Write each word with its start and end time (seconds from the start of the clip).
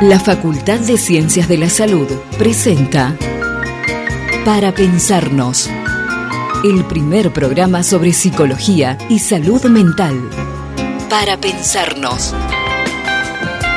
La 0.00 0.18
Facultad 0.18 0.80
de 0.80 0.96
Ciencias 0.96 1.46
de 1.46 1.58
la 1.58 1.68
Salud 1.68 2.08
presenta 2.38 3.14
Para 4.46 4.72
Pensarnos, 4.72 5.68
el 6.64 6.86
primer 6.86 7.30
programa 7.34 7.82
sobre 7.82 8.14
psicología 8.14 8.96
y 9.10 9.18
salud 9.18 9.62
mental. 9.66 10.18
Para 11.10 11.36
Pensarnos. 11.36 12.34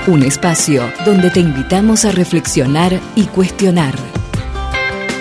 Un 0.07 0.23
espacio 0.23 0.89
donde 1.05 1.29
te 1.29 1.41
invitamos 1.41 2.05
a 2.05 2.11
reflexionar 2.11 3.01
y 3.15 3.25
cuestionar. 3.25 3.95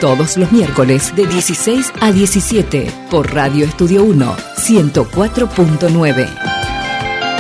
Todos 0.01 0.37
los 0.37 0.53
miércoles 0.53 1.13
de 1.17 1.27
16 1.27 1.93
a 2.01 2.13
17 2.13 2.93
por 3.11 3.35
Radio 3.35 3.65
Estudio 3.65 4.05
1 4.05 4.37
104.9. 4.57 6.52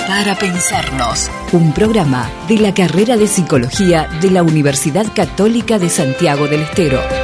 Para 0.06 0.34
Pensarnos, 0.34 1.30
un 1.52 1.72
programa 1.72 2.28
de 2.48 2.58
la 2.58 2.74
carrera 2.74 3.16
de 3.16 3.28
Psicología 3.28 4.08
de 4.20 4.30
la 4.30 4.42
Universidad 4.42 5.06
Católica 5.14 5.78
de 5.78 5.88
Santiago 5.88 6.48
del 6.48 6.62
Estero. 6.62 7.21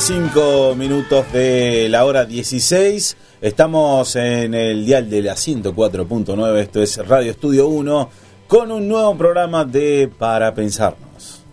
Cinco 0.00 0.74
minutos 0.76 1.30
de 1.32 1.88
la 1.88 2.04
hora 2.04 2.24
16. 2.24 3.16
Estamos 3.40 4.16
en 4.16 4.52
el 4.52 4.84
dial 4.84 5.08
de 5.08 5.22
la 5.22 5.34
104.9. 5.34 6.58
Esto 6.58 6.82
es 6.82 6.96
Radio 7.06 7.30
Estudio 7.30 7.68
1 7.68 8.10
con 8.48 8.72
un 8.72 8.88
nuevo 8.88 9.16
programa 9.16 9.64
de 9.64 10.10
Para 10.18 10.52
Pensarnos. 10.52 11.44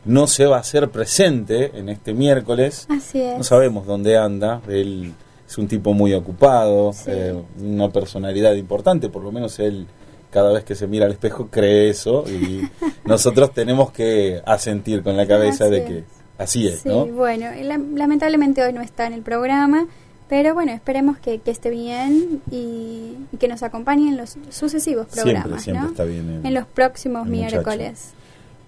no 0.07 0.27
se 0.27 0.45
va 0.45 0.57
a 0.57 0.59
hacer 0.61 0.89
presente 0.89 1.77
en 1.77 1.89
este 1.89 2.13
miércoles. 2.13 2.87
Así 2.89 3.21
es. 3.21 3.37
No 3.37 3.43
sabemos 3.43 3.85
dónde 3.85 4.17
anda. 4.17 4.61
Él 4.67 5.13
es 5.47 5.57
un 5.57 5.67
tipo 5.67 5.93
muy 5.93 6.13
ocupado, 6.13 6.91
eh, 7.07 7.33
una 7.61 7.89
personalidad 7.89 8.53
importante, 8.55 9.09
por 9.09 9.23
lo 9.23 9.31
menos 9.31 9.59
él 9.59 9.87
cada 10.29 10.51
vez 10.51 10.65
que 10.65 10.75
se 10.75 10.87
mira 10.87 11.05
al 11.05 11.13
espejo 11.13 11.47
cree 11.47 11.89
eso 11.89 12.25
y 12.27 12.67
nosotros 13.05 13.53
tenemos 13.53 13.91
que 13.91 14.41
asentir 14.45 15.01
con 15.03 15.15
la 15.15 15.25
cabeza 15.25 15.69
de 15.69 15.85
que 15.85 16.03
así 16.37 16.67
es, 16.67 16.81
sí, 16.81 16.89
bueno, 16.89 17.47
lamentablemente 17.95 18.61
hoy 18.61 18.73
no 18.73 18.81
está 18.81 19.07
en 19.07 19.13
el 19.13 19.21
programa, 19.21 19.87
pero 20.27 20.53
bueno, 20.53 20.73
esperemos 20.73 21.17
que, 21.17 21.39
esté 21.45 21.69
bien 21.69 22.41
y, 22.51 23.15
que 23.39 23.47
nos 23.47 23.63
acompañe 23.63 24.09
en 24.09 24.17
los 24.17 24.37
sucesivos 24.49 25.07
programas, 25.07 25.63
siempre, 25.63 25.87
está 25.87 26.03
bien 26.03 26.41
en, 26.43 26.53
los 26.53 26.67
próximos 26.67 27.25
miércoles. 27.25 28.11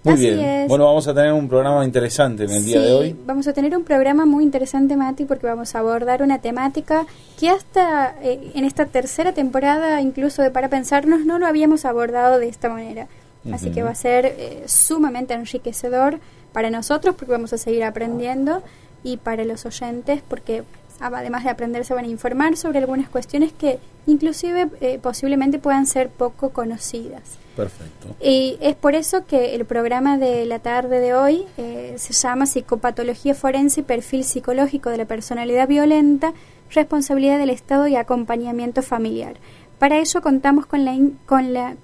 Muy 0.02 0.16
bien. 0.16 0.66
Bueno, 0.68 0.86
vamos 0.86 1.06
a 1.08 1.14
tener 1.14 1.32
un 1.32 1.48
programa 1.48 1.84
interesante 1.84 2.44
en 2.44 2.50
el 2.50 2.64
día 2.64 2.80
de 2.80 2.92
hoy. 2.92 3.16
Vamos 3.26 3.46
a 3.48 3.52
tener 3.52 3.76
un 3.76 3.84
programa 3.84 4.24
muy 4.24 4.44
interesante, 4.44 4.96
Mati, 4.96 5.26
porque 5.26 5.46
vamos 5.46 5.74
a 5.74 5.80
abordar 5.80 6.22
una 6.22 6.38
temática 6.38 7.06
que 7.38 7.50
hasta 7.50 8.14
eh, 8.22 8.52
en 8.54 8.64
esta 8.64 8.86
tercera 8.86 9.32
temporada, 9.32 10.00
incluso 10.00 10.42
de 10.42 10.50
Para 10.50 10.68
Pensarnos, 10.68 11.26
no 11.26 11.38
lo 11.38 11.46
habíamos 11.46 11.84
abordado 11.84 12.38
de 12.38 12.48
esta 12.48 12.68
manera. 12.68 13.08
Así 13.52 13.70
que 13.70 13.82
va 13.82 13.90
a 13.90 13.94
ser 13.94 14.26
eh, 14.26 14.64
sumamente 14.66 15.32
enriquecedor 15.32 16.20
para 16.52 16.70
nosotros, 16.70 17.14
porque 17.16 17.32
vamos 17.32 17.52
a 17.52 17.58
seguir 17.58 17.84
aprendiendo, 17.84 18.62
y 19.02 19.16
para 19.16 19.44
los 19.44 19.64
oyentes, 19.64 20.22
porque 20.28 20.62
además 21.00 21.44
de 21.44 21.50
aprender, 21.50 21.84
se 21.84 21.94
van 21.94 22.04
a 22.04 22.08
informar 22.08 22.56
sobre 22.56 22.78
algunas 22.78 23.08
cuestiones 23.08 23.52
que 23.52 23.78
inclusive 24.06 24.68
eh, 24.80 24.98
posiblemente 25.00 25.58
puedan 25.58 25.86
ser 25.86 26.10
poco 26.10 26.50
conocidas. 26.50 27.22
Perfecto. 27.60 28.16
Y 28.20 28.56
es 28.60 28.74
por 28.74 28.94
eso 28.94 29.26
que 29.26 29.54
el 29.54 29.66
programa 29.66 30.16
de 30.16 30.46
la 30.46 30.60
tarde 30.60 30.98
de 30.98 31.14
hoy 31.14 31.44
eh, 31.58 31.94
se 31.98 32.14
llama 32.14 32.46
Psicopatología 32.46 33.34
Forense 33.34 33.80
y 33.80 33.84
Perfil 33.84 34.24
Psicológico 34.24 34.88
de 34.88 34.96
la 34.96 35.04
Personalidad 35.04 35.68
Violenta, 35.68 36.32
Responsabilidad 36.70 37.38
del 37.38 37.50
Estado 37.50 37.86
y 37.86 37.96
Acompañamiento 37.96 38.80
Familiar. 38.82 39.34
Para 39.78 39.98
ello 39.98 40.22
contamos 40.22 40.66
con 40.66 40.84
la, 40.84 40.96
con 41.26 41.52
la, 41.52 41.76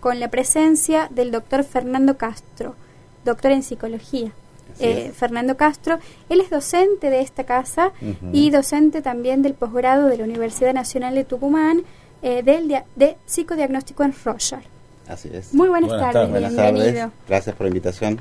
con 0.00 0.20
la 0.20 0.28
presencia 0.28 1.08
del 1.10 1.30
doctor 1.30 1.64
Fernando 1.64 2.18
Castro, 2.18 2.74
doctor 3.24 3.52
en 3.52 3.62
psicología. 3.62 4.32
Eh, 4.78 5.12
Fernando 5.14 5.56
Castro. 5.56 5.98
Él 6.28 6.40
es 6.40 6.50
docente 6.50 7.08
de 7.08 7.20
esta 7.22 7.44
casa 7.44 7.92
y 8.30 8.50
docente 8.50 9.00
también 9.00 9.40
del 9.40 9.54
posgrado 9.54 10.08
de 10.08 10.18
la 10.18 10.24
Universidad 10.24 10.74
Nacional 10.74 11.14
de 11.14 11.24
Tucumán 11.24 11.82
eh, 12.20 12.42
del 12.42 12.68
de 12.94 13.16
psicodiagnóstico 13.24 14.04
en 14.04 14.12
Roger. 14.22 14.75
Así 15.08 15.30
es. 15.32 15.54
Muy 15.54 15.68
buenas, 15.68 15.90
tardes, 15.90 16.30
bienvenido. 16.30 17.12
Gracias 17.28 17.54
por 17.54 17.64
la 17.64 17.68
invitación. 17.68 18.20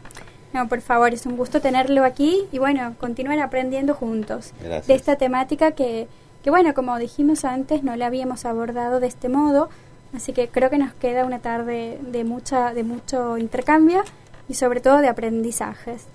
No, 0.54 0.68
por 0.70 0.82
favor, 0.82 1.14
es 1.14 1.26
un 1.26 1.36
gusto 1.36 1.60
tenerlo 1.60 2.06
aquí 2.06 2.48
y 2.52 2.60
bueno, 2.60 2.96
continuar 3.00 3.40
aprendiendo 3.40 3.94
juntos 3.94 4.54
de 4.62 4.94
esta 4.94 5.18
temática 5.18 5.72
que, 5.72 6.08
que, 6.44 6.50
bueno, 6.50 6.74
como 6.74 6.98
dijimos 6.98 7.44
antes, 7.44 7.84
no 7.84 7.96
la 7.96 8.06
habíamos 8.06 8.46
abordado 8.46 9.00
de 9.00 9.08
este 9.08 9.28
modo, 9.28 9.70
así 10.14 10.32
que 10.32 10.48
creo 10.48 10.70
que 10.70 10.78
nos 10.78 10.94
queda 10.94 11.26
una 11.26 11.40
tarde 11.40 12.00
de, 12.02 12.24
mucha, 12.24 12.74
de 12.74 12.84
mucho 12.84 13.38
intercambio 13.38 14.04
y 14.48 14.54
sobre 14.54 14.80
todo 14.80 15.00
de 15.00 15.10
aprendizajes. 15.10 16.06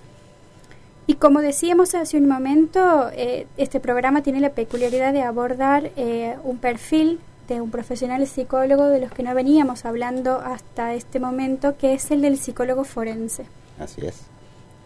Y 1.05 1.15
como 1.15 1.41
decíamos 1.41 1.93
hace 1.93 2.17
un 2.17 2.27
momento, 2.27 3.11
eh, 3.13 3.45
este 3.57 3.79
programa 3.79 4.23
tiene 4.23 4.39
la 4.39 4.51
peculiaridad 4.51 5.13
de 5.13 5.21
abordar 5.21 5.91
eh, 5.97 6.37
un 6.43 6.57
perfil 6.57 7.19
de 7.55 7.61
un 7.61 7.71
profesional 7.71 8.25
psicólogo 8.27 8.87
de 8.87 8.99
los 8.99 9.11
que 9.11 9.23
no 9.23 9.33
veníamos 9.35 9.85
hablando 9.85 10.39
hasta 10.39 10.93
este 10.93 11.19
momento, 11.19 11.77
que 11.77 11.93
es 11.93 12.09
el 12.11 12.21
del 12.21 12.37
psicólogo 12.37 12.83
forense. 12.83 13.45
Así 13.79 14.05
es. 14.05 14.21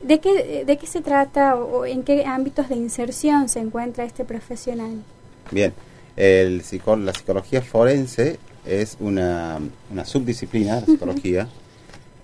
¿De 0.01 0.19
qué, 0.19 0.65
de 0.65 0.77
qué 0.77 0.88
se 0.88 1.01
trata 1.01 1.56
o, 1.56 1.85
en 1.85 2.03
qué 2.03 2.25
ámbitos 2.25 2.69
de 2.69 2.75
inserción 2.75 3.50
se 3.50 3.59
encuentra 3.59 4.03
este 4.03 4.25
profesional? 4.25 5.03
Bien, 5.51 5.73
el 6.15 6.63
la 7.06 7.13
psicología 7.13 7.62
forense 7.62 8.39
es 8.65 8.97
una, 9.00 9.59
una 9.91 10.06
subdisciplina 10.06 10.75
de 10.75 10.81
la 10.81 10.88
psicología. 10.88 11.47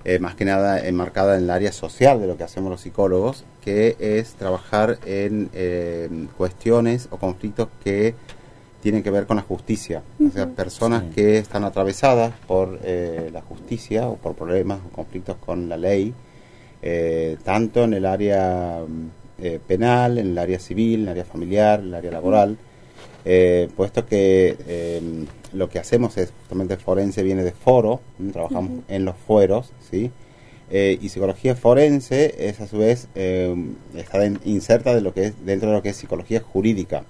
Eh, 0.04 0.18
más 0.18 0.34
que 0.34 0.46
nada 0.46 0.80
enmarcada 0.80 1.38
en 1.38 1.44
el 1.44 1.50
área 1.52 1.72
social 1.72 2.20
de 2.20 2.26
lo 2.26 2.36
que 2.36 2.44
hacemos 2.44 2.72
los 2.72 2.82
psicólogos, 2.82 3.44
que 3.64 3.96
es 4.00 4.34
trabajar 4.34 4.98
en 5.06 5.52
eh, 5.54 6.10
cuestiones 6.36 7.08
o 7.12 7.18
conflictos 7.18 7.68
que 7.84 8.16
tienen 8.82 9.04
que 9.04 9.12
ver 9.12 9.26
con 9.26 9.38
la 9.38 9.44
justicia. 9.44 10.04
O 10.26 10.32
sea, 10.32 10.48
personas 10.48 11.04
que 11.14 11.38
están 11.38 11.64
atravesadas 11.64 12.34
por 12.48 12.80
eh, 12.84 13.30
la 13.32 13.42
justicia 13.42 14.08
o 14.08 14.16
por 14.18 14.36
problemas 14.36 14.80
o 14.86 14.90
conflictos 14.90 15.38
con 15.38 15.70
la 15.70 15.78
ley, 15.78 16.14
tanto 17.44 17.84
en 17.84 17.94
el 17.94 18.06
área 18.08 18.80
penal, 19.68 20.18
en 20.18 20.32
el 20.32 20.38
área 20.38 20.58
civil, 20.58 20.96
en 20.96 21.02
el 21.04 21.10
área 21.10 21.26
familiar, 21.26 21.80
en 21.80 21.88
el 21.88 21.94
área 21.94 22.12
laboral. 22.12 22.58
puesto 23.76 24.06
que 24.08 25.28
lo 25.54 25.70
que 25.70 25.80
hacemos 25.80 26.18
es 26.18 26.32
justamente 26.40 26.78
forense 26.78 27.24
viene 27.24 27.44
de 27.44 27.52
foro, 27.52 28.02
trabajamos 28.34 28.84
en 28.88 29.06
los 29.06 29.16
fueros, 29.16 29.72
¿sí? 29.90 30.12
Eh, 30.74 30.98
y 31.02 31.10
psicología 31.10 31.54
forense 31.54 32.48
es 32.48 32.62
a 32.62 32.68
su 32.68 32.78
vez 32.78 33.10
eh, 33.16 33.54
está 33.94 34.26
inserta 34.46 34.96
de 34.96 35.02
lo 35.02 35.14
que 35.14 35.26
es 35.26 35.46
dentro 35.46 35.70
de 35.70 35.76
lo 35.76 35.82
que 35.82 35.90
es 35.90 35.98
psicología 35.98 36.40
jurídica, 36.40 37.04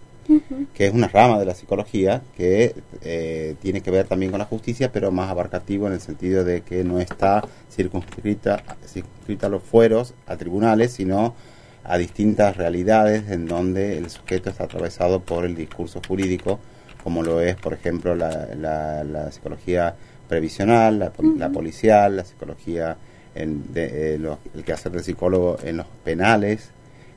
que 0.73 0.87
es 0.87 0.93
una 0.93 1.07
rama 1.07 1.39
de 1.39 1.45
la 1.45 1.55
psicología 1.55 2.21
que 2.37 2.75
eh, 3.01 3.55
tiene 3.61 3.81
que 3.81 3.91
ver 3.91 4.07
también 4.07 4.31
con 4.31 4.39
la 4.39 4.45
justicia, 4.45 4.91
pero 4.91 5.11
más 5.11 5.29
abarcativo 5.29 5.87
en 5.87 5.93
el 5.93 6.01
sentido 6.01 6.43
de 6.43 6.61
que 6.61 6.83
no 6.83 6.99
está 6.99 7.43
circunscrita, 7.69 8.63
circunscrita 8.85 9.47
a 9.47 9.49
los 9.49 9.63
fueros, 9.63 10.13
a 10.27 10.37
tribunales, 10.37 10.93
sino 10.93 11.35
a 11.83 11.97
distintas 11.97 12.57
realidades 12.57 13.29
en 13.29 13.47
donde 13.47 13.97
el 13.97 14.09
sujeto 14.09 14.49
está 14.49 14.65
atravesado 14.65 15.21
por 15.21 15.45
el 15.45 15.55
discurso 15.55 16.01
jurídico, 16.07 16.59
como 17.03 17.23
lo 17.23 17.41
es, 17.41 17.55
por 17.55 17.73
ejemplo, 17.73 18.15
la, 18.15 18.49
la, 18.55 19.31
psicología 19.31 19.95
previsional, 20.27 20.99
la, 20.99 21.49
policial, 21.49 22.17
la 22.17 22.23
psicología 22.23 22.97
en 23.33 23.73
de, 23.73 24.15
eh, 24.15 24.37
el 24.53 24.63
quehacer 24.63 24.91
del 24.91 25.03
psicólogo 25.03 25.57
en 25.63 25.77
los 25.77 25.87
penales, 26.03 26.69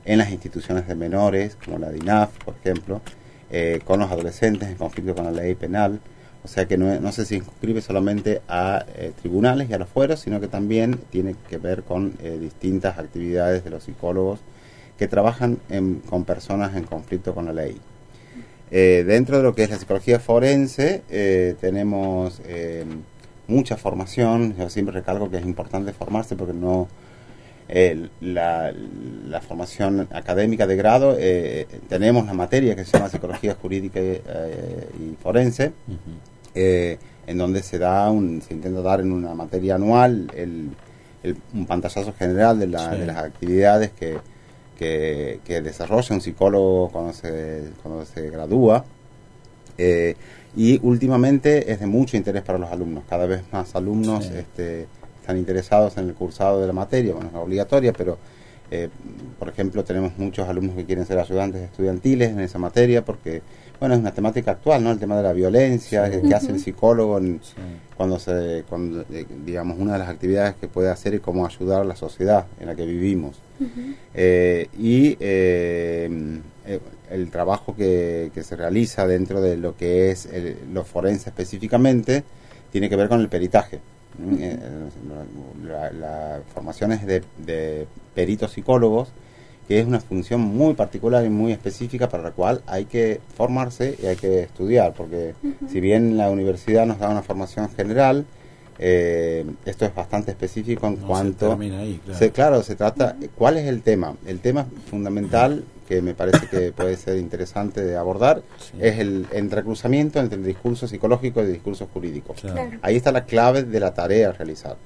en 0.05 0.19
las 0.19 0.31
instituciones 0.31 0.87
de 0.87 0.95
menores, 0.95 1.57
como 1.63 1.79
la 1.79 1.89
DINAF, 1.89 2.31
por 2.43 2.55
ejemplo, 2.55 3.01
eh, 3.51 3.79
con 3.83 3.99
los 3.99 4.11
adolescentes 4.11 4.69
en 4.69 4.75
conflicto 4.75 5.15
con 5.15 5.25
la 5.25 5.31
ley 5.31 5.55
penal. 5.55 5.99
O 6.43 6.47
sea 6.47 6.67
que 6.67 6.77
no, 6.77 6.99
no 6.99 7.11
se 7.11 7.35
inscribe 7.35 7.81
solamente 7.81 8.41
a 8.47 8.85
eh, 8.95 9.11
tribunales 9.19 9.67
y 9.69 9.73
a 9.73 9.79
los 9.79 9.89
fueros, 9.89 10.19
sino 10.19 10.39
que 10.39 10.47
también 10.47 10.99
tiene 11.09 11.35
que 11.49 11.57
ver 11.57 11.83
con 11.83 12.13
distintas 12.39 12.99
actividades 12.99 13.63
de 13.63 13.71
los 13.71 13.83
psicólogos 13.83 14.41
que 14.97 15.07
trabajan 15.07 15.57
con 16.07 16.23
personas 16.23 16.75
en 16.75 16.83
conflicto 16.83 17.33
con 17.33 17.45
la 17.45 17.53
ley. 17.53 17.81
dentro 18.69 19.37
de 19.37 19.43
lo 19.43 19.55
que 19.55 19.63
es 19.63 19.71
la 19.71 19.77
psicología 19.77 20.19
forense, 20.19 21.01
tenemos 21.59 22.41
mucha 23.47 23.75
formación. 23.75 24.55
Yo 24.55 24.69
siempre 24.69 24.93
recalco 24.93 25.29
que 25.29 25.37
es 25.37 25.45
importante 25.45 25.93
formarse 25.93 26.35
porque 26.35 26.53
no 26.53 26.87
la, 28.21 28.71
la, 29.27 29.41
formación 29.41 30.07
académica 30.11 30.67
de 30.67 30.75
grado 30.75 31.15
eh, 31.17 31.65
tenemos 31.89 32.25
la 32.25 32.33
materia 32.33 32.75
que 32.75 32.85
se 32.85 32.91
llama 32.91 33.09
psicología 33.09 33.55
jurídica 33.59 33.99
eh, 33.99 34.87
y 34.99 35.15
forense, 35.15 35.73
eh, 36.53 36.99
en 37.25 37.37
donde 37.37 37.63
se 37.63 37.79
da 37.79 38.11
un, 38.11 38.41
se 38.41 38.53
intenta 38.53 38.81
dar 38.81 39.01
en 39.01 39.11
una 39.11 39.33
materia 39.33 39.75
anual 39.75 40.31
el, 40.35 40.69
un 41.53 41.65
pantallazo 41.65 42.13
general 42.13 42.59
de, 42.59 42.67
la, 42.67 42.89
de 42.95 43.05
las 43.05 43.17
actividades 43.17 43.91
que, 43.91 44.17
que, 44.77 45.39
que, 45.43 45.61
desarrolla 45.61 46.15
un 46.15 46.21
psicólogo 46.21 46.89
cuando 46.89 47.13
se, 47.13 47.63
cuando 47.81 48.05
se 48.05 48.29
gradúa. 48.29 48.85
Eh, 49.77 50.15
y 50.55 50.79
últimamente 50.83 51.71
es 51.71 51.79
de 51.79 51.87
mucho 51.87 52.15
interés 52.15 52.43
para 52.43 52.57
los 52.57 52.71
alumnos. 52.71 53.03
Cada 53.09 53.25
vez 53.25 53.41
más 53.51 53.75
alumnos 53.75 54.29
este, 54.29 54.87
están 55.25 55.37
interesados 55.37 55.97
en 55.97 56.07
el 56.07 56.13
cursado 56.13 56.61
de 56.61 56.67
la 56.67 56.73
materia. 56.73 57.15
Bueno, 57.15 57.29
es 57.29 57.35
obligatoria, 57.35 57.91
pero 57.93 58.19
eh, 58.69 58.89
por 59.39 59.49
ejemplo 59.49 59.83
tenemos 59.83 60.17
muchos 60.17 60.47
alumnos 60.47 60.75
que 60.75 60.85
quieren 60.85 61.05
ser 61.05 61.17
ayudantes 61.17 61.63
estudiantiles 61.63 62.31
en 62.31 62.39
esa 62.39 62.57
materia 62.57 63.05
porque 63.05 63.43
bueno 63.79 63.93
es 63.93 64.01
una 64.01 64.11
temática 64.11 64.51
actual 64.51 64.83
no 64.83 64.89
el 64.89 64.97
tema 64.97 65.15
de 65.17 65.21
la 65.21 65.33
violencia 65.33 66.09
que 66.09 66.33
hace 66.33 66.51
el 66.51 66.59
psicólogo 66.59 67.21
cuando 67.95 68.17
se 68.17 68.63
cuando, 68.67 69.05
eh, 69.11 69.27
digamos 69.45 69.77
una 69.77 69.93
de 69.93 69.99
las 69.99 70.09
actividades 70.09 70.55
que 70.55 70.67
puede 70.67 70.89
hacer 70.89 71.13
es 71.13 71.21
cómo 71.21 71.45
ayudar 71.45 71.81
a 71.81 71.83
la 71.83 71.95
sociedad 71.95 72.47
en 72.59 72.65
la 72.65 72.75
que 72.75 72.85
vivimos. 72.87 73.39
Eh, 74.15 74.67
y 74.79 75.15
el 77.11 77.29
trabajo 77.29 77.75
que, 77.75 78.31
se 78.41 78.55
realiza 78.55 79.05
dentro 79.05 79.41
de 79.41 79.57
lo 79.57 79.77
que 79.77 80.09
es 80.09 80.25
el, 80.25 80.57
los 80.73 80.87
forenses 80.87 81.27
específicamente 81.27 82.23
tiene 82.71 82.89
que 82.89 82.95
ver 82.95 83.09
con 83.09 83.21
el 83.21 83.29
peritaje. 83.29 83.79
Eh, 84.39 84.57
la, 85.63 86.41
formación 86.53 86.91
es 86.91 87.05
de, 87.05 87.87
peritos 88.13 88.51
psicólogos, 88.51 89.09
que 89.67 89.79
es 89.79 89.87
una 89.87 89.99
función 89.99 90.41
muy 90.41 90.73
particular 90.73 91.25
y 91.25 91.29
muy 91.29 91.51
específica 91.51 92.07
para 92.07 92.23
la 92.23 92.31
cual 92.31 92.61
hay 92.67 92.85
que 92.85 93.19
formarse 93.35 93.97
y 94.01 94.05
hay 94.05 94.15
que 94.15 94.43
estudiar, 94.43 94.93
porque 94.93 95.33
si 95.71 95.79
bien 95.79 96.17
la 96.17 96.29
universidad 96.29 96.85
nos 96.85 96.99
da 96.99 97.09
una 97.09 97.23
formación 97.23 97.69
general, 97.69 98.25
eh, 98.77 99.45
esto 99.65 99.85
es 99.85 99.95
bastante 99.95 100.31
específico 100.31 100.87
en 100.87 100.97
cuanto... 100.97 101.57
Se, 102.13 102.31
claro. 102.31 102.61
Se, 102.61 102.75
trata... 102.75 103.15
¿Cuál 103.35 103.57
es 103.57 103.67
el 103.67 103.81
tema? 103.81 104.15
El 104.25 104.39
tema 104.39 104.65
fundamental 104.89 105.63
que 105.87 106.01
me 106.01 106.13
parece 106.13 106.47
que 106.47 106.71
puede 106.71 106.97
ser 106.97 107.17
interesante 107.17 107.81
de 107.83 107.95
abordar 107.95 108.41
es 108.79 108.99
el 108.99 109.27
entrecruzamiento 109.31 110.19
entre 110.19 110.37
el 110.37 110.45
discurso 110.45 110.87
psicológico 110.87 111.41
y 111.41 111.45
el 111.45 111.53
discurso 111.53 111.87
jurídico. 111.93 112.35
Ahí 112.81 112.95
está 112.95 113.11
la 113.11 113.25
clave 113.25 113.63
de 113.63 113.79
la 113.79 113.93
tarea 113.93 114.29
a 114.29 114.31
realizar. 114.31 114.77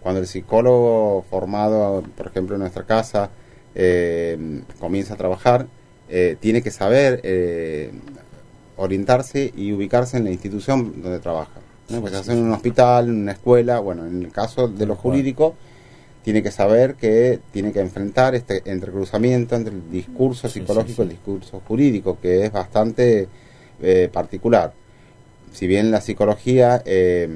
Cuando 0.00 0.20
el 0.20 0.26
psicólogo 0.26 1.24
formado, 1.28 2.02
por 2.16 2.26
ejemplo, 2.26 2.56
en 2.56 2.60
nuestra 2.60 2.84
casa, 2.84 3.30
eh, 3.74 4.62
comienza 4.78 5.14
a 5.14 5.16
trabajar, 5.16 5.66
eh, 6.08 6.36
tiene 6.40 6.62
que 6.62 6.70
saber 6.70 7.20
orientarse 8.76 9.52
y 9.56 9.72
ubicarse 9.72 10.16
en 10.16 10.24
la 10.24 10.30
institución 10.30 11.02
donde 11.02 11.18
trabaja. 11.18 11.60
¿no? 11.88 12.00
Pues 12.00 12.28
en 12.28 12.38
un 12.38 12.52
hospital, 12.52 13.08
en 13.08 13.22
una 13.22 13.32
escuela, 13.32 13.80
bueno, 13.80 14.06
en 14.06 14.22
el 14.22 14.32
caso 14.32 14.68
de 14.68 14.86
lo 14.86 14.94
jurídico, 14.94 15.56
tiene 16.22 16.42
que 16.42 16.50
saber 16.50 16.94
que 16.94 17.40
tiene 17.52 17.72
que 17.72 17.80
enfrentar 17.80 18.34
este 18.34 18.62
entrecruzamiento 18.70 19.56
entre 19.56 19.74
el 19.74 19.90
discurso 19.90 20.48
psicológico 20.48 21.02
y 21.02 21.06
el 21.06 21.10
discurso 21.10 21.62
jurídico, 21.66 22.18
que 22.20 22.44
es 22.44 22.52
bastante 22.52 23.28
eh, 23.80 24.08
particular. 24.12 24.72
Si 25.52 25.66
bien 25.66 25.90
la 25.90 26.00
psicología 26.00 26.82
eh, 26.84 27.28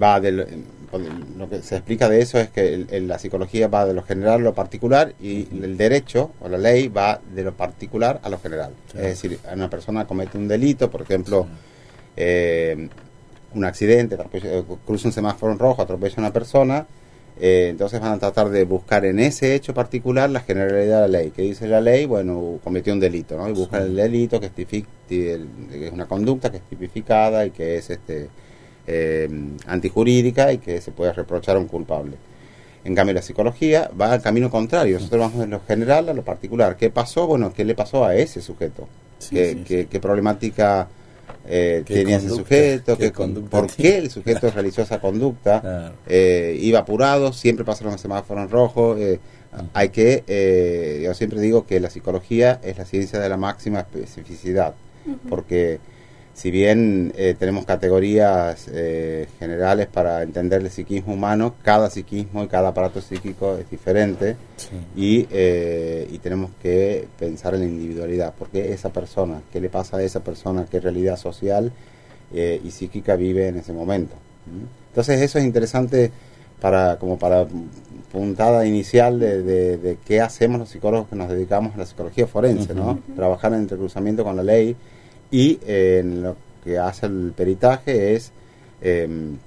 va 0.00 0.20
de 0.20 0.32
lo, 0.32 1.48
que 1.48 1.62
se 1.62 1.76
explica 1.76 2.08
de 2.08 2.20
eso 2.20 2.38
es 2.38 2.50
que 2.50 2.86
la 3.02 3.18
psicología 3.18 3.68
va 3.68 3.86
de 3.86 3.94
lo 3.94 4.02
general 4.02 4.34
a 4.34 4.38
lo 4.38 4.54
particular 4.54 5.14
y 5.20 5.48
el 5.62 5.76
derecho 5.76 6.32
o 6.40 6.48
la 6.48 6.58
ley 6.58 6.88
va 6.88 7.20
de 7.34 7.44
lo 7.44 7.52
particular 7.52 8.20
a 8.22 8.28
lo 8.28 8.40
general. 8.40 8.72
Es 8.94 9.02
decir, 9.02 9.38
una 9.52 9.70
persona 9.70 10.06
comete 10.06 10.36
un 10.36 10.48
delito, 10.48 10.90
por 10.90 11.02
ejemplo, 11.02 11.46
eh, 12.16 12.88
un 13.54 13.64
accidente, 13.64 14.16
cruza 14.86 15.08
un 15.08 15.12
semáforo 15.12 15.52
en 15.52 15.58
rojo, 15.58 15.82
atropella 15.82 16.14
a 16.16 16.20
una 16.20 16.32
persona, 16.32 16.86
eh, 17.42 17.68
entonces 17.70 18.00
van 18.00 18.12
a 18.12 18.18
tratar 18.18 18.50
de 18.50 18.64
buscar 18.64 19.06
en 19.06 19.18
ese 19.18 19.54
hecho 19.54 19.72
particular 19.72 20.28
la 20.28 20.40
generalidad 20.40 21.02
de 21.02 21.08
la 21.08 21.18
ley. 21.20 21.32
¿Qué 21.34 21.40
dice 21.40 21.66
la 21.66 21.80
ley? 21.80 22.04
Bueno, 22.04 22.60
cometió 22.62 22.92
un 22.92 23.00
delito, 23.00 23.38
¿no? 23.38 23.48
Y 23.48 23.52
buscan 23.52 23.82
el 23.82 23.96
delito 23.96 24.38
que 24.38 24.50
es, 25.08 25.92
una 25.92 26.06
conducta 26.06 26.50
que 26.50 26.58
es 26.58 26.62
tipificada 26.64 27.46
y 27.46 27.50
que 27.50 27.78
es 27.78 27.88
este 27.88 28.28
eh, 28.86 29.30
antijurídica 29.66 30.52
y 30.52 30.58
que 30.58 30.82
se 30.82 30.92
puede 30.92 31.14
reprochar 31.14 31.56
a 31.56 31.60
un 31.60 31.66
culpable. 31.66 32.16
En 32.84 32.94
cambio, 32.94 33.14
la 33.14 33.22
psicología 33.22 33.90
va 33.98 34.12
al 34.12 34.20
camino 34.20 34.50
contrario. 34.50 34.96
Nosotros 34.96 35.20
vamos 35.20 35.38
de 35.38 35.46
lo 35.46 35.60
general 35.60 36.10
a 36.10 36.14
lo 36.14 36.22
particular. 36.22 36.76
¿Qué 36.76 36.90
pasó? 36.90 37.26
Bueno, 37.26 37.54
¿qué 37.54 37.64
le 37.64 37.74
pasó 37.74 38.04
a 38.04 38.14
ese 38.16 38.42
sujeto? 38.42 38.86
¿Qué, 39.30 39.86
qué 39.90 40.00
problemática 40.00 40.88
eh, 41.46 41.82
tenía 41.86 42.16
ese 42.16 42.28
sujeto, 42.28 42.96
que, 42.96 43.10
por 43.10 43.66
qué 43.68 43.98
el 43.98 44.10
sujeto 44.10 44.50
realizó 44.50 44.82
esa 44.82 45.00
conducta, 45.00 45.92
eh, 46.06 46.56
iba 46.60 46.80
apurado, 46.80 47.32
siempre 47.32 47.64
pasaron 47.64 47.92
los 47.92 48.00
semáforos 48.00 48.44
en 48.44 48.50
rojo. 48.50 48.96
Eh, 48.98 49.20
hay 49.72 49.88
que, 49.88 50.22
eh, 50.28 51.02
yo 51.04 51.12
siempre 51.14 51.40
digo 51.40 51.66
que 51.66 51.80
la 51.80 51.90
psicología 51.90 52.60
es 52.62 52.78
la 52.78 52.84
ciencia 52.84 53.18
de 53.18 53.28
la 53.28 53.36
máxima 53.36 53.80
especificidad, 53.80 54.74
porque 55.28 55.80
si 56.34 56.50
bien 56.50 57.12
eh, 57.16 57.34
tenemos 57.38 57.66
categorías 57.66 58.68
eh, 58.72 59.28
generales 59.38 59.88
para 59.88 60.22
entender 60.22 60.62
el 60.62 60.70
psiquismo 60.70 61.14
humano, 61.14 61.54
cada 61.62 61.90
psiquismo 61.90 62.44
y 62.44 62.48
cada 62.48 62.68
aparato 62.68 63.00
psíquico 63.00 63.56
es 63.58 63.68
diferente 63.70 64.36
y, 64.96 65.26
eh, 65.30 66.08
y, 66.10 66.18
tenemos 66.18 66.50
que 66.62 67.08
pensar 67.18 67.54
en 67.54 67.60
la 67.60 67.66
individualidad, 67.66 68.32
porque 68.38 68.72
esa 68.72 68.90
persona, 68.90 69.42
qué 69.52 69.60
le 69.60 69.68
pasa 69.68 69.98
a 69.98 70.02
esa 70.02 70.20
persona, 70.20 70.66
qué 70.70 70.80
realidad 70.80 71.16
social 71.16 71.72
y 72.32 72.70
psíquica 72.70 73.16
vive 73.16 73.48
en 73.48 73.56
ese 73.56 73.72
momento. 73.72 74.14
Entonces 74.90 75.20
eso 75.20 75.40
es 75.40 75.44
interesante 75.44 76.12
para 76.60 76.96
como 76.96 77.18
para 77.18 77.46
puntada 78.12 78.64
inicial 78.66 79.18
de, 79.18 79.42
de, 79.42 79.98
qué 80.04 80.20
hacemos 80.20 80.60
los 80.60 80.68
psicólogos 80.68 81.08
que 81.08 81.16
nos 81.16 81.28
dedicamos 81.28 81.74
a 81.74 81.78
la 81.78 81.86
psicología 81.86 82.26
forense, 82.26 82.74
¿no? 82.74 83.00
Trabajar 83.16 83.52
en 83.52 83.60
entrecruzamiento 83.60 84.24
con 84.24 84.36
la 84.36 84.42
ley 84.42 84.76
y 85.30 85.58
eh, 85.66 86.02
lo 86.04 86.36
que 86.64 86.78
hace 86.78 87.06
el 87.06 87.32
peritaje 87.36 88.14
es 88.14 88.32
em, 88.80 89.38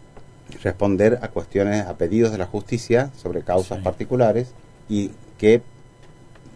responder 0.61 1.19
a 1.21 1.29
cuestiones, 1.29 1.85
a 1.85 1.97
pedidos 1.97 2.31
de 2.31 2.37
la 2.37 2.45
justicia 2.45 3.11
sobre 3.15 3.41
causas 3.41 3.79
particulares 3.79 4.53
y 4.89 5.11
qué 5.37 5.61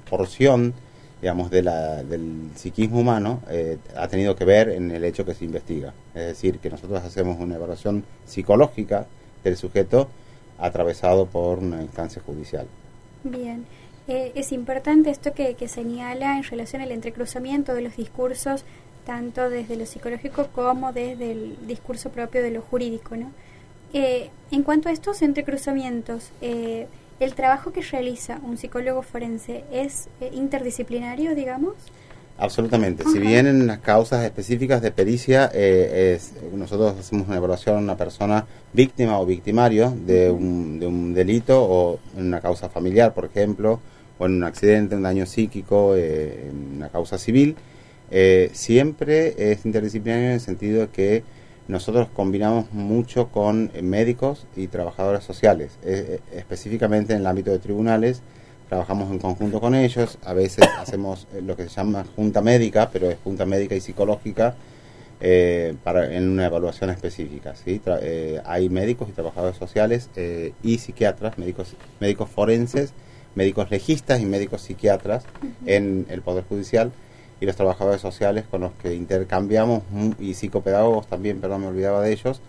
porción, 0.10 0.74
digamos, 1.22 1.50
de 1.50 1.64
la, 1.64 2.04
del 2.04 2.50
psiquismo 2.56 3.00
humano 3.00 3.42
eh, 3.50 3.78
ha 3.96 4.08
tenido 4.08 4.36
que 4.36 4.46
ver 4.46 4.70
en 4.70 4.92
el 4.92 5.04
hecho 5.04 5.26
que 5.26 5.34
se 5.34 5.46
investiga. 5.46 5.94
Es 6.14 6.28
decir, 6.28 6.60
que 6.60 6.70
nosotros 6.70 7.04
hacemos 7.04 7.40
una 7.40 7.56
evaluación 7.56 8.04
psicológica 8.26 9.08
del 9.44 9.58
sujeto 9.58 10.10
atravesado 10.58 11.26
por 11.26 11.60
una 11.60 11.82
instancia 11.82 12.22
judicial. 12.26 12.68
Bien. 13.24 13.66
Eh, 14.08 14.32
es 14.36 14.54
importante 14.54 15.10
esto 15.10 15.34
que, 15.34 15.56
que, 15.56 15.68
señala 15.68 16.38
en 16.38 16.44
relación 16.44 16.82
al 16.82 16.94
entrecruzamiento 16.94 17.74
de 17.74 17.82
los 17.82 17.98
discursos 17.98 18.64
tanto 19.08 19.50
desde 19.50 19.78
lo 19.78 19.86
psicológico 19.86 20.48
como 20.54 20.92
desde 20.92 21.32
el 21.32 21.58
discurso 21.66 22.10
propio 22.12 22.44
de 22.44 22.52
lo 22.52 22.62
jurídico. 22.62 23.16
¿no? 23.16 23.32
Eh, 23.94 24.30
en 24.52 24.64
cuanto 24.64 24.90
a 24.90 24.92
estos 24.92 25.22
entrecruzamientos, 25.22 26.32
eh, 26.42 26.88
¿el 27.22 27.34
trabajo 27.34 27.72
que 27.72 27.82
realiza 27.82 28.40
un 28.44 28.58
psicólogo 28.58 29.02
forense 29.02 29.64
es 29.72 30.10
eh, 30.20 30.30
interdisciplinario, 30.34 31.34
digamos? 31.36 31.74
Absolutamente. 32.38 33.04
Si 33.06 33.18
bien 33.18 33.48
en 33.48 33.66
las 33.66 33.80
causas 33.80 34.24
específicas 34.26 34.82
de 34.82 34.92
pericia, 34.92 35.46
es, 35.46 36.34
nosotros 36.54 37.00
hacemos 37.00 37.28
una 37.28 37.38
evaluación 37.38 37.78
a 37.78 37.80
una 37.80 37.98
persona 37.98 38.46
víctima 38.74 39.20
o 39.20 39.26
victimario 39.26 39.92
de, 40.06 40.30
un, 40.30 40.80
de 40.80 40.86
un 40.86 41.16
delito 41.16 41.64
o 41.64 42.00
en 42.16 42.28
una 42.28 42.40
causa 42.40 42.70
familiar, 42.70 43.16
por 43.16 43.26
ejemplo, 43.26 43.80
o 44.20 44.28
en 44.28 44.34
un 44.34 44.44
accidente, 44.44 44.96
un 44.96 45.02
daño 45.02 45.26
psíquico, 45.26 45.96
en 45.96 46.74
una 46.76 46.90
causa 46.90 47.18
civil, 47.18 47.56
eh, 48.10 48.50
siempre 48.54 49.52
es 49.52 49.66
interdisciplinario 49.66 50.28
en 50.28 50.34
el 50.34 50.40
sentido 50.40 50.82
de 50.82 50.88
que 50.88 51.24
nosotros 51.68 52.08
combinamos 52.14 52.72
mucho 52.72 53.28
con 53.28 53.72
eh, 53.74 53.82
médicos 53.82 54.48
y 54.56 54.68
trabajadores 54.68 55.24
sociales, 55.24 55.78
eh, 55.84 56.22
específicamente 56.34 57.14
en 57.14 57.20
el 57.20 57.28
ámbito 57.28 57.52
de 57.52 57.60
tribunales, 57.60 58.22
trabajamos 58.70 59.12
en 59.12 59.20
conjunto 59.20 59.60
con 59.60 59.76
ellos, 59.76 60.18
a 60.24 60.34
veces 60.34 60.66
hacemos 60.80 61.28
lo 61.42 61.58
que 61.58 61.64
se 61.64 61.70
llama 61.70 62.06
junta 62.16 62.42
médica, 62.42 62.90
pero 62.92 63.10
es 63.10 63.18
junta 63.24 63.46
médica 63.46 63.76
y 63.76 63.82
psicológica 63.82 64.56
para, 65.84 66.16
en 66.16 66.30
una 66.30 66.46
evaluación 66.46 66.92
específica. 66.92 67.56
¿sí? 67.56 67.82
hay 68.46 68.70
médicos 68.70 69.10
y 69.10 69.14
trabajadores 69.14 69.58
sociales 69.58 70.12
y 70.62 70.78
psiquiatras, 70.78 71.40
médicos, 71.40 71.74
médicos 72.00 72.30
forenses, 72.30 72.94
médicos 73.34 73.72
legistas 73.72 74.22
y 74.22 74.26
médicos 74.26 74.62
psiquiatras 74.62 75.24
en 75.66 76.06
el 76.10 76.22
Poder 76.22 76.44
Judicial 76.44 76.92
y 77.40 77.46
los 77.46 77.56
trabajadores 77.56 78.02
sociales 78.02 78.46
con 78.50 78.62
los 78.62 78.72
que 78.74 78.96
intercambiamos, 78.96 79.84
y 80.20 80.34
psicopedagogos 80.34 81.08
también, 81.08 81.40
perdón, 81.40 81.62
me 81.62 81.68
olvidaba 81.68 82.02
de 82.02 82.12
ellos, 82.12 82.42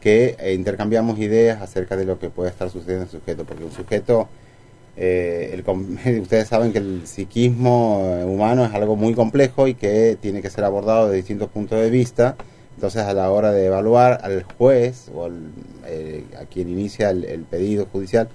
que 0.00 0.36
eh, 0.38 0.52
intercambiamos 0.52 1.18
ideas 1.18 1.62
acerca 1.62 1.96
de 1.96 2.04
lo 2.04 2.18
que 2.18 2.28
puede 2.28 2.50
estar 2.50 2.68
sucediendo 2.68 3.04
en 3.04 3.08
el 3.08 3.20
sujeto, 3.20 3.44
porque 3.44 3.64
un 3.64 3.72
sujeto, 3.72 4.28
eh, 4.96 5.62
ustedes 6.20 6.46
saben 6.46 6.72
que 6.72 6.78
el 6.78 7.06
psiquismo 7.06 8.02
eh, 8.04 8.24
humano 8.24 8.66
es 8.66 8.74
algo 8.74 8.96
muy 8.96 9.14
complejo 9.14 9.66
y 9.66 9.74
que 9.74 10.18
tiene 10.20 10.42
que 10.42 10.50
ser 10.50 10.64
abordado 10.64 11.08
de 11.08 11.16
distintos 11.16 11.48
puntos 11.48 11.80
de 11.80 11.88
vista, 11.88 12.36
entonces 12.74 13.02
a 13.02 13.14
la 13.14 13.30
hora 13.30 13.50
de 13.50 13.64
evaluar 13.66 14.20
al 14.22 14.42
juez 14.42 15.10
o 15.14 15.24
a 15.26 16.44
quien 16.50 16.68
inicia 16.68 17.10
el 17.10 17.46
pedido 17.48 17.86
judicial, 17.86 18.28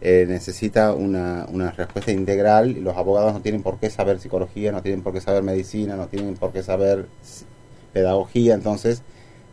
eh, 0.00 0.24
necesita 0.26 0.94
una, 0.94 1.46
una, 1.50 1.72
respuesta 1.72 2.10
integral 2.10 2.70
y 2.70 2.80
los 2.80 2.96
abogados 2.96 3.34
no 3.34 3.40
tienen 3.40 3.62
por 3.62 3.78
qué 3.78 3.90
saber 3.90 4.18
psicología, 4.18 4.72
no 4.72 4.82
tienen 4.82 5.02
por 5.02 5.12
qué 5.12 5.20
saber 5.20 5.42
medicina, 5.42 5.96
no 5.96 6.06
tienen 6.06 6.36
por 6.36 6.52
qué 6.52 6.62
saber 6.62 7.06
pedagogía, 7.92 8.54
entonces 8.54 9.02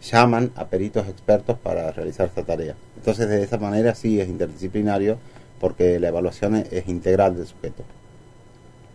llaman 0.01 0.51
a 0.55 0.65
peritos 0.67 1.07
expertos 1.07 1.57
para 1.57 1.91
realizar 1.91 2.27
esta 2.27 2.43
tarea. 2.43 2.75
Entonces 2.95 3.27
de 3.27 3.43
esa 3.43 3.57
manera 3.57 3.95
sí 3.95 4.21
es 4.21 4.29
interdisciplinario 4.29 5.17
porque 5.59 5.99
la 5.99 6.09
evaluación 6.09 6.55
es, 6.55 6.87
integral 6.87 7.35
del 7.35 7.47
sujeto. 7.47 7.83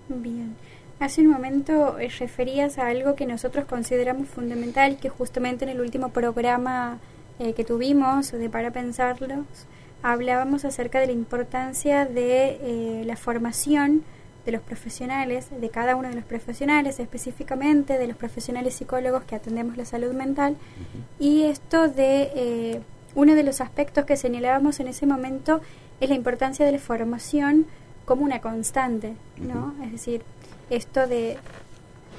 Bien. 0.09 0.55
Hace 1.01 1.23
un 1.23 1.29
momento 1.29 1.99
eh, 1.99 2.09
referías 2.19 2.79
a 2.79 2.87
algo 2.87 3.17
que 3.17 3.27
nosotros 3.27 3.65
consideramos 3.65 4.29
fundamental, 4.29 4.97
que 4.99 5.09
justamente 5.09 5.65
en 5.65 5.71
el 5.71 5.81
último 5.81 6.11
programa 6.11 6.99
eh, 7.41 7.55
que 7.55 7.65
tuvimos 7.65 8.31
de 8.31 8.49
Para 8.49 8.71
Pensarlos, 8.71 9.45
hablábamos 10.03 10.65
acerca 10.65 11.01
de 11.01 11.07
la 11.07 11.13
importancia 11.13 12.05
de 12.07 12.59
eh, 12.63 13.05
la 13.05 13.17
formación 13.17 14.05
de 14.45 14.53
los 14.53 14.61
profesionales, 14.61 15.49
de 15.61 15.71
cada 15.71 15.95
uno 15.95 16.09
de 16.09 16.17
los 16.17 16.25
profesionales, 16.25 16.99
específicamente 16.99 17.99
de 17.99 18.09
los 18.09 18.17
profesionales 18.17 18.75
psicólogos 18.75 19.23
que 19.25 19.37
atendemos 19.37 19.77
la 19.77 19.85
salud 19.85 20.13
mental, 20.13 20.57
y 21.21 21.45
esto 21.45 21.89
de 21.89 22.33
eh, 22.35 22.81
uno 23.15 23.35
de 23.35 23.45
los 23.45 23.61
aspectos 23.61 24.05
que 24.05 24.17
señalábamos 24.17 24.81
en 24.81 24.89
ese 24.89 25.07
momento 25.07 25.61
es 26.01 26.09
la 26.09 26.17
importancia 26.17 26.67
de 26.67 26.73
la 26.73 26.79
formación 26.79 27.67
como 28.05 28.25
una 28.25 28.41
constante, 28.41 29.15
¿no? 29.37 29.75
Es 29.85 29.93
decir, 29.93 30.23
esto 30.71 31.07
de, 31.07 31.37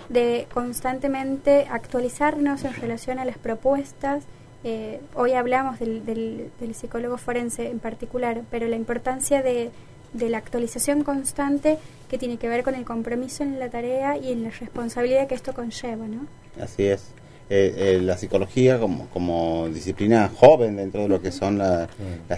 de 0.08 0.48
constantemente 0.54 1.68
actualizarnos 1.70 2.64
en 2.64 2.74
relación 2.76 3.20
a 3.20 3.26
las 3.26 3.38
propuestas 3.38 4.24
eh, 4.64 5.02
hoy 5.16 5.34
hablamos 5.34 5.80
del, 5.80 6.06
del, 6.06 6.76
psicólogo 6.76 7.18
forense 7.18 7.70
en 7.70 7.80
particular, 7.80 8.44
pero 8.50 8.68
la 8.68 8.78
importancia 8.78 9.42
de, 9.42 9.72
la 10.18 10.38
actualización 10.38 11.04
constante 11.04 11.78
que 12.10 12.18
tiene 12.18 12.38
que 12.38 12.48
ver 12.48 12.64
con 12.64 12.76
el 12.76 12.86
compromiso 12.86 13.44
en 13.44 13.60
la 13.60 13.70
tarea 13.70 14.18
y 14.18 14.32
en 14.32 14.44
la 14.44 14.52
responsabilidad 14.52 15.28
que 15.28 15.36
esto 15.36 15.54
conlleva, 15.54 16.08
¿no? 16.08 16.28
Así 16.62 16.84
es. 16.84 17.08
Eh, 17.50 17.74
eh, 17.78 18.00
la 18.02 18.18
psicología 18.18 18.80
como, 18.80 19.10
como 19.10 19.68
disciplina 19.70 20.32
joven 20.34 20.78
dentro 20.78 21.02
de 21.02 21.10
lo 21.10 21.22
que 21.22 21.32
son 21.32 21.58
las 21.58 21.90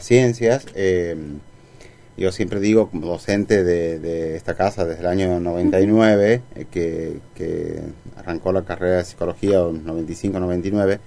ciencias, 0.01 0.65
yo 2.17 2.31
siempre 2.31 2.61
digo 2.61 2.89
como 2.89 3.07
docente 3.07 3.63
de, 3.63 4.35
esta 4.35 4.55
casa 4.55 4.85
desde 4.85 5.01
el 5.01 5.07
año 5.07 5.39
99, 5.39 6.41
que, 6.71 7.19
que 7.35 7.81
arrancó 8.15 8.51
la 8.51 8.63
carrera 8.63 8.97
de 8.97 9.05
psicología 9.05 9.59
en 9.59 9.85
95-99, 9.85 10.99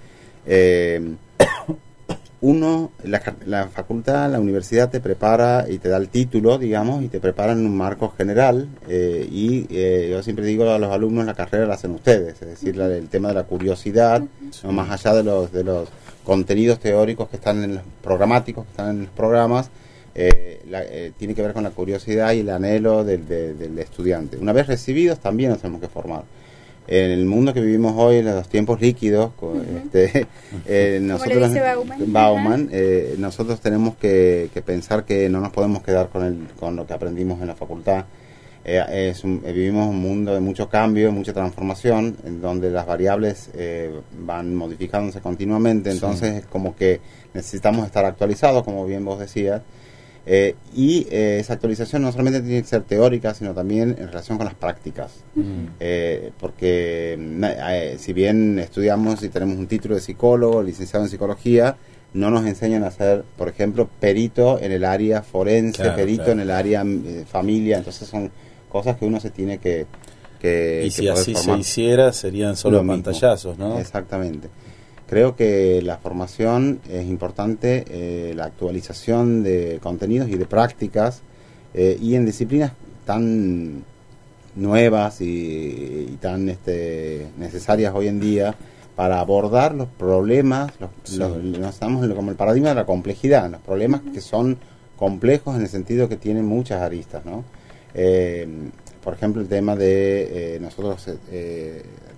eh, 0.45 1.15
uno, 2.41 2.91
la, 3.03 3.67
facultad, 3.67 4.31
la 4.31 4.39
universidad 4.39 4.89
te 4.89 4.99
prepara 4.99 5.65
y 5.69 5.79
te 5.79 5.89
da 5.89 5.97
el 5.97 6.09
título, 6.09 6.57
digamos, 6.57 7.03
y 7.03 7.07
te 7.07 7.19
prepara 7.19 7.53
en 7.53 7.65
un 7.65 7.75
marco 7.75 8.13
general. 8.17 8.67
Eh, 8.87 9.27
y 9.29 9.67
eh, 9.69 10.09
yo 10.11 10.23
siempre 10.23 10.45
digo 10.45 10.69
a 10.69 10.79
los 10.79 10.91
alumnos, 10.91 11.25
la 11.25 11.33
carrera 11.33 11.65
la 11.65 11.75
hacen 11.75 11.91
ustedes, 11.91 12.41
es 12.41 12.47
decir, 12.47 12.79
el 12.79 13.09
tema 13.09 13.29
de 13.29 13.35
la 13.35 13.43
curiosidad, 13.43 14.23
no 14.63 14.71
más 14.71 14.89
allá 14.89 15.15
de 15.15 15.23
los, 15.23 15.51
de 15.51 15.63
los 15.63 15.89
contenidos 16.23 16.79
teóricos 16.79 17.29
que 17.29 17.37
están 17.37 17.63
en 17.63 17.75
los 17.75 17.83
programáticos, 18.01 18.65
que 18.65 18.71
están 18.71 18.89
en 18.89 19.01
los 19.01 19.09
programas, 19.09 19.69
eh, 20.15 20.61
eh, 20.71 21.11
tiene 21.17 21.33
que 21.33 21.41
ver 21.41 21.53
con 21.53 21.63
la 21.63 21.69
curiosidad 21.69 22.33
y 22.33 22.39
el 22.39 22.49
anhelo 22.49 23.03
del, 23.03 23.27
del, 23.27 23.79
estudiante. 23.79 24.37
Una 24.37 24.53
vez 24.53 24.67
recibidos, 24.67 25.19
también 25.19 25.51
nos 25.51 25.61
tenemos 25.61 25.81
que 25.81 25.87
formar. 25.87 26.23
En 26.91 27.11
el 27.11 27.23
mundo 27.25 27.53
que 27.53 27.61
vivimos 27.61 27.93
hoy, 27.95 28.17
en 28.17 28.25
los 28.25 28.49
tiempos 28.49 28.81
líquidos, 28.81 29.31
este, 29.83 30.25
eh, 30.65 30.99
nosotros, 30.99 31.51
Bauman, 32.07 32.71
nosotros 33.19 33.61
tenemos 33.61 33.95
que, 33.95 34.49
pensar 34.65 35.05
que 35.05 35.29
no 35.29 35.39
nos 35.39 35.51
podemos 35.51 35.83
quedar 35.83 36.09
con, 36.09 36.23
el, 36.25 36.47
con 36.59 36.75
lo 36.75 36.87
que 36.87 36.93
aprendimos 36.93 37.39
en 37.41 37.47
la 37.47 37.55
facultad. 37.55 38.05
Es 38.63 39.21
vivimos 39.23 39.87
un 39.87 40.01
mundo 40.01 40.33
de 40.33 40.39
mucho 40.39 40.67
cambio, 40.67 41.11
mucha 41.11 41.31
transformación, 41.31 42.17
en 42.25 42.41
donde 42.41 42.71
las 42.71 42.87
variables 42.87 43.51
van 44.19 44.55
modificándose 44.55 45.21
continuamente, 45.21 45.91
entonces 45.91 46.37
es 46.37 46.45
como 46.47 46.75
que 46.75 47.01
necesitamos 47.35 47.85
estar 47.85 48.03
actualizados, 48.03 48.63
como 48.63 48.87
bien 48.87 49.05
vos 49.05 49.19
decías, 49.19 49.61
eh, 50.25 50.55
y 50.75 51.07
eh, 51.09 51.39
esa 51.39 51.53
actualización 51.53 52.01
no 52.01 52.11
solamente 52.11 52.41
tiene 52.41 52.61
que 52.61 52.67
ser 52.67 52.83
teórica, 52.83 53.33
sino 53.33 53.53
también 53.53 53.95
en 53.97 54.07
relación 54.07 54.37
con 54.37 54.45
las 54.45 54.55
prácticas. 54.55 55.23
Eh, 55.79 56.31
porque 56.39 57.17
si 57.97 58.13
bien 58.13 58.59
estudiamos 58.59 59.23
y 59.23 59.29
tenemos 59.29 59.57
un 59.57 59.67
título 59.67 59.95
de 59.95 60.01
psicólogo, 60.01 60.61
licenciado 60.61 61.05
en 61.05 61.09
psicología, 61.09 61.77
no 62.13 62.31
nos 62.31 62.45
enseñan 62.45 62.83
a 62.83 62.91
ser, 62.91 63.23
por 63.37 63.49
ejemplo, 63.49 63.89
perito 63.99 64.59
en 64.59 64.71
el 64.71 64.83
área 64.83 65.21
forense, 65.21 65.89
perito 65.91 66.31
en 66.31 66.41
el 66.41 66.51
área 66.51 66.83
familia. 67.27 67.77
Entonces 67.77 68.07
son 68.07 68.31
cosas 68.69 68.97
que 68.97 69.05
uno 69.05 69.19
se 69.19 69.31
tiene 69.31 69.57
que... 69.57 69.87
que 70.39 70.83
y 70.85 70.91
si 70.91 71.07
así 71.07 71.33
se 71.33 71.57
hiciera, 71.57 72.11
serían 72.13 72.55
solo 72.55 72.85
pantallazos, 72.85 73.57
¿no? 73.57 73.79
Exactamente. 73.79 74.49
Creo 75.09 75.35
que 75.35 75.81
la 75.81 75.97
formación 75.97 76.81
es 76.87 77.07
importante, 77.07 77.83
eh, 77.89 78.33
la 78.35 78.45
actualización 78.45 79.41
de 79.41 79.79
contenidos 79.81 80.29
y 80.29 80.35
de 80.35 80.45
prácticas 80.45 81.23
eh, 81.73 81.97
y 81.99 82.13
en 82.13 82.27
disciplinas 82.27 82.73
tan 83.05 83.83
nuevas 84.55 85.19
y, 85.21 86.15
tan 86.21 86.47
este, 86.47 87.25
necesarias 87.39 87.91
hoy 87.95 88.07
en 88.07 88.19
día 88.19 88.53
para 88.95 89.19
abordar 89.19 89.73
los 89.73 89.87
problemas, 89.87 90.73
los, 90.79 90.91
estamos 91.73 92.07
como 92.13 92.29
el 92.29 92.37
paradigma 92.37 92.69
de 92.69 92.75
la 92.75 92.85
complejidad, 92.85 93.49
los 93.49 93.61
problemas 93.61 94.01
que 94.13 94.21
son 94.21 94.59
complejos 94.95 95.55
en 95.55 95.63
el 95.63 95.69
sentido 95.69 96.07
que 96.07 96.17
tienen 96.17 96.45
muchas 96.45 96.83
aristas, 96.83 97.25
¿no? 97.25 97.43
Eh, 97.95 98.47
por 99.03 99.15
ejemplo, 99.15 99.41
el 99.41 99.47
tema 99.47 99.75
de 99.75 100.59
nosotros 100.61 101.09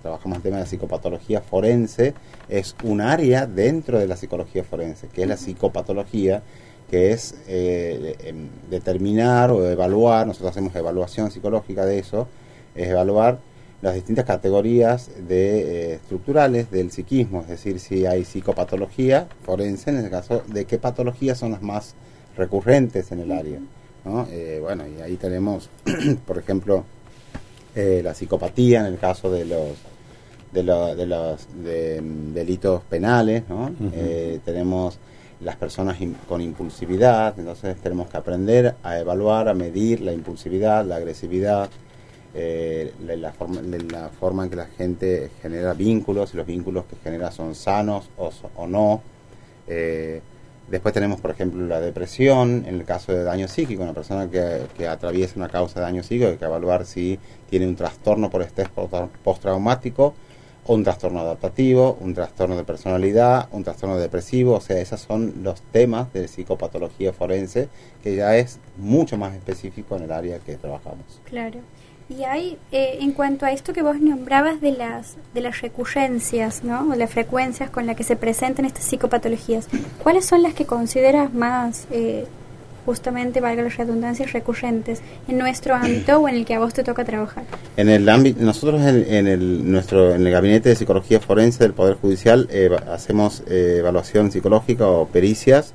trabajamos 0.02 0.36
el 0.36 0.42
tema 0.42 0.58
de 0.58 0.66
psicopatología 0.66 1.40
forense, 1.40 2.14
es 2.48 2.76
un 2.82 3.00
área 3.00 3.46
dentro 3.46 3.98
de 3.98 4.06
la 4.06 4.16
psicología 4.16 4.64
forense, 4.64 5.06
que 5.08 5.22
es 5.22 5.28
la 5.28 5.36
psicopatología, 5.36 6.42
que 6.90 7.12
es 7.12 7.36
eh, 7.46 8.16
em, 8.24 8.48
determinar 8.68 9.50
o 9.50 9.66
evaluar, 9.66 10.26
nosotros 10.26 10.50
hacemos 10.50 10.74
evaluación 10.76 11.30
psicológica 11.30 11.86
de 11.86 11.98
eso, 11.98 12.28
es 12.74 12.88
evaluar 12.88 13.38
las 13.80 13.94
distintas 13.94 14.26
categorías 14.26 15.10
de, 15.26 15.92
eh, 15.92 15.94
estructurales 15.94 16.70
del 16.70 16.90
psiquismo, 16.90 17.40
es 17.40 17.48
decir, 17.48 17.80
si 17.80 18.04
hay 18.04 18.24
psicopatología 18.24 19.26
forense, 19.42 19.90
en 19.90 19.98
el 19.98 20.10
caso 20.10 20.42
de 20.48 20.66
qué 20.66 20.78
patologías 20.78 21.38
son 21.38 21.52
las 21.52 21.62
más 21.62 21.94
recurrentes 22.36 23.10
en 23.10 23.20
el 23.20 23.32
área. 23.32 23.60
¿no? 24.04 24.26
Eh, 24.30 24.58
bueno, 24.60 24.84
y 24.86 25.00
ahí 25.00 25.16
tenemos, 25.16 25.70
por 26.26 26.38
ejemplo, 26.38 26.84
la 27.74 28.12
psicopatía 28.12 28.80
en 28.80 28.86
el 28.86 28.98
caso 28.98 29.30
de 29.30 29.46
los 29.46 29.78
de, 30.52 30.62
de 30.62 31.06
los 31.06 31.48
mm, 31.48 32.34
delitos 32.34 32.82
penales, 32.84 33.44
¿no? 33.48 33.70
Eh, 33.94 34.40
tenemos 34.44 34.98
las 35.40 35.56
personas 35.56 35.96
con 36.28 36.40
impulsividad, 36.40 37.38
entonces 37.38 37.76
tenemos 37.78 38.08
que 38.08 38.16
aprender 38.16 38.76
a 38.82 38.98
evaluar, 38.98 39.48
a 39.48 39.54
medir 39.54 40.00
la 40.00 40.12
impulsividad, 40.12 40.84
la 40.84 40.96
agresividad, 40.96 41.68
eh, 42.34 42.92
la, 43.04 43.32
forma, 43.32 43.60
la, 43.62 44.08
forma 44.08 44.44
en 44.44 44.50
que 44.50 44.56
la 44.56 44.66
gente 44.66 45.30
genera 45.40 45.74
vínculos, 45.74 46.32
y 46.34 46.36
los 46.36 46.46
vínculos 46.46 46.84
que 46.84 46.96
genera 47.02 47.30
son 47.32 47.54
sanos 47.54 48.08
o, 48.16 48.30
o 48.56 48.66
no. 48.66 49.02
Eh, 49.66 50.20
después 50.68 50.94
tenemos, 50.94 51.20
por 51.20 51.32
ejemplo, 51.32 51.66
la 51.66 51.80
depresión, 51.80 52.64
en 52.66 52.76
el 52.76 52.84
caso 52.84 53.12
de 53.12 53.24
daño 53.24 53.48
psíquico, 53.48 53.82
una 53.82 53.94
persona 53.94 54.30
que, 54.30 54.66
que 54.76 54.86
atraviesa 54.86 55.34
una 55.36 55.48
causa 55.48 55.80
de 55.80 55.86
daño 55.86 56.02
psíquico, 56.04 56.28
hay 56.28 56.36
que 56.36 56.44
evaluar 56.44 56.86
si 56.86 57.18
tiene 57.50 57.66
un 57.66 57.74
trastorno 57.74 58.30
por 58.30 58.42
estrés 58.42 58.68
postraumático 59.24 60.14
un 60.66 60.84
trastorno 60.84 61.20
adaptativo, 61.20 61.96
un 62.00 62.14
trastorno 62.14 62.56
de 62.56 62.64
personalidad, 62.64 63.48
un 63.52 63.64
trastorno 63.64 63.96
depresivo, 63.98 64.54
o 64.54 64.60
sea, 64.60 64.78
esos 64.78 65.00
son 65.00 65.34
los 65.42 65.60
temas 65.60 66.12
de 66.12 66.28
psicopatología 66.28 67.12
forense, 67.12 67.68
que 68.02 68.14
ya 68.14 68.36
es 68.36 68.58
mucho 68.76 69.16
más 69.16 69.34
específico 69.34 69.96
en 69.96 70.04
el 70.04 70.12
área 70.12 70.38
que 70.38 70.56
trabajamos. 70.56 71.20
Claro. 71.24 71.58
Y 72.08 72.24
hay, 72.24 72.58
eh, 72.72 72.98
en 73.00 73.12
cuanto 73.12 73.46
a 73.46 73.52
esto 73.52 73.72
que 73.72 73.82
vos 73.82 74.00
nombrabas 74.00 74.60
de 74.60 74.72
las, 74.72 75.16
de 75.34 75.40
las 75.40 75.60
recurrencias, 75.62 76.62
¿no? 76.62 76.90
O 76.90 76.94
las 76.94 77.10
frecuencias 77.10 77.70
con 77.70 77.86
las 77.86 77.96
que 77.96 78.04
se 78.04 78.16
presentan 78.16 78.64
estas 78.64 78.84
psicopatologías, 78.84 79.68
¿cuáles 80.02 80.26
son 80.26 80.42
las 80.42 80.54
que 80.54 80.66
consideras 80.66 81.32
más 81.32 81.86
eh, 81.90 82.26
justamente, 82.84 83.40
valga 83.40 83.62
la 83.62 83.68
redundancia, 83.68 84.26
recurrentes 84.26 85.00
en 85.28 85.38
nuestro 85.38 85.74
ámbito 85.74 86.18
o 86.18 86.28
en 86.28 86.36
el 86.36 86.44
que 86.44 86.54
a 86.54 86.58
vos 86.58 86.74
te 86.74 86.82
toca 86.82 87.04
trabajar? 87.04 87.44
En 87.76 87.88
el 87.88 88.08
ámbito, 88.08 88.42
nosotros 88.42 88.82
en, 88.82 89.26
el, 89.26 89.70
nuestro, 89.70 90.14
en 90.14 90.26
el 90.26 90.32
Gabinete 90.32 90.68
de 90.68 90.76
Psicología 90.76 91.20
Forense 91.20 91.62
del 91.62 91.72
Poder 91.72 91.96
Judicial 91.96 92.48
eh, 92.50 92.70
hacemos 92.90 93.42
eh, 93.48 93.76
evaluación 93.78 94.32
psicológica 94.32 94.86
o 94.86 95.06
pericias 95.06 95.74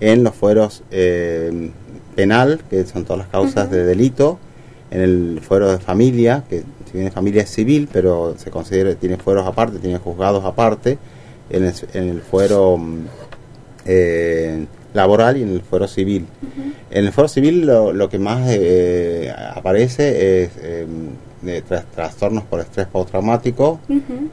en 0.00 0.24
los 0.24 0.34
fueros 0.34 0.82
eh, 0.90 1.70
penal, 2.14 2.60
que 2.68 2.84
son 2.84 3.04
todas 3.04 3.18
las 3.18 3.28
causas 3.28 3.70
de 3.70 3.84
delito, 3.84 4.38
en 4.90 5.00
el 5.00 5.40
fuero 5.40 5.70
de 5.70 5.78
familia, 5.78 6.44
que 6.48 6.62
si 6.90 6.98
bien 6.98 7.10
familia 7.10 7.42
es 7.42 7.50
civil, 7.50 7.88
pero 7.92 8.34
se 8.36 8.50
considera, 8.50 8.94
tiene 8.94 9.16
fueros 9.16 9.46
aparte, 9.46 9.78
tiene 9.78 9.98
juzgados 9.98 10.44
aparte, 10.44 10.98
en 11.50 11.64
el, 11.64 11.74
en 11.94 12.08
el 12.10 12.20
fuero... 12.20 12.76
Mm, 12.76 13.06
eh, 13.86 14.66
laboral 14.94 15.36
y 15.36 15.42
en 15.42 15.50
el 15.50 15.60
fuero 15.60 15.86
civil. 15.86 16.26
En 16.90 17.04
el 17.04 17.12
fuero 17.12 17.28
civil 17.28 17.66
lo, 17.66 17.92
lo 17.92 18.08
que 18.08 18.18
más 18.18 18.48
eh, 18.48 19.30
aparece 19.54 20.44
es 20.44 20.50
eh, 20.62 20.86
trastornos 21.94 22.44
por 22.44 22.60
estrés 22.60 22.86
postraumático 22.86 23.80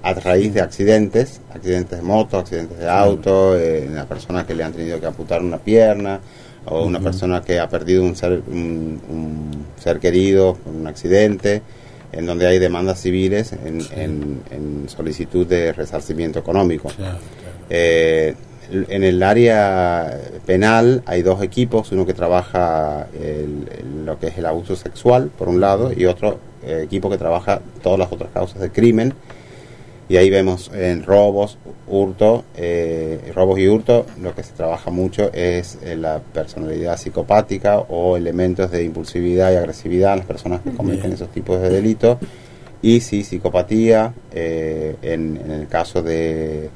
a 0.04 0.14
raíz 0.14 0.54
de 0.54 0.62
accidentes, 0.62 1.42
accidentes 1.54 2.00
de 2.00 2.04
moto, 2.04 2.38
accidentes 2.38 2.80
de 2.80 2.90
auto, 2.90 3.58
eh, 3.58 3.88
una 3.90 4.06
persona 4.06 4.46
que 4.46 4.56
le 4.56 4.64
han 4.64 4.72
tenido 4.72 5.00
que 5.00 5.08
amputar 5.08 5.42
una 5.42 5.58
pierna 5.58 6.20
o 6.66 6.86
una 6.86 7.00
persona 7.00 7.42
que 7.42 7.60
ha 7.60 7.68
perdido 7.68 8.04
un 8.04 8.16
ser, 8.16 8.44
un, 8.48 9.66
ser 9.80 10.00
querido 10.00 10.54
por 10.54 10.74
un 10.74 10.86
accidente 10.86 11.64
en 12.12 12.26
donde 12.26 12.46
hay 12.46 12.60
demandas 12.60 13.02
civiles 13.02 13.54
en, 13.54 13.82
en, 14.52 14.88
solicitud 14.88 15.48
de 15.48 15.74
resarcimiento 15.74 16.40
económico. 16.40 16.92
Eh, 17.70 18.36
en 18.70 19.04
el 19.04 19.22
área 19.24 20.18
penal 20.46 21.04
hay 21.06 21.22
dos 21.22 21.42
equipos, 21.42 21.92
uno 21.92 22.06
que 22.06 22.14
trabaja 22.14 23.08
lo 24.06 24.20
que 24.20 24.28
es 24.28 24.38
el 24.38 24.46
abuso 24.46 24.76
sexual, 24.76 25.30
por 25.38 25.50
un 25.50 25.60
lado, 25.60 25.92
y 25.96 26.06
otro 26.06 26.40
eh, 26.64 26.82
equipo 26.84 27.10
que 27.10 27.18
trabaja 27.18 27.60
todas 27.82 27.98
las 27.98 28.12
otras 28.12 28.30
causas 28.32 28.62
de 28.62 28.70
crimen. 28.72 29.14
Y 30.08 30.18
ahí 30.18 30.30
vemos 30.30 30.70
en 30.74 31.04
robos, 31.04 31.58
hurto, 31.88 32.44
eh, 32.56 33.32
robos 33.34 33.58
y 33.60 33.68
hurto, 33.68 34.06
lo 34.22 34.36
que 34.36 34.44
se 34.44 34.52
trabaja 34.54 34.92
mucho 34.92 35.32
es 35.34 35.80
eh, 35.82 35.96
la 35.96 36.20
personalidad 36.20 36.98
psicopática 36.98 37.80
o 37.80 38.18
elementos 38.18 38.70
de 38.70 38.84
impulsividad 38.84 39.54
y 39.54 39.56
agresividad 39.56 40.14
en 40.14 40.20
las 40.20 40.28
personas 40.28 40.62
que 40.62 40.72
cometen 40.72 41.14
esos 41.14 41.30
tipos 41.30 41.62
de 41.62 41.70
delitos. 41.70 42.18
Y 42.82 43.00
sí, 43.00 43.24
psicopatía 43.24 44.14
en, 44.32 45.38
el 45.50 45.68
caso 45.68 46.02
de 46.02 46.70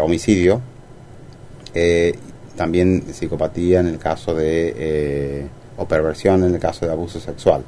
homicidio, 0.00 0.60
eh, 1.78 2.14
también 2.56 3.04
psicopatía 3.12 3.80
en 3.80 3.88
el 3.88 3.98
caso 3.98 4.34
de, 4.34 4.74
eh, 4.78 5.46
o 5.76 5.86
perversión 5.86 6.42
en 6.44 6.54
el 6.54 6.58
caso 6.58 6.86
de 6.86 6.92
abuso 6.92 7.20
sexual. 7.20 7.62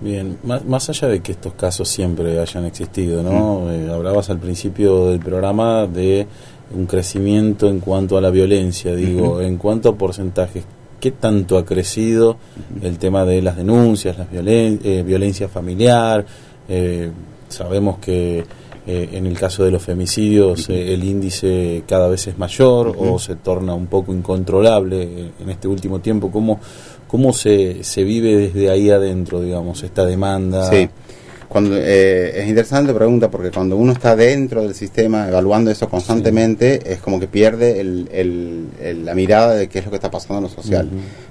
Bien, 0.00 0.38
más, 0.42 0.88
allá 0.88 1.06
de 1.06 1.20
que 1.20 1.32
estos 1.32 1.54
casos 1.54 1.88
siempre 1.88 2.40
hayan 2.40 2.64
existido, 2.64 3.22
¿no? 3.22 3.72
Eh, 3.72 3.88
hablabas 3.92 4.28
al 4.30 4.38
principio 4.38 5.06
del 5.06 5.20
programa 5.20 5.86
de 5.86 6.26
un 6.74 6.86
crecimiento 6.86 7.68
en 7.68 7.78
cuanto 7.78 8.16
a 8.18 8.20
la 8.20 8.30
violencia, 8.30 8.92
digo, 8.96 9.40
en 9.40 9.56
cuanto 9.56 9.90
a 9.90 9.94
porcentajes, 9.94 10.64
¿qué 10.98 11.12
tanto 11.12 11.56
ha 11.58 11.64
crecido 11.64 12.38
el 12.82 12.98
tema 12.98 13.24
de 13.24 13.40
las 13.40 13.56
denuncias, 13.56 14.18
la 14.18 14.24
violen 14.24 14.80
violencia 15.04 15.48
familiar? 15.48 16.24
sabemos 17.48 17.98
que 17.98 18.44
eh, 18.86 19.10
en 19.12 19.26
el 19.26 19.38
caso 19.38 19.64
de 19.64 19.70
los 19.70 19.82
femicidios 19.82 20.68
eh, 20.68 20.92
el 20.92 21.04
índice 21.04 21.84
cada 21.86 22.08
vez 22.08 22.26
es 22.26 22.36
mayor 22.36 22.96
o 22.98 23.16
se 23.18 23.36
torna 23.36 23.74
un 23.74 23.86
poco 23.86 24.12
incontrolable 24.12 25.02
eh, 25.02 25.30
en 25.40 25.50
este 25.50 25.68
último 25.68 26.00
tiempo. 26.00 26.32
¿Cómo, 26.32 26.58
cómo 27.06 27.32
se, 27.32 27.84
se 27.84 28.02
vive 28.02 28.36
desde 28.36 28.70
ahí 28.70 28.90
adentro, 28.90 29.40
digamos, 29.40 29.84
esta 29.84 30.04
demanda? 30.04 30.68
Sí. 30.68 30.88
cuando 31.48 31.76
eh, 31.76 32.40
es 32.40 32.48
interesante 32.48 32.92
pregunta 32.92 33.30
porque 33.30 33.52
cuando 33.52 33.76
uno 33.76 33.92
está 33.92 34.16
dentro 34.16 34.62
del 34.62 34.74
sistema 34.74 35.28
evaluando 35.28 35.70
eso 35.70 35.88
constantemente 35.88 36.80
es 36.92 36.98
como 36.98 37.20
que 37.20 37.28
pierde 37.28 37.78
el, 37.78 38.08
el, 38.10 39.04
la 39.04 39.14
mirada 39.14 39.54
de 39.54 39.68
qué 39.68 39.78
es 39.78 39.84
lo 39.84 39.90
que 39.90 39.96
está 39.96 40.10
pasando 40.10 40.38
en 40.38 40.42
lo 40.44 40.48
social 40.48 40.88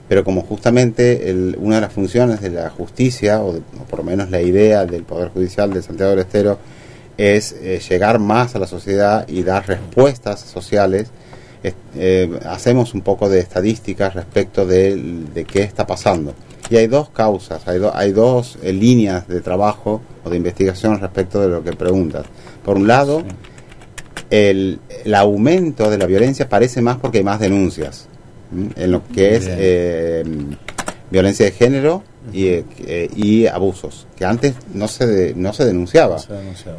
pero 0.08 0.24
como 0.24 0.44
justamente 0.44 1.54
una 1.58 1.76
de 1.76 1.82
las 1.82 1.92
funciones 1.92 2.40
de 2.40 2.52
la 2.52 2.70
justicia 2.70 3.42
o, 3.42 3.60
por 3.90 4.00
lo 4.00 4.06
menos 4.06 4.30
la 4.30 4.42
idea 4.42 4.86
del 4.86 5.04
poder 5.04 5.30
judicial 5.30 5.74
de 5.74 5.82
Santiago 5.82 6.12
del 6.12 6.20
Estero 6.20 6.60
es 7.22 7.54
eh, 7.54 7.80
llegar 7.88 8.20
más 8.20 8.56
a 8.56 8.60
la 8.60 8.68
sociedad 8.68 9.28
y 9.28 9.44
dar 9.44 9.68
respuestas 9.68 10.40
sociales. 10.40 11.10
Eh, 11.96 12.40
hacemos 12.46 12.94
un 12.96 13.02
poco 13.02 13.30
de 13.30 13.40
estadísticas 13.40 14.16
respecto 14.16 14.66
de, 14.66 14.96
de 15.34 15.46
qué 15.46 15.62
está 15.62 15.86
pasando. 15.86 16.34
Y 16.72 16.78
hay 16.78 16.88
dos 16.88 17.10
causas, 17.10 17.68
hay, 17.68 17.82
hay 17.94 18.14
dos 18.14 18.58
eh, 18.64 18.72
líneas 18.72 19.28
de 19.28 19.42
trabajo 19.42 20.02
o 20.24 20.30
de 20.30 20.38
investigación 20.38 21.02
respecto 21.02 21.42
de 21.42 21.50
lo 21.50 21.64
que 21.64 21.74
preguntas. 21.74 22.26
Por 22.64 22.78
un 22.78 22.88
lado, 22.88 23.24
el, 24.30 24.80
aumento 25.14 25.90
de 25.90 25.98
la 25.98 26.06
violencia 26.06 26.48
parece 26.48 26.82
más 26.82 26.96
porque 26.96 27.18
hay 27.18 27.24
más 27.26 27.42
denuncias 27.42 28.08
en 28.78 28.90
lo 28.92 29.06
que 29.06 29.36
es 29.36 29.48
eh, 29.50 30.24
violencia 31.12 31.46
de 31.46 31.52
género 31.52 32.04
y, 32.34 32.48
eh, 32.48 33.10
y, 33.16 33.46
abusos, 33.46 34.08
que 34.16 34.26
antes 34.26 34.56
no 34.74 34.88
se, 34.88 35.34
no 35.36 35.54
se 35.54 35.66
denunciaba. 35.66 36.18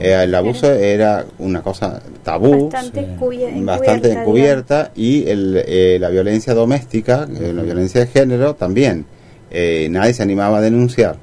el 0.01 0.35
abuso 0.35 0.73
era 0.73 1.25
una 1.39 1.63
cosa 1.63 2.03
tabú, 2.23 2.71
bastante, 2.71 4.13
encubierta, 4.13 4.91
y 4.97 5.29
el, 5.29 6.01
la 6.01 6.09
violencia 6.09 6.55
doméstica, 6.55 7.27
la 7.29 7.63
violencia 7.63 8.01
de 8.01 8.07
género 8.07 8.55
también. 8.55 9.07
Eh, 9.55 9.89
nadie 9.91 10.15
se 10.15 10.23
animaba 10.23 10.59
a 10.59 10.61
denunciar. 10.63 11.17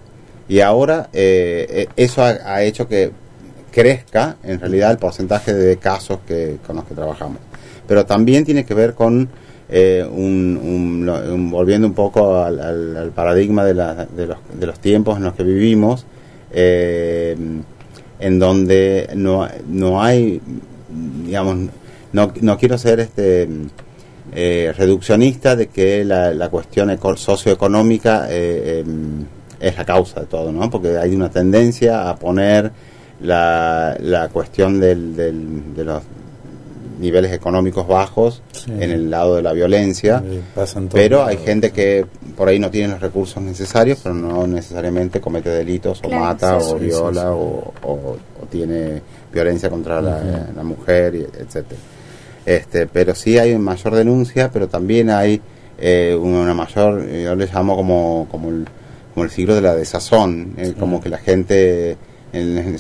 Y 0.48 0.60
ahora 0.60 1.10
eh, 1.14 1.66
eh, 1.70 1.88
eso 1.96 2.24
ha, 2.24 2.62
hecho 2.62 2.88
que 2.88 3.12
crezca 3.72 4.38
en 4.44 4.60
realidad 4.60 4.92
el 4.92 4.98
porcentaje 4.98 5.54
de 5.54 5.78
casos 5.78 6.20
que, 6.28 6.58
con 6.66 6.76
los 6.76 6.86
que 6.86 6.94
trabajamos. 6.94 7.40
Pero 7.88 8.06
también 8.06 8.46
tiene 8.46 8.66
que 8.66 8.76
ver 8.76 8.94
con, 8.94 9.30
un, 9.72 11.50
volviendo 11.52 11.88
un 11.88 11.94
poco 11.94 12.44
al, 12.44 13.12
paradigma 13.14 13.64
de, 13.64 13.74
de, 13.74 14.28
los, 14.28 14.38
de, 14.60 14.66
los, 14.66 14.80
tiempos 14.80 15.18
en 15.18 15.24
los 15.26 15.34
que 15.36 15.44
vivimos, 15.44 16.06
en 16.52 18.40
donde 18.40 19.10
no, 19.16 19.48
no 19.68 20.02
hay, 20.02 20.42
digamos, 21.26 21.70
no, 22.12 22.32
no 22.42 22.58
quiero 22.58 22.78
ser 22.78 23.00
este 23.00 23.48
eh, 24.32 24.74
reduccionista 24.78 25.56
de 25.56 25.68
que 25.68 26.06
la, 26.06 26.32
la 26.34 26.50
cuestión 26.50 26.96
socioeconómica 27.18 28.28
eh, 28.30 28.80
em, 28.86 29.26
es 29.60 29.76
la 29.76 29.86
causa 29.86 30.22
de 30.22 30.28
todo, 30.28 30.52
¿no? 30.52 30.70
Porque 30.70 30.98
hay 30.98 31.16
una 31.16 31.30
tendencia 31.30 32.10
a 32.10 32.16
poner 32.16 32.72
la, 33.22 33.98
la 34.00 34.30
cuestión 34.30 34.80
del, 34.80 35.16
de 35.16 35.84
los 35.84 36.04
niveles 37.00 37.32
económicos 37.32 37.88
bajos 37.88 38.42
en 38.68 38.92
el 38.92 39.10
lado 39.10 39.38
de 39.38 39.42
la 39.42 39.54
violencia, 39.54 40.22
pero 40.92 41.24
hay 41.24 41.38
gente 41.38 41.72
que 41.72 42.06
por 42.36 42.50
ahí 42.50 42.60
no 42.60 42.70
tiene 42.70 42.90
los 42.90 43.02
recursos 43.02 43.42
necesarios, 43.42 44.00
pero 44.04 44.14
no 44.14 44.46
necesariamente 44.46 45.22
comete 45.22 45.50
delitos 45.50 46.02
o 46.04 46.10
mata 46.10 46.58
o 46.58 46.76
viola 46.78 47.32
o, 47.34 47.74
o, 47.84 48.18
tiene 48.50 49.02
violencia 49.32 49.70
contra 49.70 50.02
la, 50.02 50.50
la, 50.56 50.64
mujer, 50.64 51.16
etcétera. 51.16 51.80
Este, 52.46 52.88
pero 52.88 53.14
sí 53.14 53.38
hay 53.38 53.58
mayor 53.58 53.96
denuncia, 53.96 54.50
pero 54.52 54.68
también 54.68 55.10
hay 55.10 55.40
eh, 55.78 56.18
una 56.20 56.54
mayor, 56.54 57.08
yo 57.08 57.36
le 57.36 57.46
llamo 57.46 57.76
como, 57.76 58.28
como, 58.32 58.50
el, 58.50 58.66
como 59.14 59.24
el 59.24 59.30
siglo 59.30 59.56
de 59.56 59.62
la 59.62 59.76
desazón, 59.76 60.56
eh, 60.58 60.74
como 60.78 61.00
que 61.00 61.10
la 61.10 61.20
gente 61.20 61.98
en, 62.34 62.78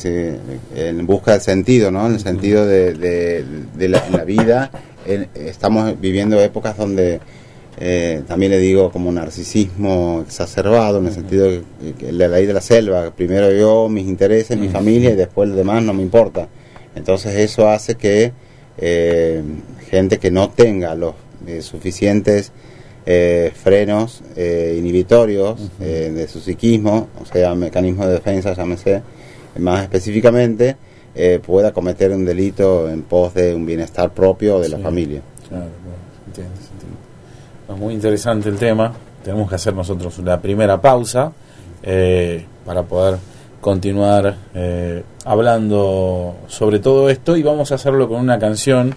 en, 0.75 1.05
busca 1.05 1.33
del 1.33 1.41
sentido, 1.41 1.91
¿no? 1.91 2.07
En 2.07 2.13
el 2.13 2.19
sentido 2.19 2.65
de, 2.65 2.93
de, 2.93 3.89
la, 3.89 4.23
vida, 4.23 4.71
estamos 5.35 5.99
viviendo 5.99 6.39
épocas 6.39 6.77
donde 6.77 7.19
eh, 7.79 8.23
también 8.27 8.51
le 8.51 8.59
digo 8.59 8.91
como 8.91 9.11
narcisismo 9.11 10.23
exacerbado, 10.25 10.99
en 10.99 11.07
el 11.07 11.13
sentido 11.13 11.47
de 11.47 11.63
la 12.11 12.27
ley 12.27 12.45
de 12.45 12.53
la 12.53 12.61
selva, 12.61 13.11
primero 13.11 13.51
yo, 13.51 13.89
mis 13.89 14.07
intereses, 14.07 14.57
mi 14.57 14.67
familia 14.69 15.11
y 15.11 15.15
después 15.15 15.49
lo 15.49 15.55
demás 15.55 15.81
no 15.83 15.93
me 15.93 16.01
importa. 16.01 16.47
Entonces 16.95 17.35
eso 17.35 17.69
hace 17.69 17.95
que 17.95 18.33
eh, 18.77 19.41
gente 19.89 20.19
que 20.19 20.31
no 20.31 20.49
tenga 20.51 20.95
los 20.95 21.15
eh, 21.45 21.61
suficientes 21.61 22.51
eh, 23.05 23.51
frenos 23.53 24.21
inhibitorios 24.37 25.59
de 25.79 26.27
su 26.27 26.39
psiquismo, 26.39 27.07
o 27.21 27.25
sea, 27.25 27.55
mecanismo 27.55 28.05
de 28.05 28.13
defensa, 28.13 28.53
llámese 28.53 29.01
más 29.57 29.83
específicamente, 29.83 30.77
pueda 31.45 31.73
cometer 31.73 32.11
un 32.11 32.23
delito 32.23 32.89
en 32.89 33.01
pos 33.01 33.33
de 33.33 33.53
un 33.53 33.65
bienestar 33.65 34.11
propio 34.13 34.59
de 34.59 34.69
la 34.69 34.77
familia. 34.77 35.21
Claro, 35.49 35.65
entiendo, 36.27 36.53
Es 37.67 37.77
muy 37.77 37.93
interesante 37.93 38.47
el 38.47 38.57
tema. 38.57 38.93
Tenemos 39.23 39.49
que 39.49 39.55
hacer 39.55 39.73
nosotros 39.73 40.17
una 40.19 40.39
primera 40.39 40.79
pausa 40.79 41.33
para 42.65 42.83
poder 42.83 43.17
continuar 43.61 44.35
eh, 44.53 45.03
hablando 45.25 46.37
sobre 46.47 46.79
todo 46.79 47.09
esto 47.09 47.35
y 47.35 47.43
vamos 47.43 47.71
a 47.71 47.75
hacerlo 47.75 48.07
con 48.07 48.19
una 48.19 48.39
canción, 48.39 48.95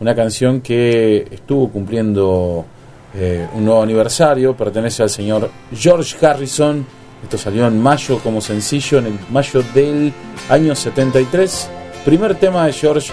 una 0.00 0.14
canción 0.14 0.60
que 0.60 1.26
estuvo 1.30 1.70
cumpliendo 1.70 2.64
eh, 3.14 3.46
un 3.54 3.64
nuevo 3.64 3.82
aniversario, 3.82 4.56
pertenece 4.56 5.02
al 5.02 5.10
señor 5.10 5.50
George 5.74 6.24
Harrison, 6.24 6.86
esto 7.24 7.38
salió 7.38 7.66
en 7.66 7.80
mayo 7.80 8.18
como 8.18 8.40
sencillo, 8.40 8.98
en 8.98 9.06
el 9.06 9.18
mayo 9.30 9.62
del 9.74 10.12
año 10.48 10.74
73, 10.74 11.68
primer 12.04 12.34
tema 12.36 12.66
de 12.66 12.72
George 12.72 13.12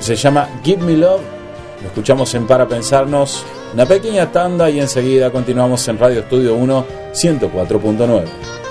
se 0.00 0.16
llama 0.16 0.48
Give 0.64 0.82
Me 0.82 0.96
Love, 0.96 1.20
lo 1.82 1.88
escuchamos 1.88 2.34
en 2.34 2.46
Para 2.46 2.66
Pensarnos, 2.66 3.44
una 3.72 3.86
pequeña 3.86 4.32
tanda 4.32 4.68
y 4.70 4.80
enseguida 4.80 5.30
continuamos 5.30 5.86
en 5.88 5.98
Radio 5.98 6.20
Estudio 6.20 6.54
1 6.54 6.86
104.9. 7.12 8.63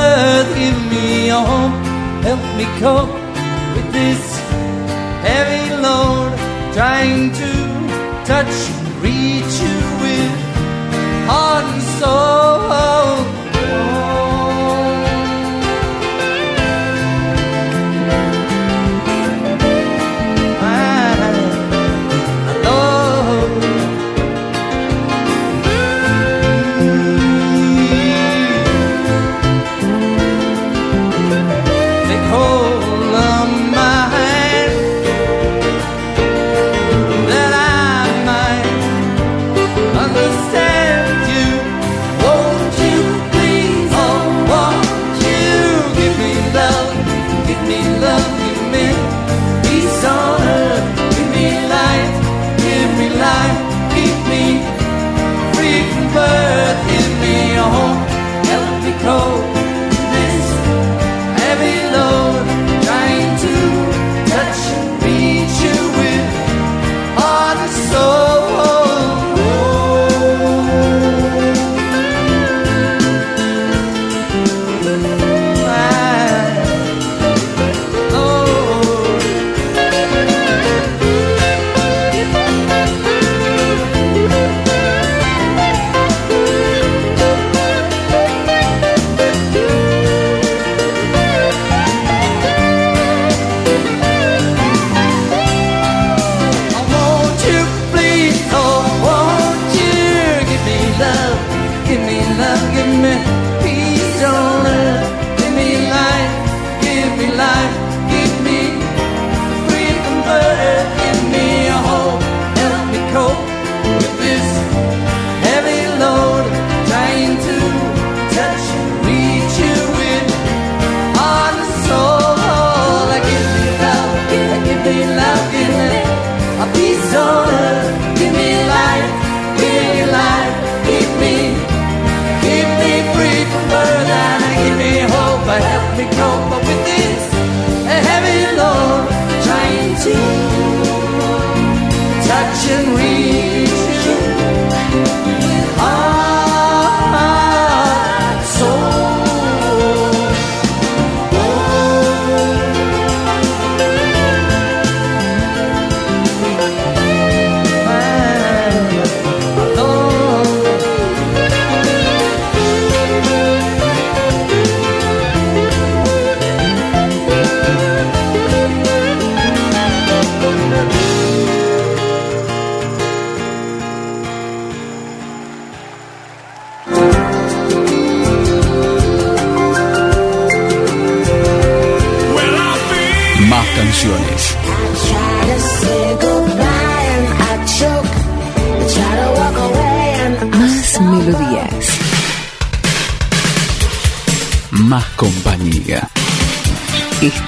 earth, 0.00 0.50
give 0.56 0.78
me 0.92 1.26
your 1.28 1.44
home. 1.52 1.74
Help 2.28 2.44
me 2.58 2.66
cope 2.80 3.14
with 3.74 3.88
this 3.92 4.22
heavy 5.26 5.66
load. 5.84 6.30
Trying 6.74 7.32
to 7.40 7.50
touch 8.30 8.54
and 8.78 8.88
reach 9.06 9.54
you 9.64 9.78
with 10.04 10.32
heart 11.28 11.64
and 11.74 11.82
soul. 12.00 13.39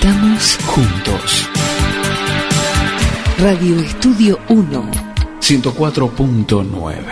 Estamos 0.03 0.59
Juntos. 0.67 1.49
Radio 3.39 3.79
Estudio 3.79 4.37
1. 4.49 4.91
104.9. 5.41 7.05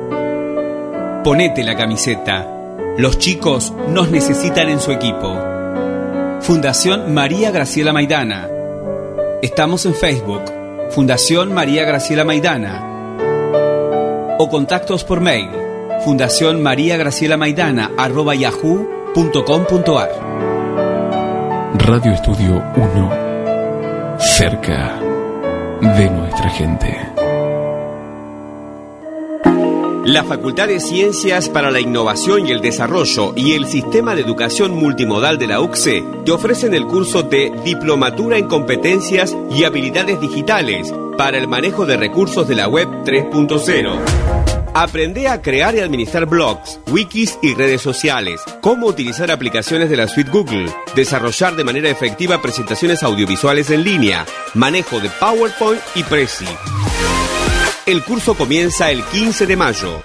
Ponete 1.24 1.64
la 1.64 1.78
camiseta. 1.78 2.61
Los 2.98 3.18
chicos 3.18 3.74
nos 3.88 4.12
necesitan 4.12 4.68
en 4.70 4.82
su 4.82 4.92
equipo. 4.92 5.34
Fundación 6.42 7.14
María 7.14 7.50
Graciela 7.50 7.94
Maidana. 7.94 8.50
Estamos 9.42 9.86
en 9.86 9.96
Facebook. 9.96 10.42
Fundación 10.90 11.54
María 11.54 11.86
Graciela 11.86 12.26
Maidana. 12.26 13.18
O 14.38 14.50
contactos 14.50 15.06
por 15.06 15.22
mail. 15.22 15.50
Fundación 16.04 16.62
María 16.62 16.98
Graciela 16.98 17.38
Maidana 17.38 17.92
arroba 17.98 18.36
yahoo.com.ar. 18.36 20.10
Radio 21.76 22.12
Estudio 22.12 22.62
1. 22.76 24.20
Cerca 24.20 25.00
de 25.82 26.10
nuestra 26.10 26.50
gente. 26.50 27.11
La 30.06 30.24
Facultad 30.24 30.68
de 30.68 30.80
Ciencias 30.80 31.48
para 31.48 31.70
la 31.70 31.80
Innovación 31.80 32.48
y 32.48 32.52
el 32.52 32.60
Desarrollo 32.60 33.34
y 33.36 33.54
el 33.54 33.68
Sistema 33.68 34.16
de 34.16 34.22
Educación 34.22 34.72
Multimodal 34.72 35.38
de 35.38 35.46
la 35.46 35.62
UCSE 35.62 36.04
te 36.26 36.32
ofrecen 36.32 36.74
el 36.74 36.88
curso 36.88 37.22
de 37.22 37.52
Diplomatura 37.64 38.40
en 38.40 38.48
Competencias 38.48 39.38
y 39.52 39.64
Habilidades 39.64 40.20
Digitales 40.20 40.92
para 41.20 41.38
el 41.38 41.48
manejo 41.48 41.86
de 41.86 41.98
recursos 41.98 42.48
de 42.48 42.56
la 42.56 42.68
Web 42.68 42.88
3.0. 43.06 44.00
Aprende 44.74 45.28
a 45.28 45.40
crear 45.40 45.76
y 45.76 45.82
administrar 45.82 46.26
blogs, 46.26 46.80
wikis 46.88 47.38
y 47.44 47.54
redes 47.54 47.82
sociales, 47.82 48.42
cómo 48.62 48.88
utilizar 48.88 49.30
aplicaciones 49.30 49.92
de 49.92 49.98
la 49.98 50.08
suite 50.08 50.32
Google, 50.32 50.66
desarrollar 50.96 51.56
de 51.56 51.64
manera 51.64 51.90
efectiva 51.90 52.42
presentaciones 52.42 53.04
audiovisuales 53.04 53.70
en 53.70 53.84
línea, 53.84 54.26
manejo 54.56 55.00
de 55.00 55.12
PowerPoint 55.12 55.82
y 55.94 56.02
Prezi. 56.04 56.48
El 57.86 58.04
curso 58.04 58.34
comienza 58.36 58.92
el 58.92 59.04
15 59.04 59.48
de 59.48 59.56
mayo. 59.56 60.04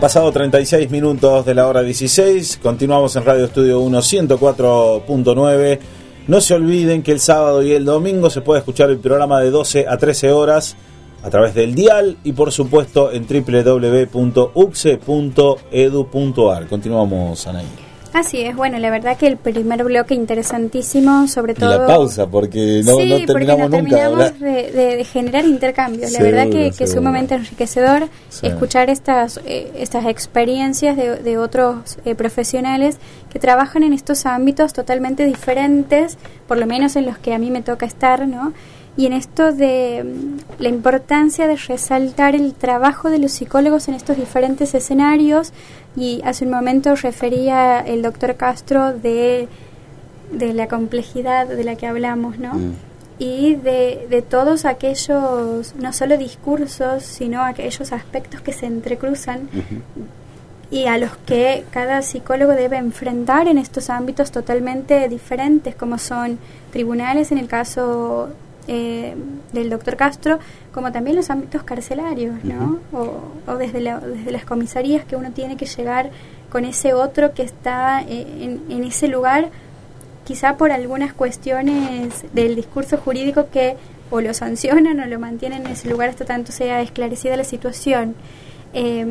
Han 0.00 0.08
pasado 0.08 0.32
36 0.32 0.90
minutos 0.90 1.44
de 1.44 1.54
la 1.54 1.66
hora 1.66 1.82
16. 1.82 2.60
Continuamos 2.62 3.14
en 3.16 3.24
Radio 3.26 3.44
Estudio 3.44 3.80
1 3.80 3.98
104.9. 3.98 5.78
No 6.26 6.40
se 6.40 6.54
olviden 6.54 7.02
que 7.02 7.12
el 7.12 7.20
sábado 7.20 7.62
y 7.62 7.72
el 7.72 7.84
domingo 7.84 8.30
se 8.30 8.40
puede 8.40 8.60
escuchar 8.60 8.88
el 8.88 8.96
programa 8.96 9.42
de 9.42 9.50
12 9.50 9.86
a 9.86 9.98
13 9.98 10.32
horas 10.32 10.74
a 11.22 11.28
través 11.28 11.52
del 11.54 11.74
dial 11.74 12.16
y 12.24 12.32
por 12.32 12.50
supuesto 12.50 13.12
en 13.12 13.26
www.uxe.edu.ar. 13.26 14.06
Continuamos, 16.66 17.46
Anaí. 17.46 17.89
Así 18.12 18.40
es, 18.40 18.56
bueno, 18.56 18.76
la 18.80 18.90
verdad 18.90 19.16
que 19.16 19.28
el 19.28 19.36
primer 19.36 19.84
bloque 19.84 20.14
interesantísimo, 20.14 21.28
sobre 21.28 21.52
Y 21.52 21.54
todo... 21.54 21.78
la 21.78 21.86
pausa, 21.86 22.26
porque 22.26 22.82
no, 22.84 22.96
sí, 22.96 23.04
no 23.08 23.10
porque 23.18 23.26
terminamos 23.26 23.70
no 23.70 23.78
nunca. 23.78 23.94
de 23.96 24.00
terminamos 24.00 24.40
de, 24.40 24.72
de- 24.72 24.96
de 24.96 25.04
generar 25.04 25.44
intercambios. 25.44 26.10
La 26.10 26.18
Seguro, 26.18 26.36
verdad 26.36 26.50
que, 26.52 26.72
que 26.76 26.84
es 26.84 26.92
sumamente 26.92 27.34
enriquecedor 27.36 28.08
Sí. 28.28 28.46
escuchar 28.48 28.90
estas, 28.90 29.38
eh, 29.46 29.70
estas 29.76 30.06
experiencias 30.06 30.96
de, 30.96 31.16
de 31.16 31.38
otros 31.38 31.98
eh, 32.04 32.14
profesionales 32.16 32.98
que 33.32 33.38
trabajan 33.38 33.84
en 33.84 33.92
estos 33.92 34.26
ámbitos 34.26 34.72
totalmente 34.72 35.24
diferentes, 35.24 36.18
por 36.48 36.58
lo 36.58 36.66
menos 36.66 36.96
en 36.96 37.06
los 37.06 37.16
que 37.18 37.32
a 37.32 37.38
mí 37.38 37.50
me 37.50 37.62
toca 37.62 37.86
estar, 37.86 38.26
¿no? 38.26 38.52
Y 38.96 39.06
en 39.06 39.12
esto 39.12 39.52
de 39.52 40.04
mm, 40.04 40.62
la 40.62 40.68
importancia 40.68 41.46
de 41.46 41.56
resaltar 41.56 42.34
el 42.34 42.54
trabajo 42.54 43.10
de 43.10 43.18
los 43.18 43.32
psicólogos 43.32 43.88
en 43.88 43.94
estos 43.94 44.16
diferentes 44.16 44.74
escenarios. 44.74 45.52
Y 45.96 46.20
hace 46.24 46.44
un 46.44 46.50
momento 46.50 46.94
refería 46.94 47.80
el 47.80 48.02
doctor 48.02 48.36
Castro 48.36 48.92
de, 48.92 49.48
de 50.32 50.52
la 50.54 50.68
complejidad 50.68 51.46
de 51.46 51.64
la 51.64 51.76
que 51.76 51.86
hablamos, 51.86 52.38
¿no? 52.38 52.54
Mm. 52.54 52.74
y 53.18 53.54
de, 53.56 54.06
de 54.08 54.22
todos 54.22 54.64
aquellos, 54.64 55.74
no 55.74 55.92
solo 55.92 56.16
discursos, 56.16 57.02
sino 57.02 57.42
aquellos 57.42 57.92
aspectos 57.92 58.40
que 58.40 58.52
se 58.52 58.66
entrecruzan 58.66 59.48
y 60.70 60.86
a 60.86 60.98
los 60.98 61.16
que 61.26 61.64
cada 61.70 62.00
psicólogo 62.02 62.52
debe 62.52 62.76
enfrentar 62.76 63.48
en 63.48 63.58
estos 63.58 63.90
ámbitos 63.90 64.30
totalmente 64.30 65.08
diferentes, 65.08 65.74
como 65.74 65.98
son 65.98 66.38
tribunales 66.72 67.32
en 67.32 67.38
el 67.38 67.48
caso 67.48 68.28
eh, 68.72 69.14
del 69.52 69.68
doctor 69.68 69.96
Castro, 69.96 70.38
como 70.72 70.92
también 70.92 71.16
los 71.16 71.28
ámbitos 71.28 71.62
carcelarios, 71.64 72.36
¿no? 72.44 72.78
o, 72.92 73.20
o 73.50 73.56
desde, 73.56 73.80
la- 73.80 73.98
desde 74.00 74.30
las 74.30 74.44
comisarías 74.44 75.04
que 75.04 75.16
uno 75.16 75.30
tiene 75.32 75.56
que 75.56 75.66
llegar 75.66 76.10
con 76.52 76.64
ese 76.64 76.94
otro 76.94 77.34
que 77.34 77.42
está 77.42 78.02
eh, 78.02 78.26
en, 78.44 78.52
en 78.70 78.84
ese 78.84 79.08
lugar 79.08 79.48
quizá 80.24 80.56
por 80.56 80.70
algunas 80.70 81.12
cuestiones 81.12 82.24
del 82.32 82.54
discurso 82.54 82.96
jurídico 82.96 83.46
que 83.52 83.76
o 84.12 84.20
lo 84.20 84.32
sancionan 84.34 85.00
o 85.00 85.06
lo 85.06 85.18
mantienen 85.18 85.66
en 85.66 85.72
ese 85.72 85.88
lugar 85.88 86.08
hasta 86.10 86.24
tanto 86.24 86.52
sea 86.52 86.80
esclarecida 86.82 87.36
la 87.36 87.44
situación. 87.44 88.14
Eh, 88.72 89.06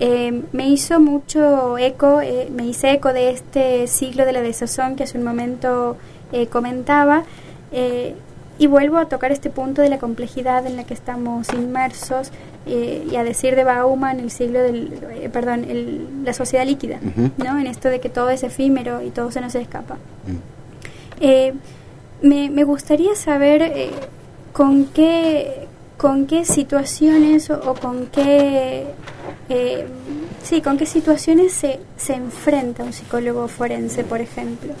eh, 0.00 0.42
me 0.52 0.68
hizo 0.68 1.00
mucho 1.00 1.78
eco, 1.78 2.20
eh, 2.20 2.48
me 2.54 2.66
hice 2.66 2.90
eco 2.92 3.12
de 3.12 3.30
este 3.30 3.86
siglo 3.86 4.24
de 4.26 4.32
la 4.32 4.42
desazón 4.42 4.96
que 4.96 5.04
hace 5.04 5.16
un 5.16 5.24
momento 5.24 5.96
eh, 6.32 6.46
comentaba 6.48 7.22
y 8.58 8.66
vuelvo 8.68 8.98
a 8.98 9.06
tocar 9.08 9.32
este 9.32 9.50
punto 9.50 9.82
de 9.82 9.88
la 9.88 9.98
complejidad 9.98 10.66
en 10.66 10.76
la 10.76 10.84
que 10.84 10.94
estamos 10.94 11.52
inmersos 11.52 12.30
eh, 12.66 13.06
y 13.10 13.16
a 13.16 13.24
decir 13.24 13.56
de 13.56 13.64
Bauman 13.64 14.20
el 14.20 14.30
siglo 14.30 14.60
del, 14.62 14.92
eh, 15.10 15.28
perdón, 15.32 15.64
el- 15.68 16.06
la 16.24 16.32
sociedad 16.32 16.64
líquida. 16.64 16.98
¿no? 17.36 17.58
En 17.58 17.66
esto 17.66 17.88
de 17.88 18.00
que 18.00 18.08
todo 18.08 18.30
es 18.30 18.42
efímero 18.42 19.02
y 19.02 19.10
todo 19.10 19.30
se 19.32 19.40
nos 19.40 19.54
escapa. 19.54 19.94
Mm. 20.26 21.20
Eh, 21.20 21.52
me, 22.22 22.48
me 22.50 22.64
gustaría 22.64 23.14
saber 23.16 23.90
con 24.52 24.86
qué 24.86 25.66
con 25.96 26.26
qué 26.26 26.44
situaciones 26.44 27.50
o, 27.50 27.60
o 27.70 27.74
con 27.74 28.06
qué 28.06 28.84
sí 30.42 30.60
con 30.60 30.76
qué 30.76 30.86
situaciones 30.86 31.52
se, 31.52 31.80
se 31.96 32.14
enfrenta 32.14 32.82
un 32.82 32.92
psicólogo 32.92 33.46
forense 33.48 34.04
por 34.04 34.20
ejemplo 34.20 34.72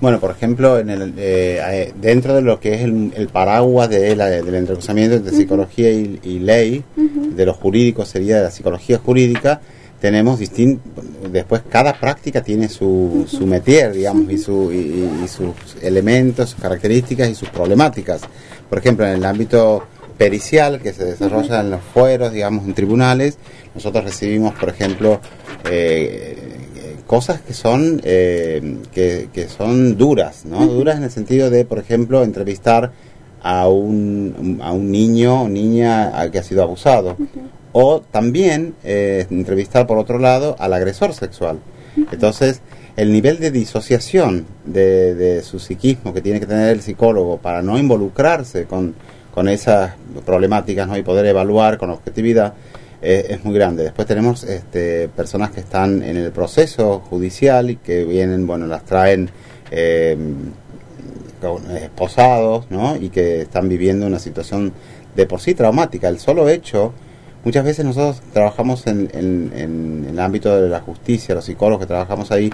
Bueno, 0.00 0.18
por 0.18 0.30
ejemplo, 0.30 0.78
en 0.78 0.88
el, 0.88 1.02
eh, 1.18 1.60
eh, 1.62 1.92
dentro 2.00 2.34
de 2.34 2.40
lo 2.40 2.58
que 2.58 2.74
es 2.74 2.80
el, 2.82 3.12
el 3.16 3.28
paraguas 3.28 3.90
de 3.90 4.16
la- 4.16 4.28
del 4.28 4.54
entrecruzamiento 4.54 5.16
entre 5.16 5.36
psicología 5.36 5.90
y, 5.90 6.18
y 6.22 6.38
ley, 6.38 6.82
de 6.96 7.44
lo 7.46 7.52
jurídico 7.52 8.04
sería 8.06 8.36
de 8.38 8.44
la 8.44 8.50
psicología 8.50 8.98
jurídica, 8.98 9.60
tenemos 10.00 10.38
distintos, 10.38 11.04
después 11.30 11.60
cada 11.68 11.92
práctica 11.92 12.42
tiene 12.42 12.70
su, 12.70 13.26
su 13.28 13.46
métier, 13.46 13.92
digamos, 13.92 14.30
y, 14.32 14.38
su, 14.38 14.72
y, 14.72 14.76
y- 14.76 15.20
y 15.24 15.28
sus 15.28 15.52
elementos, 15.82 16.50
sus 16.50 16.60
características 16.60 17.28
y 17.28 17.34
sus 17.34 17.50
problemáticas. 17.50 18.22
Por 18.70 18.78
ejemplo, 18.78 19.06
en 19.06 19.12
el 19.12 19.24
ámbito 19.26 19.84
pericial 20.16 20.80
que 20.80 20.94
se 20.94 21.04
desarrolla 21.04 21.60
en 21.60 21.70
los 21.70 21.80
fueros, 21.82 22.32
digamos, 22.32 22.64
en 22.66 22.72
tribunales, 22.72 23.36
nosotros 23.74 24.04
recibimos, 24.04 24.54
por 24.54 24.70
ejemplo, 24.70 25.20
eh, 25.70 26.39
cosas 27.10 27.40
que 27.40 27.54
son 27.54 28.00
eh, 28.04 28.76
que, 28.92 29.30
que 29.32 29.48
son 29.48 29.98
duras, 29.98 30.44
¿no? 30.44 30.64
Duras 30.64 30.96
en 30.96 31.02
el 31.02 31.10
sentido 31.10 31.50
de, 31.50 31.64
por 31.64 31.80
ejemplo, 31.80 32.22
entrevistar 32.22 32.92
a 33.42 33.68
un, 33.68 34.60
a 34.62 34.70
un 34.70 34.92
niño 34.92 35.42
o 35.42 35.48
niña 35.48 36.12
que 36.30 36.38
ha 36.38 36.44
sido 36.44 36.62
abusado. 36.62 37.16
O 37.72 38.00
también 38.00 38.76
eh, 38.84 39.26
entrevistar, 39.28 39.88
por 39.88 39.98
otro 39.98 40.20
lado, 40.20 40.54
al 40.60 40.72
agresor 40.72 41.12
sexual. 41.12 41.58
Entonces, 42.12 42.60
el 42.96 43.10
nivel 43.10 43.40
de 43.40 43.50
disociación 43.50 44.46
de, 44.64 45.16
de 45.16 45.42
su 45.42 45.58
psiquismo 45.58 46.14
que 46.14 46.20
tiene 46.20 46.38
que 46.38 46.46
tener 46.46 46.68
el 46.68 46.80
psicólogo 46.80 47.38
para 47.38 47.60
no 47.60 47.76
involucrarse 47.76 48.66
con, 48.66 48.94
con 49.34 49.48
esas 49.48 49.94
problemáticas 50.24 50.86
¿no? 50.86 50.96
y 50.96 51.02
poder 51.02 51.26
evaluar 51.26 51.76
con 51.76 51.90
objetividad 51.90 52.54
eh, 53.02 53.26
es 53.30 53.44
muy 53.44 53.54
grande. 53.54 53.84
Después 53.84 54.06
tenemos 54.06 54.44
este, 54.44 55.08
personas 55.08 55.50
que 55.50 55.60
están 55.60 56.02
en 56.02 56.16
el 56.16 56.32
proceso 56.32 57.00
judicial 57.00 57.70
y 57.70 57.76
que 57.76 58.04
vienen, 58.04 58.46
bueno, 58.46 58.66
las 58.66 58.84
traen 58.84 59.30
con- 61.40 61.64
eh, 61.70 61.84
esposados, 61.84 62.66
¿no? 62.70 62.96
Y 62.96 63.08
que 63.10 63.42
están 63.42 63.68
viviendo 63.68 64.06
una 64.06 64.18
situación 64.18 64.72
de 65.16 65.26
por 65.26 65.40
sí 65.40 65.54
traumática. 65.54 66.08
El 66.08 66.18
solo 66.18 66.48
hecho, 66.48 66.92
muchas 67.44 67.64
veces 67.64 67.84
nosotros 67.84 68.20
trabajamos 68.32 68.86
en, 68.86 69.10
en- 69.14 69.52
en 69.56 70.06
el 70.10 70.18
ámbito 70.20 70.60
de 70.60 70.68
la 70.68 70.80
justicia, 70.80 71.34
los 71.34 71.44
psicólogos 71.46 71.84
que 71.84 71.88
trabajamos 71.88 72.30
ahí, 72.30 72.50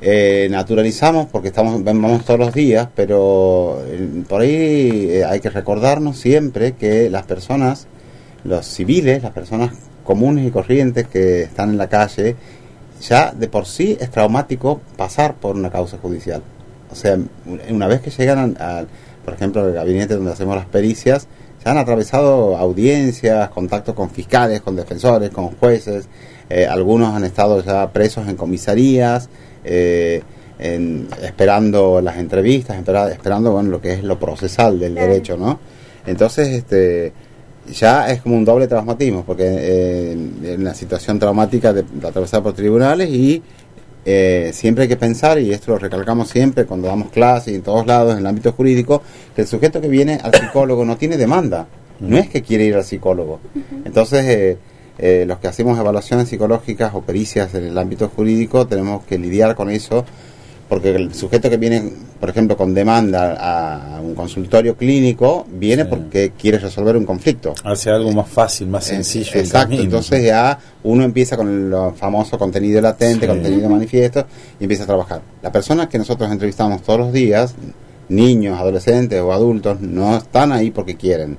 eh, 0.00 0.46
naturalizamos 0.50 1.26
porque 1.26 1.48
estamos 1.48 1.82
vamos 1.82 2.24
todos 2.24 2.38
los 2.38 2.54
días, 2.54 2.88
pero 2.94 3.82
eh, 3.86 4.08
por 4.28 4.40
ahí 4.42 5.08
eh, 5.10 5.24
hay 5.24 5.40
que 5.40 5.50
recordarnos 5.50 6.16
siempre 6.18 6.72
que 6.72 7.10
las 7.10 7.26
personas, 7.26 7.88
los 8.44 8.66
civiles, 8.66 9.22
las 9.22 9.32
personas 9.32 9.72
comunes 10.04 10.46
y 10.46 10.50
corrientes 10.50 11.06
que 11.08 11.42
están 11.42 11.70
en 11.70 11.78
la 11.78 11.88
calle, 11.88 12.36
ya 13.00 13.32
de 13.32 13.48
por 13.48 13.66
sí 13.66 13.96
es 14.00 14.10
traumático 14.10 14.80
pasar 14.96 15.34
por 15.34 15.56
una 15.56 15.70
causa 15.70 15.98
judicial. 15.98 16.42
O 16.90 16.94
sea, 16.94 17.18
una 17.70 17.86
vez 17.86 18.00
que 18.00 18.10
llegan 18.10 18.56
al, 18.58 18.88
por 19.24 19.34
ejemplo, 19.34 19.62
al 19.62 19.72
gabinete 19.72 20.14
donde 20.14 20.32
hacemos 20.32 20.56
las 20.56 20.66
pericias, 20.66 21.26
ya 21.64 21.72
han 21.72 21.78
atravesado 21.78 22.56
audiencias, 22.56 23.50
contactos 23.50 23.94
con 23.94 24.10
fiscales, 24.10 24.62
con 24.62 24.76
defensores, 24.76 25.30
con 25.30 25.48
jueces, 25.56 26.08
eh, 26.48 26.66
algunos 26.66 27.14
han 27.14 27.24
estado 27.24 27.62
ya 27.62 27.92
presos 27.92 28.26
en 28.28 28.36
comisarías, 28.36 29.28
eh, 29.64 30.22
en- 30.58 31.08
esperando 31.22 32.00
las 32.00 32.16
entrevistas, 32.16 32.78
espera- 32.78 33.10
esperando 33.10 33.52
bueno, 33.52 33.68
lo 33.70 33.80
que 33.80 33.92
es 33.92 34.02
lo 34.02 34.18
procesal 34.18 34.78
del 34.80 34.94
derecho, 34.94 35.36
¿no? 35.36 35.60
Entonces, 36.06 36.48
este 36.48 37.12
ya 37.72 38.10
es 38.10 38.22
como 38.22 38.36
un 38.36 38.44
doble 38.44 38.66
traumatismo, 38.66 39.24
porque 39.24 39.44
eh, 39.46 40.12
en 40.12 40.64
la 40.64 40.74
situación 40.74 41.18
traumática 41.18 41.72
de, 41.72 41.82
de 41.82 42.08
atravesar 42.08 42.42
por 42.42 42.52
tribunales 42.52 43.08
y 43.10 43.42
eh, 44.10 44.52
siempre 44.54 44.84
hay 44.84 44.88
que 44.88 44.96
pensar, 44.96 45.38
y 45.38 45.52
esto 45.52 45.72
lo 45.72 45.78
recalcamos 45.78 46.30
siempre 46.30 46.64
cuando 46.64 46.88
damos 46.88 47.10
clases 47.10 47.52
y 47.52 47.56
en 47.56 47.62
todos 47.62 47.86
lados 47.86 48.12
en 48.12 48.20
el 48.20 48.26
ámbito 48.26 48.52
jurídico, 48.52 49.02
que 49.34 49.42
el 49.42 49.46
sujeto 49.46 49.82
que 49.82 49.88
viene 49.88 50.18
al 50.22 50.32
psicólogo 50.32 50.82
no 50.84 50.96
tiene 50.96 51.18
demanda, 51.18 51.66
no 52.00 52.16
es 52.16 52.28
que 52.30 52.40
quiere 52.40 52.64
ir 52.64 52.74
al 52.74 52.84
psicólogo. 52.84 53.40
Entonces, 53.84 54.24
eh, 54.24 54.56
eh, 54.98 55.24
los 55.26 55.38
que 55.38 55.48
hacemos 55.48 55.78
evaluaciones 55.78 56.28
psicológicas 56.28 56.94
o 56.94 57.02
pericias 57.02 57.54
en 57.54 57.64
el 57.64 57.76
ámbito 57.76 58.08
jurídico 58.08 58.66
tenemos 58.66 59.04
que 59.04 59.18
lidiar 59.18 59.54
con 59.54 59.70
eso, 59.70 60.06
porque 60.68 60.90
el 60.94 61.14
sujeto 61.14 61.48
que 61.48 61.56
viene, 61.56 61.82
por 62.20 62.28
ejemplo, 62.30 62.56
con 62.56 62.74
demanda 62.74 63.36
a 63.96 64.00
un 64.00 64.14
consultorio 64.14 64.76
clínico, 64.76 65.46
viene 65.50 65.84
Sí. 65.84 65.88
porque 65.90 66.32
quiere 66.38 66.58
resolver 66.58 66.96
un 66.96 67.04
conflicto. 67.06 67.54
Hace 67.64 67.90
algo 67.90 68.12
más 68.12 68.28
fácil, 68.28 68.68
más 68.68 68.84
sencillo. 68.84 69.30
el 69.34 69.40
Exacto, 69.40 69.74
entonces 69.74 70.24
ya 70.24 70.58
uno 70.84 71.04
empieza 71.04 71.36
con 71.36 71.48
el 71.48 71.94
famoso 71.96 72.38
contenido 72.38 72.80
latente, 72.80 73.26
Sí. 73.26 73.26
contenido 73.26 73.68
manifiesto 73.68 74.26
y 74.60 74.64
empieza 74.64 74.84
a 74.84 74.86
trabajar. 74.86 75.22
Las 75.42 75.52
personas 75.52 75.88
que 75.88 75.98
nosotros 75.98 76.30
entrevistamos 76.30 76.82
todos 76.82 76.98
los 77.00 77.12
días, 77.12 77.54
niños, 78.08 78.58
adolescentes 78.58 79.20
o 79.20 79.32
adultos, 79.32 79.80
no 79.80 80.16
están 80.18 80.52
ahí 80.52 80.70
porque 80.70 80.96
quieren. 80.96 81.38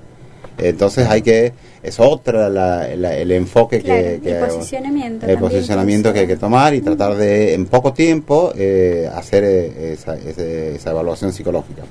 Entonces 0.61 1.07
hay 1.07 1.21
que, 1.21 1.53
es 1.83 1.99
otra 1.99 2.49
la- 2.49 2.87
la- 2.95 3.15
el 3.15 3.31
enfoque 3.31 3.81
Claro, 3.81 4.01
que, 4.01 4.19
que- 4.21 4.31
el 4.31 4.45
posicionamiento 4.47 5.25
el 5.27 5.37
posicionamiento 5.37 6.13
que 6.13 6.19
hay 6.19 6.27
que 6.27 6.35
tomar 6.37 6.73
y 6.73 6.81
tratar 6.81 7.15
de 7.15 7.53
en 7.53 7.65
poco 7.65 7.93
tiempo 7.93 8.51
eh, 8.55 9.09
hacer 9.13 9.43
eh, 9.45 9.93
esa, 9.93 10.15
ese- 10.17 10.75
esa 10.75 10.89
evaluación 10.91 11.31
psicológica. 11.33 11.83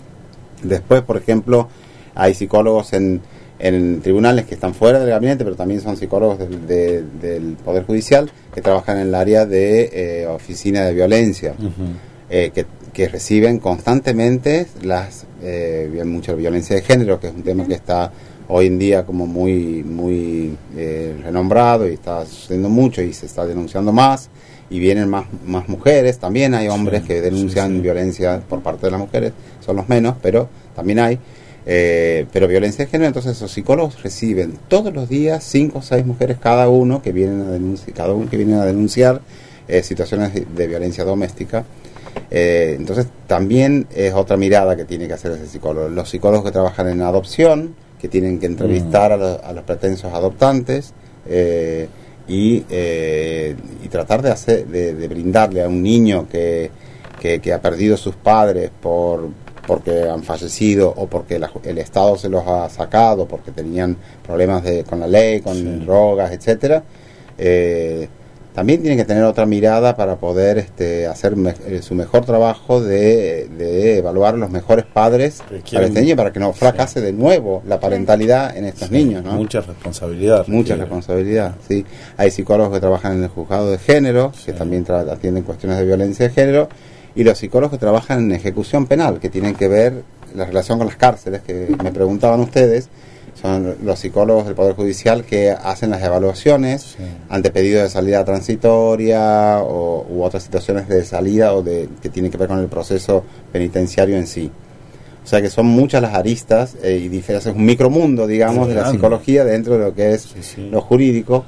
Después, 0.63 1.03
por 1.03 1.17
ejemplo, 1.17 1.69
hay 2.15 2.35
psicólogos 2.35 2.93
en, 2.93 3.21
en 3.61 4.01
tribunales 4.03 4.45
que 4.45 4.55
están 4.55 4.75
fuera 4.75 4.99
del 4.99 5.09
gabinete, 5.11 5.45
pero 5.45 5.57
también 5.57 5.81
son 5.81 5.97
psicólogos 5.97 6.39
del, 6.39 6.67
de- 6.67 7.03
del 7.21 7.57
Poder 7.65 7.85
Judicial 7.85 8.31
que 8.55 8.61
trabajan 8.61 8.99
en 8.99 9.09
el 9.09 9.15
área 9.15 9.47
de 9.47 9.91
eh, 10.23 10.27
oficina 10.27 10.85
de 10.85 10.95
violencia, 10.95 11.55
eh, 12.31 12.51
que, 12.55 12.67
que 12.93 13.09
reciben 13.09 13.59
constantemente 13.61 14.67
las 14.83 15.25
eh, 15.43 16.03
mucha 16.05 16.33
violencia 16.35 16.75
de 16.77 16.83
género, 16.83 17.21
que 17.21 17.29
es 17.29 17.35
un 17.35 17.43
tema 17.45 17.65
que 17.67 17.75
está 17.75 18.11
hoy 18.49 18.67
en 18.67 18.79
día 18.79 19.05
como 19.05 19.27
muy 19.27 19.83
muy 19.85 20.57
eh, 20.77 21.17
renombrado 21.23 21.89
y 21.89 21.93
está 21.95 22.25
sucediendo 22.27 22.69
mucho 22.69 23.03
y 23.03 23.13
se 23.13 23.27
está 23.27 23.47
denunciando 23.47 23.93
más 23.93 24.31
y 24.71 24.79
vienen 24.79 25.09
más 25.09 25.27
más 25.47 25.69
mujeres 25.69 26.19
también 26.19 26.55
hay 26.55 26.69
hombres 26.69 27.03
Sí, 27.03 27.09
que 27.09 27.21
denuncian 27.21 27.69
sí, 27.71 27.77
sí. 27.77 27.81
violencia 27.83 28.41
por 28.49 28.61
parte 28.63 28.87
de 28.87 28.91
las 28.93 29.01
mujeres 29.01 29.33
son 29.65 29.77
los 29.77 29.89
menos 29.89 30.17
pero 30.23 30.49
también 30.75 30.99
hay 30.99 31.19
eh, 31.67 32.27
pero 32.33 32.49
violencia 32.49 32.85
de 32.85 32.91
género 32.91 33.09
entonces 33.09 33.41
los 33.41 33.51
psicólogos 33.51 34.03
reciben 34.03 34.59
todos 34.69 34.93
los 34.95 35.09
días 35.09 35.45
cinco 35.45 35.79
o 35.81 35.83
seis 35.83 36.05
mujeres 36.07 36.39
cada 36.41 36.69
uno 36.69 37.03
que 37.03 37.13
vienen 37.13 37.43
a 37.43 37.51
denunciar 37.51 37.95
cada 37.95 38.13
uno 38.15 38.31
que 38.31 38.37
vienen 38.39 38.57
a 38.57 38.65
denunciar 38.65 39.21
eh, 39.69 39.83
situaciones 39.83 40.33
de, 40.33 40.47
de 40.47 40.67
violencia 40.67 41.05
doméstica 41.05 41.65
eh, 42.31 42.75
entonces 42.79 43.07
también 43.27 43.87
es 43.95 44.13
otra 44.15 44.37
mirada 44.37 44.77
que 44.77 44.85
tiene 44.85 45.07
que 45.07 45.15
hacer 45.15 45.33
ese 45.33 45.47
psicólogo. 45.47 45.89
Los 45.89 46.11
psicólogos 46.11 46.45
que 46.47 46.53
trabajan 46.53 46.89
en 46.89 47.01
adopción, 47.03 47.75
que 47.99 48.09
tienen 48.09 48.39
que 48.39 48.47
entrevistar 48.47 49.13
a, 49.13 49.17
los, 49.17 49.43
a 49.43 49.53
los 49.53 49.65
pretensos 49.65 50.13
adoptantes 50.13 50.93
eh, 51.27 51.89
y, 52.29 52.65
eh, 52.71 53.57
y 53.85 53.89
tratar 53.89 54.23
de, 54.23 54.31
hacer, 54.31 54.67
de, 54.67 54.95
de 54.95 55.09
brindarle 55.09 55.63
a 55.63 55.69
un 55.69 55.83
niño 55.83 56.27
que, 56.31 56.71
que, 57.21 57.41
que 57.41 57.53
ha 57.53 57.61
perdido 57.61 57.97
sus 57.97 58.15
padres 58.15 58.71
por 58.81 59.29
porque 59.67 60.09
han 60.09 60.23
fallecido 60.23 60.91
o 60.97 61.07
porque 61.09 61.39
la- 61.39 61.51
el 61.63 61.77
Estado 61.77 62.17
se 62.17 62.31
los 62.31 62.47
ha 62.47 62.71
sacado, 62.71 63.29
porque 63.29 63.51
tenían 63.51 63.99
problemas 64.27 64.63
de, 64.65 64.83
con 64.85 64.99
la 64.99 65.07
ley, 65.07 65.41
con 65.43 65.55
Sí. 65.57 65.63
drogas, 65.85 66.33
etcétera. 66.33 66.83
Eh, 67.37 68.09
también 68.59 68.83
tiene 68.83 68.97
que 68.97 69.05
tener 69.05 69.23
otra 69.23 69.47
mirada 69.47 69.95
para 69.95 70.17
poder 70.17 70.59
este, 70.59 71.07
hacer 71.07 71.37
me- 71.37 71.55
eh, 71.69 71.81
su 71.81 71.95
mejor 71.95 72.25
trabajo 72.25 72.81
de, 72.81 73.47
de 73.57 73.99
evaluar 73.99 74.35
los 74.37 74.51
mejores 74.51 74.85
padres 74.85 75.41
para 75.77 75.87
este 75.87 76.01
niño, 76.01 76.17
para 76.17 76.33
que 76.33 76.41
no 76.41 76.53
fracase 76.53 77.01
de 77.01 77.13
nuevo 77.13 77.63
la 77.69 77.79
parentalidad 77.79 78.57
en 78.57 78.65
estos 78.65 78.91
niños. 78.91 79.23
¿no? 79.25 79.35
Mucha 79.35 79.61
responsabilidad. 79.61 80.39
Mucha 80.49 80.75
requiere. 80.75 80.81
responsabilidad, 80.81 81.55
sí. 81.69 81.87
Hay 82.17 82.33
psicólogos 82.33 82.73
que 82.75 82.81
trabajan 82.81 83.13
en 83.19 83.23
el 83.23 83.29
juzgado 83.29 83.71
de 83.71 83.79
género, 83.79 84.33
que 84.45 84.53
también 84.55 84.85
atienden 84.91 85.45
cuestiones 85.45 85.79
de 85.79 85.85
violencia 85.85 86.27
de 86.27 86.35
género, 86.35 86.69
y 87.15 87.23
los 87.23 87.39
psicólogos 87.39 87.75
que 87.75 87.79
trabajan 87.79 88.19
en 88.25 88.33
ejecución 88.33 88.87
penal, 88.87 89.21
que 89.21 89.29
tienen 89.29 89.55
que 89.55 89.69
ver 89.69 90.03
la 90.35 90.47
relación 90.47 90.79
con 90.79 90.89
las 90.89 90.97
cárceles, 90.97 91.43
que 91.43 91.77
me 91.81 91.93
preguntaban 91.93 92.41
ustedes, 92.41 92.89
son 93.41 93.77
los 93.85 93.99
psicólogos 94.01 94.47
del 94.47 94.55
Poder 94.55 94.75
Judicial 94.75 95.25
que 95.25 95.51
hacen 95.51 95.91
las 95.91 96.03
evaluaciones 96.03 96.97
Sí. 96.97 97.05
ante 97.29 97.51
pedido 97.51 97.83
de 97.83 97.89
salida 97.89 98.25
transitoria 98.25 99.59
o, 99.63 100.07
u 100.11 100.23
otras 100.23 100.43
situaciones 100.43 100.89
de 100.89 101.05
salida 101.05 101.55
o 101.55 101.63
de 101.63 101.89
que 102.03 102.09
tienen 102.09 102.31
que 102.31 102.39
ver 102.39 102.49
con 102.49 102.59
el 102.59 102.67
proceso 102.69 103.25
penitenciario 103.53 104.17
en 104.17 104.27
sí. 104.27 104.51
O 105.25 105.27
sea 105.29 105.43
que 105.43 105.51
son 105.51 105.67
muchas 105.67 106.01
las 106.01 106.15
aristas 106.15 106.77
eh, 106.83 107.01
y 107.05 107.09
diferentes, 107.09 107.47
es 107.51 107.55
un 107.57 107.65
micromundo, 107.65 108.27
digamos, 108.27 108.67
de 108.69 108.75
la 108.75 108.91
psicología 108.91 109.45
dentro 109.45 109.75
de 109.79 109.85
lo 109.87 109.95
que 109.95 110.15
es 110.15 110.23
Sí, 110.23 110.43
sí. 110.43 110.69
lo 110.71 110.81
jurídico, 110.81 111.45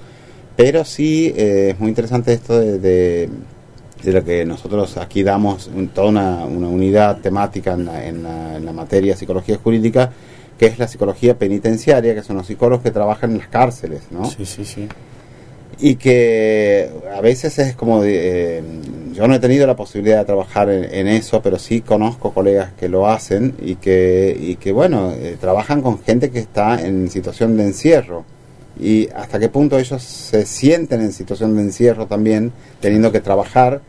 pero 0.56 0.84
sí 0.84 1.32
eh, 1.36 1.70
es 1.72 1.80
muy 1.80 1.88
interesante 1.88 2.34
esto 2.34 2.58
de, 2.58 2.78
de, 2.78 3.30
de 4.04 4.12
lo 4.12 4.22
que 4.22 4.44
nosotros 4.44 4.96
aquí 4.98 5.22
damos 5.22 5.70
un- 5.74 5.88
toda 5.88 6.08
una, 6.08 6.44
una 6.44 6.68
unidad 6.68 7.18
temática 7.18 7.72
en 7.72 7.86
la, 7.86 8.06
en, 8.06 8.22
la, 8.22 8.56
en 8.56 8.66
la 8.66 8.72
materia 8.72 9.16
psicología 9.16 9.56
jurídica, 9.62 10.10
que 10.60 10.66
es 10.66 10.78
la 10.78 10.86
psicología 10.86 11.38
penitenciaria, 11.38 12.14
que 12.14 12.22
son 12.22 12.36
los 12.36 12.46
psicólogos 12.46 12.82
que 12.82 12.90
trabajan 12.90 13.30
en 13.30 13.38
las 13.38 13.48
cárceles, 13.48 14.02
¿no? 14.10 14.26
Sí, 14.26 14.44
sí, 14.44 14.66
sí. 14.66 14.86
y 15.78 15.94
que 15.94 16.90
a 17.16 17.22
veces 17.22 17.58
es 17.58 17.74
como 17.74 18.02
de, 18.02 18.58
eh, 18.58 18.62
yo 19.14 19.26
no 19.26 19.34
he 19.34 19.38
tenido 19.38 19.66
la 19.66 19.74
posibilidad 19.74 20.18
de 20.18 20.26
trabajar 20.26 20.68
en, 20.68 20.84
en 20.92 21.08
eso 21.08 21.40
pero 21.40 21.58
sí 21.58 21.80
conozco 21.80 22.34
colegas 22.34 22.72
que 22.78 22.90
lo 22.90 23.08
hacen 23.08 23.54
y 23.62 23.76
que 23.76 24.36
y 24.38 24.56
que 24.56 24.72
bueno 24.72 25.12
eh, 25.12 25.38
trabajan 25.40 25.80
con 25.80 25.98
gente 26.02 26.30
que 26.30 26.40
está 26.40 26.78
en 26.78 27.08
situación 27.08 27.56
de 27.56 27.62
encierro 27.62 28.26
y 28.78 29.08
hasta 29.16 29.38
qué 29.38 29.48
punto 29.48 29.78
ellos 29.78 30.02
se 30.02 30.44
sienten 30.44 31.00
en 31.00 31.14
situación 31.14 31.56
de 31.56 31.62
encierro 31.62 32.04
también 32.04 32.52
teniendo 32.80 33.10
que 33.10 33.20
trabajar 33.20 33.80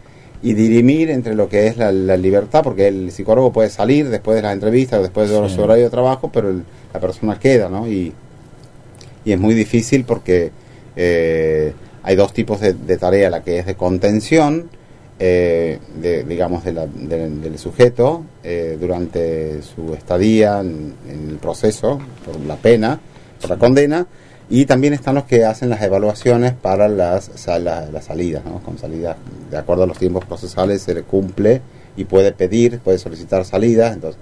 y 0.43 0.53
dirimir 0.53 1.09
entre 1.11 1.35
lo 1.35 1.47
que 1.49 1.67
es 1.67 1.77
la, 1.77 1.91
la 1.91 2.17
libertad 2.17 2.63
porque 2.63 2.87
el 2.87 3.11
psicólogo 3.11 3.51
puede 3.53 3.69
salir 3.69 4.09
después 4.09 4.35
de 4.35 4.41
las 4.41 4.53
entrevistas 4.53 4.99
o 4.99 5.03
después 5.03 5.29
de 5.29 5.47
Sí. 5.49 5.55
su 5.55 5.61
horario 5.61 5.83
de 5.85 5.89
trabajo 5.89 6.29
pero 6.33 6.49
el- 6.49 6.63
la 6.93 6.99
persona 6.99 7.37
queda 7.39 7.69
no 7.69 7.87
y 7.87 8.11
y 9.23 9.31
es 9.33 9.39
muy 9.39 9.53
difícil 9.53 10.03
porque 10.03 10.51
eh, 10.95 11.73
hay 12.03 12.15
dos 12.15 12.33
tipos 12.33 12.59
de, 12.59 12.73
de 12.73 12.97
tarea, 12.97 13.29
la 13.29 13.43
que 13.43 13.59
es 13.59 13.65
de 13.67 13.75
contención, 13.75 14.67
eh, 15.19 15.77
de, 16.01 16.23
digamos, 16.23 16.63
de 16.65 16.73
la- 16.73 16.87
de- 16.87 17.29
del 17.29 17.59
sujeto 17.59 18.23
eh, 18.43 18.77
durante 18.81 19.61
su 19.61 19.93
estadía 19.93 20.59
en, 20.61 20.95
en 21.07 21.29
el 21.29 21.35
proceso, 21.37 21.99
por 22.25 22.39
la 22.41 22.55
pena, 22.55 22.99
por 23.39 23.51
la 23.51 23.57
condena, 23.57 24.07
y 24.51 24.65
también 24.65 24.93
están 24.93 25.15
los 25.15 25.23
que 25.23 25.45
hacen 25.45 25.69
las 25.69 25.81
evaluaciones 25.81 26.53
para 26.53 26.87
las, 26.87 27.31
sa- 27.35 27.57
la- 27.57 27.89
las 27.89 28.05
salidas, 28.05 28.43
¿no? 28.45 28.59
con 28.59 28.77
salidas, 28.77 29.15
de 29.49 29.57
acuerdo 29.57 29.83
a 29.83 29.87
los 29.87 29.97
tiempos 29.97 30.23
procesales, 30.25 30.81
se 30.83 30.93
le 30.93 31.01
cumple 31.03 31.61
y 31.97 32.03
puede 32.03 32.31
pedir, 32.33 32.79
puede 32.79 32.97
solicitar 32.99 33.43
salidas, 33.45 33.93
entonces 33.95 34.21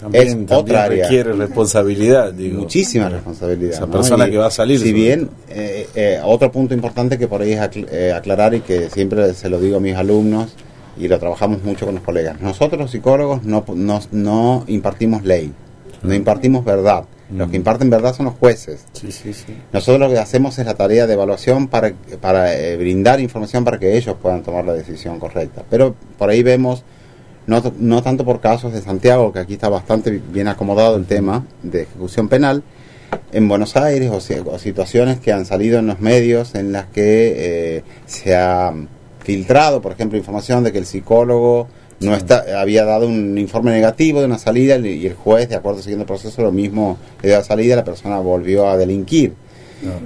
También, 0.00 0.24
Es 0.26 0.32
también 0.34 0.58
otra 0.60 0.84
área. 0.84 1.04
requiere 1.04 1.32
responsabilidad, 1.32 2.32
digo. 2.32 2.60
muchísima 2.60 3.08
responsabilidad. 3.08 3.72
Esa 3.74 3.86
¿no? 3.86 3.92
persona 3.92 4.26
Y 4.28 4.32
que 4.32 4.36
va 4.38 4.46
a 4.48 4.50
salir. 4.50 4.78
Si 4.80 4.92
bien, 4.92 5.26
todo. 5.28 5.36
eh, 5.50 5.88
eh, 5.94 6.20
otro 6.24 6.50
punto 6.52 6.74
importante 6.74 7.16
que 7.16 7.26
por 7.28 7.40
ahí 7.40 7.52
es 7.52 7.60
acl- 7.60 7.86
eh, 7.90 8.12
aclarar 8.12 8.54
y 8.54 8.60
que 8.60 8.90
siempre 8.90 9.32
se 9.34 9.48
lo 9.48 9.58
digo 9.60 9.76
a 9.78 9.80
mis 9.80 9.94
alumnos 9.96 10.54
y 10.98 11.08
lo 11.08 11.18
trabajamos 11.18 11.62
mucho 11.62 11.86
con 11.86 11.94
los 11.94 12.04
colegas. 12.04 12.40
Nosotros 12.40 12.78
los 12.80 12.90
psicólogos 12.90 13.44
no, 13.44 13.64
no, 13.74 14.00
no 14.12 14.64
impartimos 14.66 15.24
ley, 15.24 15.52
no 16.02 16.12
impartimos 16.12 16.64
verdad. 16.64 17.04
Los 17.32 17.50
que 17.50 17.56
imparten 17.56 17.88
verdad 17.88 18.14
son 18.14 18.26
los 18.26 18.34
jueces. 18.34 18.84
Sí, 18.92 19.10
sí, 19.10 19.32
sí. 19.32 19.56
Nosotros 19.72 19.98
lo 19.98 20.14
que 20.14 20.18
hacemos 20.18 20.58
es 20.58 20.66
la 20.66 20.74
tarea 20.74 21.06
de 21.06 21.14
evaluación 21.14 21.68
para, 21.68 21.92
para 22.20 22.54
eh, 22.54 22.76
brindar 22.76 23.20
información 23.20 23.64
para 23.64 23.78
que 23.78 23.96
ellos 23.96 24.16
puedan 24.20 24.42
tomar 24.42 24.64
la 24.64 24.74
decisión 24.74 25.18
correcta. 25.18 25.62
Pero 25.70 25.94
por 26.18 26.28
ahí 26.28 26.42
vemos, 26.42 26.84
no, 27.46 27.62
no 27.78 28.02
tanto 28.02 28.24
por 28.24 28.40
casos 28.40 28.72
de 28.72 28.82
Santiago, 28.82 29.32
que 29.32 29.38
aquí 29.38 29.54
está 29.54 29.68
bastante 29.68 30.10
bien 30.10 30.48
acomodado 30.48 30.96
el 30.96 31.06
tema 31.06 31.46
de 31.62 31.82
ejecución 31.82 32.28
penal, 32.28 32.62
en 33.32 33.48
Buenos 33.48 33.76
Aires 33.76 34.10
o, 34.10 34.50
o 34.50 34.58
situaciones 34.58 35.18
que 35.20 35.32
han 35.32 35.46
salido 35.46 35.78
en 35.78 35.86
los 35.86 36.00
medios 36.00 36.54
en 36.54 36.72
las 36.72 36.86
que 36.86 37.76
eh, 37.76 37.82
se 38.06 38.36
ha 38.36 38.72
filtrado, 39.20 39.80
por 39.80 39.92
ejemplo, 39.92 40.18
información 40.18 40.62
de 40.64 40.72
que 40.72 40.78
el 40.78 40.86
psicólogo 40.86 41.68
no 42.00 42.14
está, 42.14 42.44
había 42.60 42.84
dado 42.84 43.06
un 43.06 43.36
informe 43.38 43.70
negativo 43.70 44.20
de 44.20 44.26
una 44.26 44.38
salida 44.38 44.76
y 44.78 45.06
el 45.06 45.14
juez, 45.14 45.48
de 45.48 45.56
acuerdo 45.56 45.80
siguiendo 45.80 46.02
el 46.02 46.08
proceso, 46.08 46.42
lo 46.42 46.52
mismo 46.52 46.98
le 47.22 47.28
dio 47.30 47.38
la 47.38 47.44
salida, 47.44 47.76
la 47.76 47.84
persona 47.84 48.18
volvió 48.18 48.68
a 48.68 48.76
delinquir. 48.76 49.32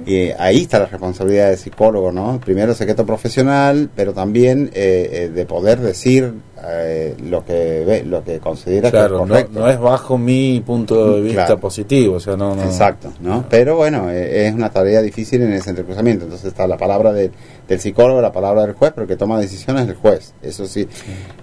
Y 0.05 0.15
eh, 0.15 0.35
ahí 0.37 0.63
está 0.63 0.77
la 0.79 0.87
responsabilidad 0.87 1.47
del 1.49 1.57
psicólogo, 1.57 2.11
¿no? 2.11 2.37
Primero 2.43 2.71
el 2.71 2.77
secreto 2.77 3.05
profesional, 3.05 3.89
pero 3.95 4.11
también 4.13 4.69
eh, 4.73 5.09
eh, 5.13 5.29
de 5.29 5.45
poder 5.45 5.79
decir 5.79 6.33
eh, 6.67 7.15
lo 7.29 7.45
que 7.45 7.85
ve, 7.87 8.03
lo 8.03 8.21
que 8.21 8.39
considera 8.39 8.91
Claro, 8.91 9.19
que 9.19 9.23
es 9.23 9.27
no, 9.29 9.33
correcto. 9.35 9.59
no 9.61 9.69
es 9.69 9.79
bajo 9.79 10.17
mi 10.17 10.61
punto 10.65 11.13
de 11.15 11.21
vista 11.21 11.45
Claro. 11.45 11.61
positivo, 11.61 12.15
o 12.15 12.19
sea, 12.19 12.35
no, 12.35 12.57
no. 12.57 12.63
Exacto, 12.63 13.13
¿no? 13.21 13.45
Pero 13.49 13.77
bueno, 13.77 14.09
eh, 14.11 14.47
es 14.47 14.53
una 14.53 14.69
tarea 14.69 15.01
difícil 15.01 15.43
en 15.43 15.53
ese 15.53 15.69
entrecruzamiento. 15.69 16.25
Entonces 16.25 16.47
está 16.47 16.67
la 16.67 16.75
palabra 16.75 17.13
de- 17.13 17.31
del 17.69 17.79
psicólogo, 17.79 18.19
la 18.21 18.31
palabra 18.33 18.65
del 18.65 18.73
juez, 18.73 18.91
pero 18.93 19.03
el 19.03 19.07
que 19.07 19.15
toma 19.15 19.39
decisiones 19.39 19.83
es 19.83 19.89
el 19.89 19.95
juez. 19.95 20.33
Eso 20.41 20.65
sí. 20.65 20.87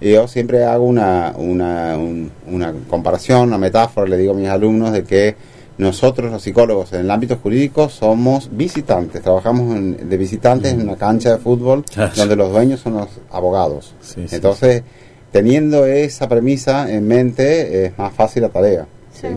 Y 0.01 0.11
Yo 0.11 0.27
siempre 0.27 0.63
hago 0.65 0.83
una, 0.85 1.33
una, 1.37 1.97
un- 1.97 2.29
una 2.47 2.73
comparación, 2.89 3.47
una 3.47 3.57
metáfora, 3.57 4.07
le 4.07 4.17
digo 4.17 4.33
a 4.33 4.35
mis 4.35 4.49
alumnos 4.49 4.91
de 4.91 5.03
que 5.03 5.35
nosotros 5.77 6.31
los 6.31 6.41
psicólogos 6.41 6.91
en 6.93 7.01
el 7.01 7.11
ámbito 7.11 7.37
jurídico 7.37 7.87
somos 7.87 8.49
visitantes, 8.51 9.21
trabajamos 9.21 9.75
en- 9.75 10.09
de 10.09 10.17
visitantes 10.17 10.73
en 10.73 10.81
una 10.81 10.95
cancha 10.97 11.31
de 11.31 11.37
fútbol 11.37 11.83
Claro. 11.85 12.11
donde 12.15 12.35
los 12.35 12.51
dueños 12.51 12.79
son 12.81 12.95
los 12.95 13.07
abogados. 13.31 13.93
Sí, 14.01 14.27
sí, 14.27 14.35
Entonces, 14.35 14.83
teniendo 15.31 15.85
esa 15.85 16.27
premisa 16.27 16.91
en 16.91 17.07
mente, 17.07 17.85
es 17.85 17.97
más 17.97 18.11
fácil 18.13 18.41
la 18.43 18.49
tarea. 18.49 18.85
¿sí? 19.13 19.27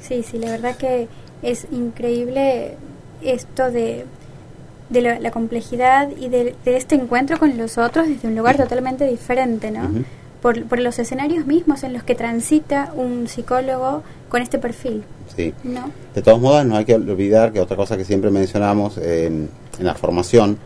Sí, 0.00 0.22
sí, 0.22 0.38
la 0.38 0.50
verdad 0.50 0.76
que 0.76 1.08
es 1.42 1.66
increíble 1.72 2.74
esto 3.22 3.70
de, 3.70 4.04
de 4.90 5.00
la, 5.02 5.18
la 5.20 5.30
complejidad 5.30 6.08
y 6.20 6.28
de, 6.28 6.54
de 6.64 6.76
este 6.76 6.94
encuentro 6.94 7.38
con 7.38 7.56
los 7.56 7.78
otros 7.78 8.06
desde 8.06 8.28
un 8.28 8.36
lugar 8.36 8.56
totalmente 8.56 9.06
diferente, 9.06 9.70
¿no? 9.70 9.88
Por, 10.42 10.64
por 10.64 10.78
los 10.78 10.98
escenarios 10.98 11.46
mismos 11.46 11.84
en 11.84 11.94
los 11.94 12.02
que 12.02 12.14
transita 12.14 12.92
un 12.94 13.26
psicólogo 13.28 14.02
con 14.28 14.42
este 14.42 14.58
perfil, 14.58 15.02
Sí. 15.34 15.54
¿no? 15.64 15.90
De 16.14 16.20
todos 16.20 16.38
modos, 16.40 16.66
no 16.66 16.76
hay 16.76 16.84
que 16.84 16.94
olvidar 16.94 17.50
que 17.52 17.60
otra 17.60 17.76
cosa 17.78 17.96
que 17.96 18.04
siempre 18.04 18.30
mencionamos 18.30 18.98
eh, 18.98 19.26
en 19.26 19.48
la 19.80 19.94
formación 19.94 20.58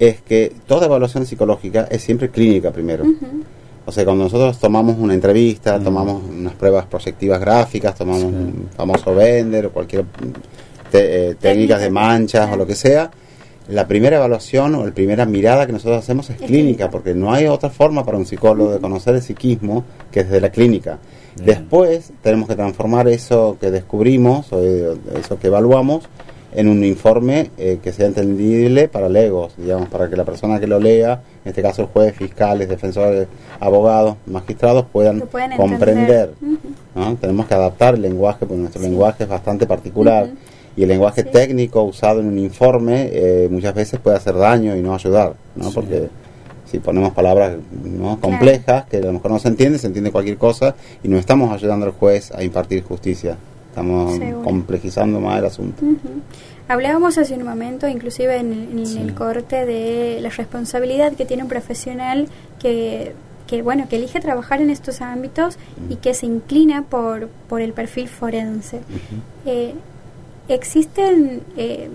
es 0.00 0.20
que 0.20 0.52
toda 0.66 0.86
evaluación 0.86 1.26
psicológica 1.26 1.86
es 1.90 2.02
siempre 2.02 2.28
clínica 2.30 2.72
primero. 2.72 3.04
O 3.04 3.90
O 3.90 3.92
sea, 3.92 4.04
cuando 4.04 4.24
nosotros 4.24 4.58
tomamos 4.58 4.96
una 4.98 5.14
entrevista, 5.14 5.78
tomamos 5.78 6.22
unas 6.28 6.54
pruebas 6.54 6.86
proyectivas 6.86 7.40
gráficas, 7.40 7.94
tomamos 7.94 8.24
un 8.24 8.68
famoso 8.76 9.14
vender 9.14 9.66
o 9.66 9.70
cualquier 9.70 10.04
te- 10.90 11.30
eh, 11.30 11.34
técnicas 11.36 11.80
de 11.80 11.90
manchas 11.90 12.50
o 12.52 12.56
lo 12.56 12.66
que 12.66 12.74
sea, 12.74 13.10
la 13.70 13.86
primera 13.86 14.16
evaluación 14.16 14.74
o 14.74 14.84
la 14.84 14.92
primera 14.92 15.24
mirada 15.26 15.66
que 15.66 15.72
nosotros 15.72 15.98
hacemos 15.98 16.28
es 16.30 16.36
Es 16.36 16.46
clínica, 16.46 16.56
clínica. 16.60 16.90
porque 16.90 17.14
no 17.14 17.32
hay 17.32 17.46
otra 17.46 17.70
forma 17.70 18.04
para 18.04 18.18
un 18.18 18.26
psicólogo 18.26 18.72
de 18.72 18.80
conocer 18.80 19.14
el 19.14 19.22
psiquismo 19.22 19.84
que 20.10 20.24
desde 20.24 20.40
la 20.40 20.50
clínica. 20.50 20.98
Bien. 21.36 21.46
Después 21.46 22.12
tenemos 22.22 22.48
que 22.48 22.56
transformar 22.56 23.08
eso 23.08 23.56
que 23.60 23.70
descubrimos 23.70 24.52
o 24.52 24.60
eh, 24.62 24.96
eso 25.18 25.38
que 25.38 25.46
evaluamos 25.46 26.08
en 26.52 26.68
un 26.68 26.84
informe 26.84 27.50
eh, 27.58 27.78
que 27.82 27.92
sea 27.92 28.06
entendible 28.06 28.88
para 28.88 29.08
legos, 29.08 29.54
digamos, 29.56 29.88
para 29.88 30.08
que 30.10 30.16
la 30.16 30.24
persona 30.24 30.58
que 30.58 30.66
lo 30.66 30.80
lea, 30.80 31.22
en 31.44 31.50
este 31.50 31.62
caso 31.62 31.82
el 31.82 31.88
juez, 31.88 32.14
fiscales, 32.14 32.68
defensores, 32.68 33.28
abogados, 33.60 34.16
magistrados, 34.26 34.86
puedan 34.92 35.20
pueden 35.20 35.56
comprender. 35.56 36.32
¿no? 36.94 37.14
Tenemos 37.16 37.46
que 37.46 37.54
adaptar 37.54 37.94
el 37.94 38.02
lenguaje, 38.02 38.40
porque 38.40 38.56
nuestro 38.56 38.82
lenguaje 38.82 39.22
es 39.24 39.28
bastante 39.28 39.66
particular. 39.66 40.28
Y 40.80 40.84
el 40.84 40.88
lenguaje 40.88 41.24
Sí. 41.24 41.28
técnico 41.30 41.82
usado 41.82 42.20
en 42.20 42.26
un 42.28 42.38
informe 42.38 43.10
eh, 43.12 43.48
muchas 43.50 43.74
veces 43.74 44.00
puede 44.00 44.16
hacer 44.16 44.34
daño 44.34 44.74
y 44.76 44.80
no 44.80 44.94
ayudar, 44.94 45.34
¿no? 45.54 45.64
Sí. 45.68 45.72
Porque 45.74 46.08
si 46.70 46.78
ponemos 46.78 47.12
palabras 47.12 47.52
¿no? 47.84 48.18
complejas, 48.18 48.86
que 48.86 48.96
a 48.96 49.00
lo 49.00 49.12
mejor 49.12 49.30
no 49.30 49.38
se 49.38 49.48
entiende, 49.48 49.78
se 49.78 49.88
entiende 49.88 50.10
cualquier 50.10 50.38
cosa 50.38 50.74
y 51.02 51.08
no 51.08 51.18
estamos 51.18 51.52
ayudando 51.52 51.84
al 51.84 51.92
juez 51.92 52.32
a 52.32 52.42
impartir 52.42 52.82
justicia. 52.82 53.36
Estamos 53.68 54.16
Seguro. 54.16 54.42
complejizando 54.42 55.20
más 55.20 55.38
el 55.40 55.44
asunto. 55.44 55.82
Hablábamos 56.66 57.18
hace 57.18 57.34
un 57.34 57.44
momento, 57.44 57.86
inclusive 57.86 58.38
en, 58.38 58.78
en 58.78 58.86
Sí. 58.86 58.98
el 59.00 59.12
corte, 59.14 59.66
de 59.66 60.18
la 60.22 60.30
responsabilidad 60.30 61.12
que 61.12 61.26
tiene 61.26 61.42
un 61.42 61.48
profesional 61.50 62.26
que, 62.58 63.12
que, 63.46 63.60
bueno, 63.62 63.86
que 63.90 63.96
elige 63.96 64.18
trabajar 64.20 64.62
en 64.62 64.70
estos 64.70 65.00
ámbitos 65.02 65.58
y 65.90 65.96
que 65.96 66.14
se 66.14 66.24
inclina 66.26 66.82
por, 66.88 67.28
por 67.48 67.60
el 67.60 67.72
perfil 67.74 68.08
forense. 68.08 68.80
Eh, 69.44 69.74
existen, 70.48 71.42
eh, 71.56 71.88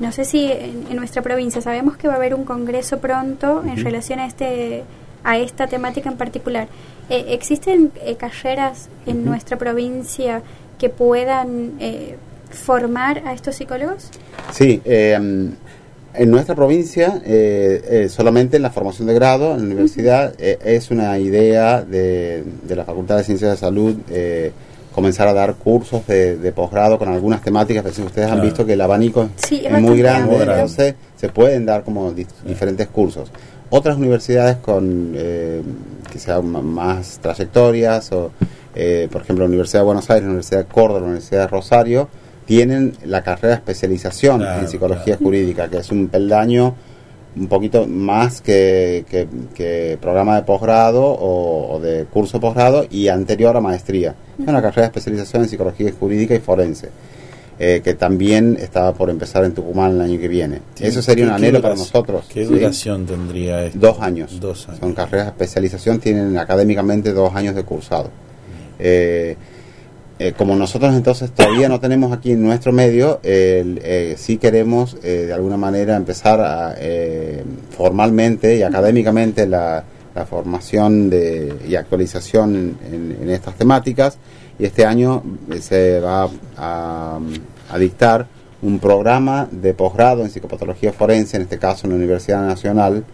no 0.00 0.12
sé 0.12 0.24
si 0.24 0.50
en, 0.50 0.86
en 0.90 0.96
nuestra 0.96 1.22
provincia, 1.22 1.60
sabemos 1.60 1.96
que 1.96 2.08
va 2.08 2.14
a 2.14 2.16
haber 2.16 2.34
un 2.34 2.44
congreso 2.44 2.98
pronto 2.98 3.62
en 3.66 3.76
relación 3.84 4.18
a 4.20 4.26
este 4.26 4.84
a 5.24 5.38
esta 5.38 5.68
temática 5.68 6.10
en 6.10 6.16
particular. 6.16 6.66
Eh, 7.08 7.26
¿Existen 7.28 7.92
eh, 8.04 8.16
carreras 8.16 8.88
en 9.06 9.24
nuestra 9.24 9.56
provincia 9.56 10.42
que 10.78 10.88
puedan 10.88 11.74
eh, 11.78 12.16
formar 12.50 13.22
a 13.24 13.32
estos 13.32 13.54
psicólogos? 13.54 14.10
Sí, 14.52 14.82
en 14.84 16.30
nuestra 16.30 16.54
provincia, 16.54 17.22
eh, 17.24 17.82
eh, 17.88 18.08
solamente 18.08 18.56
en 18.56 18.62
la 18.62 18.70
formación 18.70 19.08
de 19.08 19.14
grado, 19.14 19.52
en 19.52 19.60
la 19.60 19.64
universidad, 19.64 20.34
es 20.38 20.90
una 20.90 21.18
idea 21.18 21.82
de, 21.82 22.44
de 22.64 22.76
la 22.76 22.84
Facultad 22.84 23.16
de 23.16 23.24
Ciencias 23.24 23.52
de 23.52 23.56
Salud 23.56 23.96
eh, 24.10 24.52
comenzar 24.94 25.26
a 25.28 25.32
dar 25.32 25.54
cursos 25.54 26.06
de, 26.06 26.36
de 26.36 26.52
posgrado 26.52 26.98
con 26.98 27.08
algunas 27.08 27.42
temáticas. 27.42 27.82
Pero 27.82 27.94
si 27.94 28.02
ustedes 28.02 28.30
han 28.30 28.40
visto 28.40 28.64
que 28.66 28.74
el 28.74 28.80
abanico 28.80 29.28
Sí, 29.36 29.62
es 29.64 29.80
muy 29.80 29.98
grande, 29.98 30.36
entonces 30.42 30.94
se 31.16 31.28
pueden 31.28 31.66
dar 31.66 31.82
como 31.84 32.12
di- 32.12 32.26
diferentes 32.46 32.88
cursos. 32.88 33.30
Otras 33.70 33.96
universidades 33.96 34.56
con 34.58 35.12
eh, 35.16 35.62
ma- 36.42 36.60
más 36.62 37.18
trayectorias, 37.22 38.12
o 38.12 38.30
eh, 38.74 39.08
por 39.10 39.22
ejemplo 39.22 39.44
la 39.44 39.48
Universidad 39.48 39.80
de 39.80 39.86
Buenos 39.86 40.10
Aires, 40.10 40.24
la 40.24 40.28
Universidad 40.30 40.60
de 40.60 40.66
Córdoba, 40.66 41.00
la 41.00 41.06
Universidad 41.06 41.40
de 41.42 41.46
Rosario, 41.48 42.08
tienen 42.44 42.92
la 43.04 43.22
carrera 43.22 43.48
de 43.48 43.54
especialización 43.54 44.40
Claro, 44.40 44.60
en 44.60 44.68
psicología 44.68 45.04
claro. 45.16 45.24
jurídica, 45.24 45.68
que 45.68 45.78
es 45.78 45.90
un 45.90 46.08
peldaño 46.08 46.74
un 47.34 47.46
poquito 47.46 47.86
más 47.86 48.40
que, 48.42 49.04
que- 49.08 49.26
que 49.54 49.98
programa 50.00 50.36
de 50.36 50.42
posgrado 50.42 51.02
o, 51.04 51.74
o 51.76 51.80
de 51.80 52.04
curso 52.04 52.36
de 52.38 52.40
posgrado 52.42 52.84
y 52.90 53.08
anterior 53.08 53.56
a 53.56 53.60
maestría. 53.60 54.14
Es 54.38 54.46
una 54.46 54.60
carrera 54.60 54.82
de 54.82 54.86
especialización 54.88 55.42
en 55.44 55.48
psicología 55.48 55.90
jurídica 55.98 56.34
y 56.34 56.40
forense, 56.40 56.90
eh, 57.58 57.80
que 57.82 57.94
también 57.94 58.58
está 58.60 58.92
por 58.92 59.08
empezar 59.08 59.44
en 59.44 59.52
Tucumán 59.54 59.92
el 59.92 60.00
año 60.02 60.18
que 60.20 60.28
viene. 60.28 60.60
Eso 60.78 61.00
sería 61.00 61.24
un 61.24 61.30
¿Qué- 61.30 61.36
qué 61.40 61.46
anhelo 61.46 61.62
para 61.62 61.74
nosotros. 61.74 62.26
¿Qué 62.28 62.44
¿sí? 62.46 62.52
duración 62.52 63.06
tendría 63.06 63.64
esto? 63.64 63.78
Dos 63.78 64.00
años. 64.00 64.38
Dos 64.40 64.68
años. 64.68 64.80
Son 64.80 64.92
carreras 64.92 65.26
de 65.26 65.30
especialización, 65.30 66.00
tienen 66.00 66.36
académicamente 66.36 67.12
dos 67.14 67.34
años 67.34 67.54
de 67.54 67.62
cursado. 67.64 68.10
Eh, 68.78 69.36
eh, 70.22 70.34
como 70.36 70.54
nosotros 70.54 70.94
entonces 70.94 71.32
todavía 71.32 71.68
no 71.68 71.80
tenemos 71.80 72.12
aquí 72.12 72.30
en 72.30 72.44
nuestro 72.44 72.70
medio, 72.70 73.18
eh, 73.24 74.14
sí 74.16 74.36
queremos 74.36 74.96
eh, 75.02 75.24
de 75.26 75.32
alguna 75.32 75.56
manera 75.56 75.96
empezar 75.96 76.76
eh, 76.78 77.42
formalmente 77.76 78.56
y 78.56 78.62
académicamente 78.62 79.48
la, 79.48 79.82
formación 80.30 81.10
de, 81.10 81.52
y 81.66 81.74
actualización 81.74 82.76
en, 82.88 83.30
estas 83.30 83.56
temáticas. 83.56 84.18
Y 84.58 84.66
este 84.66 84.86
año 84.86 85.24
se 85.60 85.98
va 85.98 86.28
a 86.56 87.18
dictar 87.78 88.28
un 88.62 88.78
programa 88.78 89.48
de 89.50 89.74
posgrado 89.74 90.22
en 90.22 90.30
psicopatología 90.30 90.92
forense, 90.92 91.36
en 91.36 91.42
este 91.42 91.58
caso 91.58 91.86
en 91.86 91.90
la 91.90 91.96
Universidad 91.96 92.46
Nacional, 92.46 93.04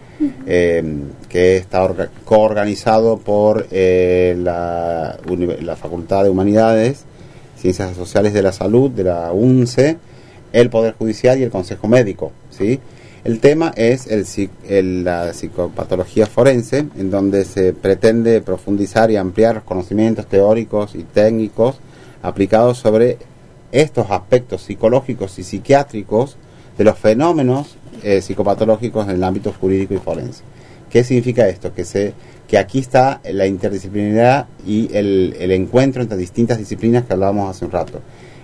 eh, 0.47 0.85
que 1.29 1.57
está 1.57 1.83
orga- 1.83 2.11
coorganizado 2.25 3.19
por 3.19 3.67
eh, 3.71 4.37
la, 4.39 5.17
Facultad 5.77 6.25
de 6.25 6.31
Humanidades, 6.31 7.05
Ciencias 7.57 7.97
Sociales 7.97 8.33
de 8.35 8.43
la 8.43 8.53
Salud, 8.53 8.91
de 8.91 9.05
la 9.05 9.33
UNCE, 9.33 9.97
el 10.53 10.71
Poder 10.71 10.95
Judicial 10.99 11.39
y 11.39 11.45
el 11.45 11.51
Consejo 11.51 11.89
Médico. 11.89 12.33
¿sí? 12.51 12.79
El 13.25 13.41
tema 13.41 13.73
es 13.77 14.07
el- 14.69 15.05
la 15.05 15.33
psicopatología 15.33 16.27
forense, 16.27 16.87
en 16.97 17.11
donde 17.11 17.45
se 17.45 17.73
pretende 17.73 18.41
profundizar 18.43 19.11
y 19.11 19.17
ampliar 19.17 19.55
los 19.57 19.65
conocimientos 19.65 20.27
teóricos 20.27 20.95
y 20.95 21.05
técnicos 21.05 21.79
aplicados 22.23 22.79
sobre 22.79 23.17
estos 23.73 24.11
aspectos 24.11 24.63
psicológicos 24.63 25.39
y 25.39 25.45
psiquiátricos 25.45 26.37
de 26.77 26.85
los 26.85 26.99
fenómenos 26.99 27.77
eh, 28.03 28.23
psicopatológicos 28.23 29.09
en 29.09 29.17
el 29.17 29.25
ámbito 29.25 29.53
jurídico 29.53 29.95
y 29.95 29.99
forense. 29.99 30.43
¿Qué 30.91 31.05
significa 31.05 31.49
esto? 31.49 31.75
Que, 31.75 31.85
se, 31.85 32.15
que 32.47 32.57
aquí 32.57 32.79
está 32.79 33.21
la 33.25 33.47
interdisciplinaridad 33.47 34.47
y 34.67 34.95
el, 34.97 35.37
el 35.39 35.53
encuentro 35.53 36.03
entre 36.03 36.17
distintas 36.17 36.59
disciplinas 36.59 37.05
que 37.05 37.13
hablábamos 37.13 37.51
hace 37.51 37.65
un 37.65 37.73
rato. 37.73 38.01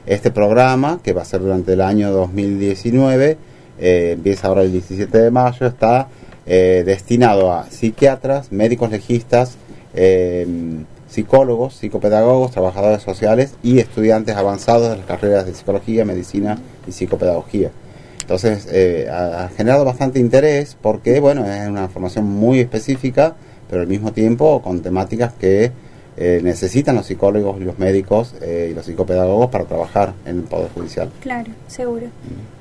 Este 0.07 0.31
programa, 0.31 1.01
que 1.03 1.15
va 1.15 1.23
a 1.23 1.25
ser 1.25 1.41
durante 1.41 1.73
el 1.73 1.81
año 1.81 2.11
2019, 2.13 3.39
eh, 3.79 4.11
empieza 4.13 4.49
ahora 4.49 4.63
el 4.63 4.73
17 4.73 5.17
de 5.19 5.31
mayo, 5.31 5.67
está 5.67 6.09
eh, 6.47 6.83
destinado 6.85 7.53
a 7.53 7.71
psiquiatras, 7.71 8.53
médicos 8.53 8.91
legistas, 8.91 9.57
eh, 9.95 10.47
psicólogos, 11.15 11.75
psicopedagogos, 11.77 12.51
trabajadores 12.51 13.03
sociales 13.03 13.55
y 13.63 13.79
estudiantes 13.79 14.37
avanzados 14.37 14.91
de 14.91 14.97
las 14.97 15.07
carreras 15.07 15.47
de 15.47 15.55
psicología, 15.55 16.05
medicina 16.05 16.59
y 16.87 16.93
psicopedagogía. 16.93 17.71
Entonces, 18.21 18.67
eh, 18.71 19.09
ha, 19.11 19.49
generado 19.57 19.85
bastante 19.85 20.19
interés 20.19 20.77
porque, 20.81 21.21
bueno, 21.21 21.47
es 21.47 21.69
una 21.69 21.89
formación 21.89 22.25
muy 22.25 22.59
específica, 22.61 23.35
pero 23.69 23.83
al 23.83 23.87
mismo 23.89 24.13
tiempo 24.13 24.61
con 24.63 24.81
temáticas 24.81 25.33
que 25.35 25.71
eh, 26.17 26.41
necesitan 26.43 26.97
los 26.97 27.07
psicólogos 27.07 27.61
y 27.61 27.65
los 27.65 27.79
médicos 27.79 28.35
eh, 28.41 28.69
y 28.71 28.75
los 28.75 28.87
psicopedagogos 28.87 29.51
para 29.51 29.65
trabajar 29.65 30.15
en 30.27 30.39
el 30.39 30.43
Poder 30.45 30.71
Judicial. 30.75 31.11
Claro, 31.21 31.51
seguro. 31.67 32.07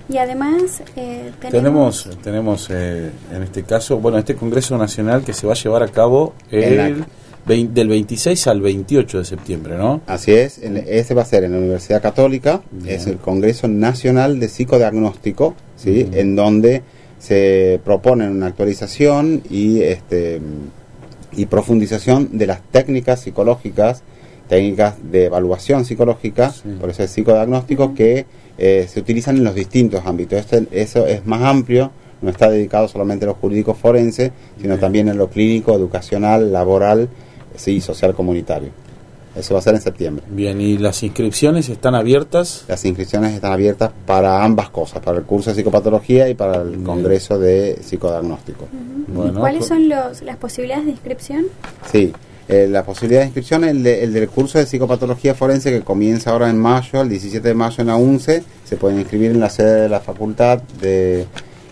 Y 0.09 0.17
además 0.17 0.81
eh, 0.95 1.31
Tenemos, 1.49 2.09
tenemos 2.21 2.67
eh, 2.69 3.11
en 3.31 3.43
este 3.43 3.63
caso, 3.63 3.97
bueno, 3.99 4.17
este 4.17 4.35
Congreso 4.35 4.77
Nacional 4.77 5.23
que 5.23 5.33
se 5.33 5.47
va 5.47 5.53
a 5.53 5.55
llevar 5.55 5.81
a 5.83 5.87
cabo 5.87 6.33
En 6.51 6.77
la- 6.77 6.87
el 6.87 7.05
vein- 7.45 7.73
del 7.73 7.87
26 7.89 8.47
al 8.47 8.61
28 8.61 9.19
de 9.19 9.25
septiembre, 9.25 9.77
¿no? 9.77 10.01
Así 10.07 10.31
es, 10.31 10.57
en- 10.59 10.77
ese 10.87 11.13
va 11.13 11.23
a 11.23 11.25
ser 11.25 11.43
en 11.43 11.51
la 11.53 11.57
Universidad 11.59 12.01
Católica, 12.01 12.61
Bien. 12.71 12.95
es 12.95 13.07
el 13.07 13.17
Congreso 13.17 13.67
Nacional 13.67 14.39
de 14.39 14.47
Psicodiagnóstico, 14.49 15.55
¿sí? 15.75 16.07
En 16.13 16.35
donde 16.35 16.81
se 17.19 17.79
propone 17.85 18.29
una 18.29 18.47
actualización 18.47 19.41
y 19.49 19.81
este 19.81 20.41
y 21.35 21.47
profundización 21.47 22.29
de 22.37 22.45
las 22.45 22.61
técnicas 22.71 23.21
psicológicas, 23.21 24.03
técnicas 24.47 24.95
de 25.11 25.25
evaluación 25.25 25.83
psicológica, 25.83 26.51
Sí. 26.51 26.69
por 26.79 26.89
eso 26.91 27.01
es 27.03 27.09
psicodiagnóstico, 27.11 27.93
que 27.95 28.25
eh, 28.59 28.85
se 28.87 28.99
utilizan 28.99 29.37
en 29.37 29.43
los 29.45 29.55
distintos 29.55 30.03
ámbitos. 30.05 30.37
Este- 30.37 30.67
eso 30.71 31.07
es 31.07 31.25
más 31.25 31.41
amplio, 31.41 31.89
no 32.21 32.29
está 32.29 32.51
dedicado 32.51 32.87
solamente 32.87 33.25
a 33.25 33.29
lo 33.29 33.33
jurídico 33.33 33.73
forense, 33.73 34.31
sino 34.57 34.69
Bien. 34.75 34.79
también 34.79 35.09
a 35.09 35.15
lo 35.15 35.27
clínico, 35.29 35.73
educacional, 35.73 36.53
laboral 36.53 37.09
sí, 37.55 37.81
social 37.81 38.13
comunitario. 38.13 38.69
Eso 39.35 39.55
va 39.55 39.61
a 39.61 39.63
ser 39.63 39.73
en 39.73 39.81
septiembre. 39.81 40.23
Bien, 40.29 40.61
y 40.61 40.77
las 40.77 41.01
inscripciones 41.01 41.67
están 41.67 41.95
abiertas. 41.95 42.65
Las 42.67 42.85
inscripciones 42.85 43.33
están 43.33 43.51
abiertas 43.51 43.89
para 44.05 44.43
ambas 44.43 44.69
cosas, 44.69 45.01
para 45.01 45.17
el 45.17 45.23
curso 45.23 45.49
de 45.49 45.55
psicopatología 45.55 46.29
y 46.29 46.35
para 46.35 46.61
el 46.61 46.69
Bien. 46.69 46.83
congreso 46.83 47.39
de 47.39 47.79
psicodiagnóstico. 47.81 48.67
Bueno, 49.07 49.39
¿Cuáles 49.39 49.61
co- 49.61 49.67
son 49.69 49.89
los, 49.89 50.21
las 50.21 50.37
posibilidades 50.37 50.85
de 50.85 50.91
inscripción? 50.91 51.45
Sí, 51.91 52.13
eh, 52.47 52.67
la 52.69 52.83
posibilidad 52.85 53.21
de 53.21 53.25
inscripción, 53.27 53.63
el, 53.63 53.81
de- 53.81 54.03
el 54.03 54.13
del 54.13 54.29
curso 54.29 54.59
de 54.59 54.67
psicopatología 54.67 55.33
forense 55.33 55.71
que 55.71 55.81
comienza 55.81 56.29
ahora 56.29 56.51
en 56.51 56.59
mayo, 56.59 57.01
el 57.01 57.09
17 57.09 57.47
de 57.47 57.53
mayo 57.55 57.77
en 57.81 57.87
la 57.87 57.95
UNCE, 57.95 58.43
se 58.63 58.75
pueden 58.77 58.99
inscribir 58.99 59.31
en 59.31 59.39
la 59.39 59.49
sede 59.49 59.81
de 59.81 59.89
la 59.89 59.99
Facultad 59.99 60.61
de, 60.79 61.25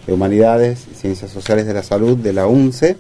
de 0.08 0.14
Humanidades 0.14 0.88
y 0.92 0.96
Ciencias 0.96 1.30
Sociales 1.30 1.68
de 1.68 1.76
la 1.76 1.84
Salud 1.84 2.18
de 2.18 2.34
la 2.34 2.48
UNCE. 2.48 2.98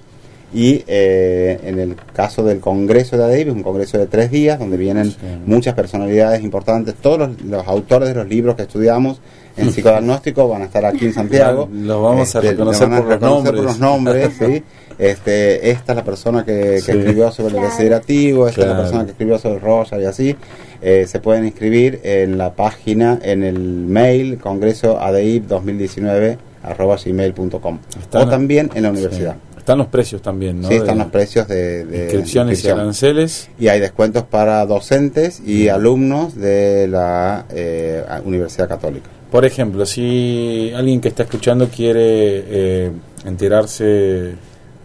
Y 0.53 0.83
eh, 0.87 1.59
en 1.63 1.79
el 1.79 1.95
caso 2.13 2.43
del 2.43 2.59
Congreso 2.59 3.17
de 3.17 3.23
ADEIP, 3.23 3.47
es 3.49 3.53
un 3.53 3.63
congreso 3.63 3.97
de 3.97 4.05
tres 4.07 4.29
días 4.31 4.59
donde 4.59 4.75
vienen 4.77 5.13
muchas 5.45 5.73
personalidades 5.75 6.41
importantes. 6.43 6.95
Todos 6.95 7.17
los, 7.19 7.41
los 7.43 7.67
autores 7.67 8.09
de 8.09 8.15
los 8.15 8.27
libros 8.27 8.55
que 8.57 8.63
estudiamos 8.63 9.21
en 9.55 9.71
psicodiagnóstico 9.73 10.47
van 10.49 10.63
a 10.63 10.65
estar 10.65 10.85
aquí 10.85 11.05
en 11.05 11.13
Santiago. 11.13 11.69
Los 11.71 12.01
vamos 12.01 12.35
a 12.35 12.39
Este, 12.39 12.51
reconocer 12.51 12.89
lo 12.89 12.95
van 12.95 12.99
a 12.99 13.01
por 13.01 13.09
los 13.11 13.19
reconocer 13.21 13.43
nombres. 13.43 13.55
por 13.55 13.63
los 13.63 13.79
nombres, 13.79 14.31
¿sí? 14.37 14.63
Este, 15.01 15.71
esta 15.71 15.93
es 15.93 15.95
la 15.95 16.03
persona 16.03 16.45
que, 16.45 16.51
que 16.53 16.81
Sí. 16.81 16.91
escribió 16.91 17.31
sobre 17.31 17.55
el 17.57 17.63
desiderativo, 17.63 18.47
esta 18.47 18.61
es 18.61 18.67
la 18.67 18.77
persona 18.77 19.05
que 19.05 19.11
escribió 19.11 19.39
sobre 19.39 19.57
Roger 19.59 19.99
y 19.99 20.05
así. 20.05 20.35
Eh, 20.79 21.05
se 21.07 21.19
pueden 21.19 21.45
inscribir 21.45 22.01
en 22.03 22.37
la 22.37 22.53
página, 22.53 23.17
en 23.23 23.41
el 23.43 23.57
mail 23.57 24.37
congreso 24.37 24.99
adeip 24.99 25.47
2019 25.47 26.37
arroba 26.61 26.97
gmail.com 27.03 27.79
o 28.13 28.27
también 28.27 28.69
en 28.75 28.83
la 28.83 28.91
universidad. 28.91 29.35
Están 29.61 29.77
los 29.77 29.87
precios 29.87 30.23
también, 30.23 30.59
¿no? 30.59 30.67
Sí, 30.67 30.73
están 30.73 30.97
De 30.97 31.03
los 31.03 31.11
precios 31.11 31.47
de, 31.47 31.85
de 31.85 32.03
inscripciones 32.05 32.63
y 32.65 32.69
aranceles. 32.69 33.47
Y 33.59 33.67
hay 33.67 33.79
descuentos 33.79 34.23
para 34.23 34.65
docentes 34.65 35.39
y 35.45 35.67
alumnos 35.67 36.35
de 36.35 36.87
la 36.87 37.45
eh, 37.51 38.03
Universidad 38.25 38.67
Católica. 38.67 39.07
Por 39.29 39.45
ejemplo, 39.45 39.85
si 39.85 40.71
alguien 40.75 40.99
que 40.99 41.09
está 41.09 41.23
escuchando 41.23 41.67
quiere 41.69 41.99
eh, 42.47 42.91
enterarse 43.23 43.83
de 43.83 44.35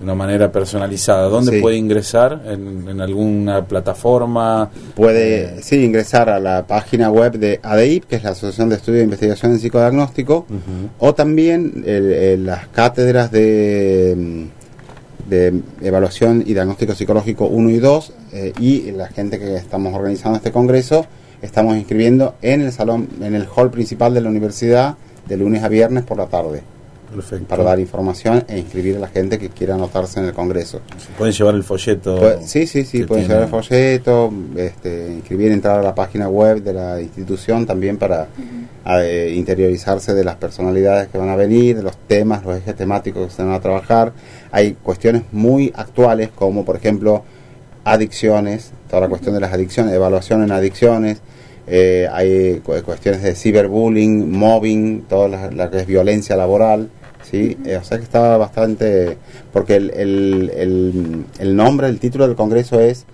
una 0.02 0.14
manera 0.14 0.52
personalizada, 0.52 1.26
¿dónde 1.28 1.52
Sí. 1.52 1.60
puede 1.62 1.76
ingresar? 1.78 2.42
¿En, 2.46 2.86
en 2.86 3.00
alguna 3.00 3.64
plataforma? 3.64 4.68
Puede 4.94 5.62
sí 5.62 5.82
ingresar 5.82 6.28
a 6.28 6.38
la 6.38 6.66
página 6.66 7.10
web 7.10 7.38
de 7.38 7.58
ADEIP, 7.62 8.04
que 8.04 8.16
es 8.16 8.22
la 8.24 8.30
Asociación 8.32 8.68
de 8.68 8.76
Estudio 8.76 8.98
de 8.98 9.04
Investigación 9.04 9.52
en 9.52 9.58
Psicodiagnóstico, 9.58 10.46
o 10.98 11.14
también 11.14 11.82
el- 11.86 12.12
el- 12.12 12.44
las 12.46 12.68
cátedras 12.68 13.30
de, 13.32 14.14
mm, 14.16 14.44
de 15.28 15.60
evaluación 15.80 16.42
y 16.46 16.54
diagnóstico 16.54 16.94
psicológico 16.94 17.46
1 17.46 17.70
y 17.70 17.78
2 17.78 18.12
eh, 18.32 18.52
y 18.60 18.92
la 18.92 19.08
gente 19.08 19.38
que 19.38 19.56
estamos 19.56 19.94
organizando 19.94 20.36
este 20.36 20.52
congreso 20.52 21.06
estamos 21.42 21.76
inscribiendo 21.76 22.34
en 22.42 22.62
el 22.62 22.72
salón 22.72 23.08
en 23.20 23.34
el 23.34 23.46
hall 23.54 23.70
principal 23.70 24.14
de 24.14 24.20
la 24.20 24.28
universidad 24.28 24.96
de 25.26 25.36
lunes 25.36 25.62
a 25.62 25.68
viernes 25.68 26.04
por 26.04 26.16
la 26.16 26.26
tarde 26.26 26.62
Perfecto. 27.16 27.46
para 27.48 27.62
dar 27.64 27.80
información 27.80 28.44
e 28.48 28.58
inscribir 28.58 28.96
a 28.96 29.00
la 29.00 29.08
gente 29.08 29.38
que 29.38 29.48
quiera 29.48 29.74
anotarse 29.74 30.20
en 30.20 30.26
el 30.26 30.32
congreso. 30.32 30.80
Pueden 31.18 31.34
llevar 31.34 31.54
el 31.54 31.64
folleto. 31.64 32.16
Pues, 32.18 32.36
sí, 32.48 32.66
sí, 32.66 32.84
sí, 32.84 33.04
pueden 33.04 33.26
tiene. 33.26 33.40
llevar 33.40 33.42
el 33.44 33.50
folleto, 33.50 34.32
este, 34.56 35.12
inscribir, 35.12 35.52
entrar 35.52 35.78
a 35.80 35.82
la 35.82 35.94
página 35.94 36.28
web 36.28 36.62
de 36.62 36.72
la 36.72 37.00
institución 37.00 37.66
también 37.66 37.96
para 37.98 38.28
eh, 39.02 39.32
interiorizarse 39.36 40.14
de 40.14 40.22
las 40.24 40.36
personalidades 40.36 41.08
que 41.08 41.18
van 41.18 41.28
a 41.28 41.36
venir, 41.36 41.76
de 41.76 41.82
los 41.82 41.96
temas, 42.06 42.44
los 42.44 42.56
ejes 42.56 42.76
temáticos 42.76 43.26
que 43.28 43.32
se 43.34 43.42
van 43.42 43.52
a 43.54 43.60
trabajar. 43.60 44.12
Hay 44.52 44.74
cuestiones 44.82 45.22
muy 45.32 45.72
actuales 45.74 46.28
como, 46.34 46.64
por 46.64 46.76
ejemplo, 46.76 47.24
adicciones, 47.84 48.72
toda 48.90 49.02
la 49.02 49.08
cuestión 49.08 49.34
de 49.34 49.40
las 49.40 49.52
adicciones, 49.52 49.92
evaluación 49.94 50.42
en 50.42 50.52
adicciones. 50.52 51.18
eh, 51.68 52.06
hay 52.12 52.60
cu- 52.60 52.80
cuestiones 52.84 53.22
de 53.22 53.34
ciberbullying, 53.34 54.30
mobbing, 54.30 55.02
toda 55.08 55.26
la, 55.28 55.50
la 55.50 55.68
que 55.70 55.78
es 55.78 55.86
violencia 55.86 56.36
laboral. 56.36 56.90
¿Sí? 57.30 57.56
Eh, 57.64 57.76
o 57.76 57.84
sea 57.84 57.98
que 57.98 58.04
estaba 58.04 58.36
bastante... 58.36 59.16
Porque 59.52 59.76
el, 59.76 59.90
el, 59.90 60.52
el, 60.56 61.24
el 61.38 61.56
nombre, 61.56 61.88
el 61.88 61.98
título 61.98 62.26
del 62.26 62.36
congreso 62.36 62.80
es 62.80 63.04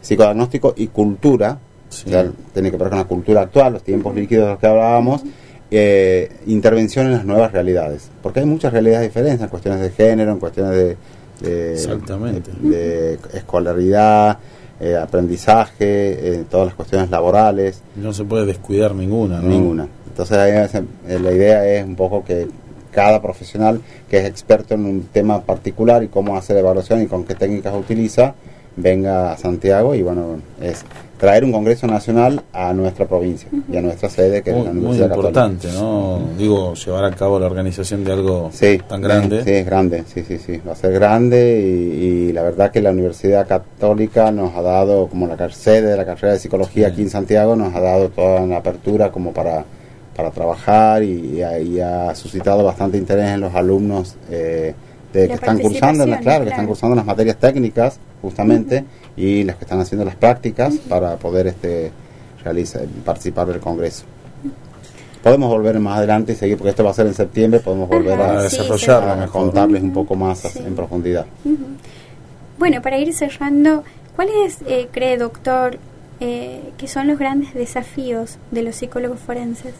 Psicodiagnóstico 0.00 0.74
y 0.76 0.88
Cultura. 0.88 1.58
Sí. 1.88 2.04
O 2.06 2.10
sea, 2.10 2.30
tiene 2.54 2.70
que 2.70 2.76
ver 2.76 2.88
con 2.88 2.98
la 2.98 3.04
cultura 3.04 3.42
actual, 3.42 3.72
los 3.74 3.82
tiempos 3.82 4.14
líquidos 4.14 4.44
de 4.46 4.50
los 4.52 4.58
que 4.60 4.66
hablábamos. 4.66 5.22
eh, 5.72 6.30
intervención 6.46 7.06
en 7.06 7.12
las 7.12 7.24
nuevas 7.24 7.52
realidades. 7.52 8.10
Porque 8.22 8.40
hay 8.40 8.46
muchas 8.46 8.72
realidades 8.72 9.08
diferentes 9.08 9.40
en 9.40 9.48
cuestiones 9.48 9.80
de 9.80 9.90
género, 9.90 10.32
en 10.32 10.38
cuestiones 10.40 10.72
de, 10.72 10.96
de, 11.48 11.72
Exactamente. 11.74 12.50
de- 12.60 13.16
de 13.16 13.18
escolaridad, 13.34 14.38
eh, 14.80 14.96
aprendizaje, 14.96 15.84
eh, 16.40 16.44
todas 16.50 16.66
las 16.66 16.74
cuestiones 16.74 17.10
laborales. 17.10 17.82
No 17.96 18.12
se 18.12 18.24
puede 18.24 18.46
descuidar 18.46 18.94
ninguna, 18.94 19.40
¿no? 19.40 19.48
Ninguna. 19.48 19.86
Entonces 20.08 20.36
ahí 20.38 20.52
eh, 21.08 21.18
la 21.20 21.32
idea 21.32 21.66
es 21.66 21.84
un 21.84 21.94
poco 21.96 22.24
que 22.24 22.48
cada 22.90 23.20
profesional 23.22 23.80
que 24.08 24.18
es 24.18 24.24
experto 24.26 24.74
en 24.74 24.84
un 24.84 25.02
tema 25.12 25.40
particular 25.42 26.02
y 26.02 26.08
cómo 26.08 26.36
hacer 26.36 26.56
evaluación 26.56 27.02
y 27.02 27.06
con 27.06 27.24
qué 27.24 27.34
técnicas 27.34 27.74
utiliza, 27.74 28.34
venga 28.76 29.32
a 29.32 29.36
Santiago 29.36 29.94
y 29.94 30.02
bueno, 30.02 30.38
es 30.60 30.84
traer 31.18 31.44
un 31.44 31.52
Congreso 31.52 31.86
Nacional 31.86 32.40
a 32.52 32.72
nuestra 32.72 33.04
provincia 33.06 33.46
y 33.70 33.76
a 33.76 33.82
nuestra 33.82 34.08
sede 34.08 34.42
que 34.42 34.50
es 34.50 34.56
Muy, 34.56 34.64
la 34.64 34.70
muy 34.72 34.80
Universidad 34.84 35.08
Católica. 35.10 35.28
importante, 35.46 35.68
¿no? 35.78 36.20
Digo, 36.38 36.72
llevar 36.74 37.04
a 37.04 37.10
cabo 37.10 37.38
la 37.38 37.44
organización 37.46 38.04
de 38.04 38.12
algo 38.12 38.48
Sí, 38.54 38.80
tan 38.88 39.02
grande. 39.02 39.44
Sí, 39.44 39.50
es 39.50 39.66
grande, 39.66 40.04
sí, 40.06 40.24
sí, 40.26 40.38
sí. 40.38 40.62
Va 40.66 40.72
a 40.72 40.76
ser 40.76 40.92
grande 40.92 41.60
y, 41.60 42.04
y 42.28 42.32
la 42.32 42.42
verdad 42.42 42.70
que 42.70 42.80
la 42.80 42.90
Universidad 42.92 43.46
Católica 43.46 44.30
nos 44.32 44.56
ha 44.56 44.62
dado, 44.62 45.08
como 45.08 45.26
la 45.26 45.36
sede 45.50 45.88
de 45.90 45.96
la 45.98 46.06
carrera 46.06 46.32
de 46.34 46.38
psicología 46.38 46.86
Sí. 46.86 46.92
aquí 46.92 47.02
en 47.02 47.10
Santiago, 47.10 47.54
nos 47.54 47.74
ha 47.74 47.80
dado 47.80 48.08
toda 48.08 48.40
una 48.40 48.56
apertura 48.56 49.12
como 49.12 49.32
para, 49.34 49.64
para 50.20 50.30
trabajar 50.32 51.02
y, 51.02 51.36
y 51.36 51.42
ha, 51.42 51.58
y 51.58 51.80
ha 51.80 52.14
suscitado 52.14 52.62
bastante 52.62 52.98
interés 52.98 53.30
en 53.30 53.40
los 53.40 53.54
alumnos 53.54 54.16
eh, 54.30 54.74
de 55.14 55.28
que 55.28 55.32
están 55.34 55.58
cursando, 55.58 56.04
claro, 56.20 56.44
que 56.44 56.50
están 56.50 56.66
cursando 56.66 56.94
las 56.94 57.06
materias 57.06 57.36
técnicas 57.38 57.98
justamente 58.20 58.84
y 59.16 59.44
los 59.44 59.56
que 59.56 59.64
están 59.64 59.80
haciendo 59.80 60.04
las 60.04 60.16
prácticas 60.16 60.74
para 60.90 61.16
poder 61.16 61.46
este 61.46 61.90
realizar, 62.44 62.82
participar 63.04 63.46
del 63.46 63.60
congreso. 63.60 64.04
Podemos 65.22 65.48
volver 65.48 65.78
más 65.80 65.96
adelante 65.98 66.32
y 66.32 66.36
seguir, 66.36 66.58
porque 66.58 66.70
esto 66.70 66.84
va 66.84 66.90
a 66.90 66.94
ser 66.94 67.06
en 67.06 67.14
septiembre, 67.14 67.60
podemos 67.60 67.88
volver 67.88 68.20
Ajá, 68.20 68.40
a 68.40 68.50
sí, 68.50 68.58
desarrollarlo 68.58 69.22
a 69.22 69.26
contarles 69.26 69.82
un 69.82 69.92
poco 69.92 70.14
más 70.16 70.38
Sí. 70.40 70.58
en 70.58 70.74
profundidad. 70.74 71.24
Bueno, 72.58 72.82
para 72.82 72.98
ir 72.98 73.12
cerrando, 73.14 73.84
¿cuáles 74.16 74.58
eh, 74.66 74.88
cree, 74.92 75.16
doctor, 75.16 75.78
eh, 76.20 76.60
que 76.76 76.88
son 76.88 77.06
los 77.06 77.18
grandes 77.18 77.54
desafíos 77.54 78.36
de 78.50 78.62
los 78.62 78.76
psicólogos 78.76 79.18
forenses? 79.18 79.74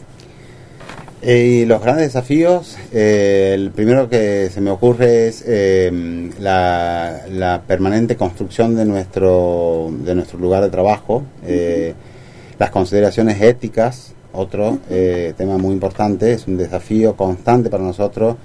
Eh, 1.23 1.61
y 1.61 1.65
los 1.65 1.81
grandes 1.83 2.07
desafíos, 2.07 2.77
eh, 2.91 3.51
el 3.53 3.69
primero 3.69 4.09
que 4.09 4.49
se 4.51 4.59
me 4.59 4.71
ocurre 4.71 5.27
es 5.27 5.43
eh, 5.45 6.31
la, 6.39 7.61
permanente 7.67 8.15
construcción 8.15 8.75
de 8.75 8.85
nuestro, 8.85 9.91
de 10.03 10.15
nuestro 10.15 10.39
lugar 10.39 10.63
de 10.63 10.69
trabajo, 10.69 11.23
eh, 11.45 11.93
las 12.57 12.71
consideraciones 12.71 13.39
éticas, 13.41 14.13
otro 14.33 14.79
tema 15.37 15.57
muy 15.57 15.73
importante, 15.73 16.31
es 16.33 16.47
un 16.47 16.57
desafío 16.57 17.15
constante 17.15 17.69
para 17.69 17.83
nosotros, 17.83 18.37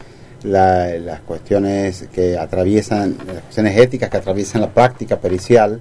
la- 0.43 0.99
las 0.99 1.21
cuestiones 1.21 2.09
que 2.13 2.37
atraviesan, 2.37 3.17
las 3.27 3.43
cuestiones 3.43 3.79
éticas 3.79 4.11
que 4.11 4.17
atraviesan 4.19 4.61
la 4.63 4.71
práctica 4.71 5.19
pericial. 5.19 5.81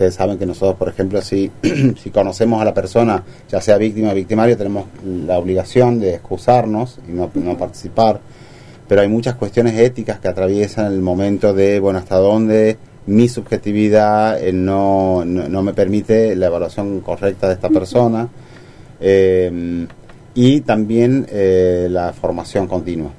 Ustedes 0.00 0.14
saben 0.14 0.38
que 0.38 0.46
nosotros, 0.46 0.78
por 0.78 0.88
ejemplo, 0.88 1.20
si, 1.20 1.50
si 2.02 2.08
conocemos 2.08 2.62
a 2.62 2.64
la 2.64 2.72
persona, 2.72 3.22
ya 3.50 3.60
sea 3.60 3.76
víctima 3.76 4.12
o 4.12 4.14
victimario, 4.14 4.56
tenemos 4.56 4.86
la 5.04 5.38
obligación 5.38 6.00
de 6.00 6.14
excusarnos 6.14 6.98
y 7.06 7.12
no, 7.12 7.30
no 7.34 7.58
participar. 7.58 8.18
Pero 8.88 9.02
hay 9.02 9.08
muchas 9.08 9.34
cuestiones 9.34 9.78
éticas 9.78 10.18
que 10.18 10.28
atraviesan 10.28 10.90
el 10.90 11.02
momento 11.02 11.52
de, 11.52 11.80
bueno, 11.80 11.98
hasta 11.98 12.16
dónde 12.16 12.78
mi 13.08 13.28
subjetividad 13.28 14.42
eh, 14.42 14.54
no, 14.54 15.22
no, 15.26 15.50
no 15.50 15.62
me 15.62 15.74
permite 15.74 16.34
la 16.34 16.46
evaluación 16.46 17.00
correcta 17.00 17.48
de 17.48 17.54
esta 17.54 17.68
persona. 17.68 18.26
Eh, 19.00 19.86
y 20.32 20.62
también 20.62 21.26
eh, 21.30 21.88
la 21.90 22.14
formación 22.14 22.66
continua. 22.66 23.10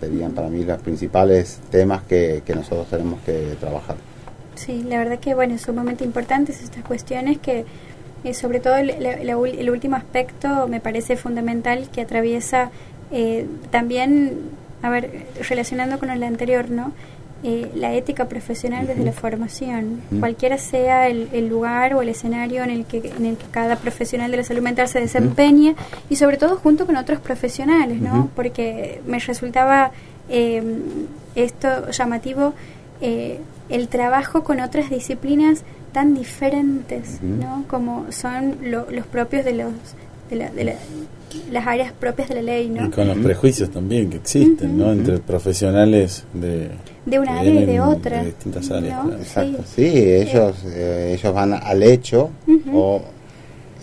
Serían 0.00 0.32
para 0.32 0.48
mí 0.48 0.64
los 0.64 0.80
principales 0.80 1.60
temas 1.70 2.04
que, 2.04 2.42
que 2.42 2.54
nosotros 2.54 2.86
tenemos 2.88 3.20
que 3.20 3.54
trabajar. 3.60 4.11
Sí, 4.64 4.84
la 4.88 4.98
verdad 4.98 5.18
que, 5.18 5.34
bueno, 5.34 5.58
sumamente 5.58 6.04
importantes 6.04 6.62
estas 6.62 6.84
cuestiones 6.84 7.38
que, 7.38 7.64
eh, 8.22 8.34
sobre 8.34 8.60
todo 8.60 8.76
el, 8.76 8.90
el 8.90 9.70
último 9.70 9.96
aspecto 9.96 10.68
me 10.68 10.78
parece 10.78 11.16
fundamental 11.16 11.88
que 11.92 12.00
atraviesa 12.00 12.70
eh, 13.10 13.46
también, 13.70 14.50
a 14.82 14.88
ver, 14.88 15.26
relacionando 15.48 15.98
con 15.98 16.10
el 16.10 16.22
anterior, 16.22 16.70
¿no? 16.70 16.92
Eh, 17.44 17.72
la 17.74 17.92
ética 17.92 18.28
profesional 18.28 18.86
desde 18.86 19.02
la 19.02 19.10
formación, 19.10 20.00
cualquiera 20.20 20.58
sea 20.58 21.08
el, 21.08 21.28
el 21.32 21.48
lugar 21.48 21.92
o 21.94 22.00
el 22.00 22.08
escenario 22.08 22.62
en 22.62 22.70
el 22.70 22.84
que 22.84 22.98
en 22.98 23.26
el 23.26 23.36
que 23.36 23.46
cada 23.50 23.74
profesional 23.74 24.30
de 24.30 24.36
la 24.36 24.44
salud 24.44 24.62
mental 24.62 24.86
se 24.86 25.00
desempeñe 25.00 25.74
y 26.08 26.14
sobre 26.14 26.36
todo 26.36 26.54
junto 26.54 26.86
con 26.86 26.94
otros 26.94 27.18
profesionales, 27.18 28.00
¿no? 28.00 28.30
Porque 28.36 29.00
me 29.08 29.18
resultaba 29.18 29.90
eh, 30.28 30.62
esto 31.34 31.90
llamativo 31.90 32.54
eh, 33.00 33.40
el 33.68 33.88
trabajo 33.88 34.42
con 34.44 34.60
otras 34.60 34.90
disciplinas 34.90 35.62
tan 35.92 36.14
diferentes. 36.14 37.20
¿no? 37.22 37.64
Como 37.68 38.06
son 38.10 38.56
lo- 38.62 38.90
los 38.90 39.06
propios 39.06 39.44
de 39.44 39.52
los 39.54 39.72
de, 40.30 40.36
la- 40.36 40.50
de 40.50 40.64
la- 40.64 40.74
las 41.50 41.66
áreas 41.66 41.92
propias 41.92 42.28
de 42.28 42.36
la 42.36 42.42
ley, 42.42 42.68
¿no? 42.68 42.86
Y 42.86 42.90
con 42.90 43.06
los 43.08 43.16
prejuicios 43.18 43.70
también 43.70 44.08
que 44.10 44.16
existen, 44.18 44.76
¿no? 44.78 44.92
Entre 44.92 45.18
profesionales 45.18 46.24
de, 46.34 46.70
De 47.06 47.18
una 47.18 47.38
área 47.40 47.60
y 47.62 47.64
de 47.66 47.80
otra, 47.80 48.18
De 48.20 48.26
distintas 48.26 48.70
áreas. 48.70 48.96
¿no? 48.98 49.08
claro. 49.10 49.22
Exacto. 49.22 49.62
Sí. 49.74 49.90
Sí, 49.90 49.98
ellos, 49.98 50.56
eh, 50.66 51.16
ellos 51.18 51.34
van 51.34 51.52
al 51.54 51.82
hecho 51.82 52.30
o 52.72 53.02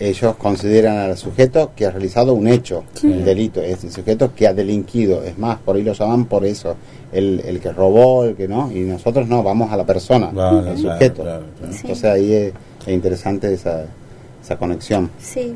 ellos 0.00 0.34
consideran 0.36 0.96
al 0.96 1.16
sujeto 1.16 1.72
que 1.76 1.84
ha 1.86 1.90
realizado 1.90 2.32
un 2.34 2.48
hecho, 2.48 2.84
el 3.02 3.24
delito, 3.24 3.60
es 3.60 3.84
el 3.84 3.92
sujeto 3.92 4.34
que 4.34 4.46
ha 4.48 4.54
delinquido, 4.54 5.22
es 5.22 5.38
más, 5.38 5.58
por 5.58 5.76
ahí 5.76 5.82
lo 5.82 5.92
llaman 5.92 6.24
por 6.24 6.44
eso, 6.46 6.74
el, 7.12 7.40
el 7.44 7.60
que 7.60 7.70
robó, 7.72 8.24
el 8.24 8.34
que 8.34 8.48
no, 8.48 8.72
y 8.72 8.80
nosotros 8.80 9.28
no, 9.28 9.42
vamos 9.42 9.70
a 9.72 9.76
la 9.76 9.84
persona, 9.84 10.30
Vale, 10.32 10.70
al 10.70 10.76
claro, 10.76 10.94
sujeto. 10.94 11.22
claro, 11.22 11.44
claro. 11.58 11.74
Entonces 11.74 12.04
ahí 12.04 12.32
es, 12.32 12.52
es 12.86 12.94
interesante 12.94 13.52
esa, 13.52 13.84
esa 14.42 14.56
conexión. 14.56 15.10
Sí, 15.20 15.54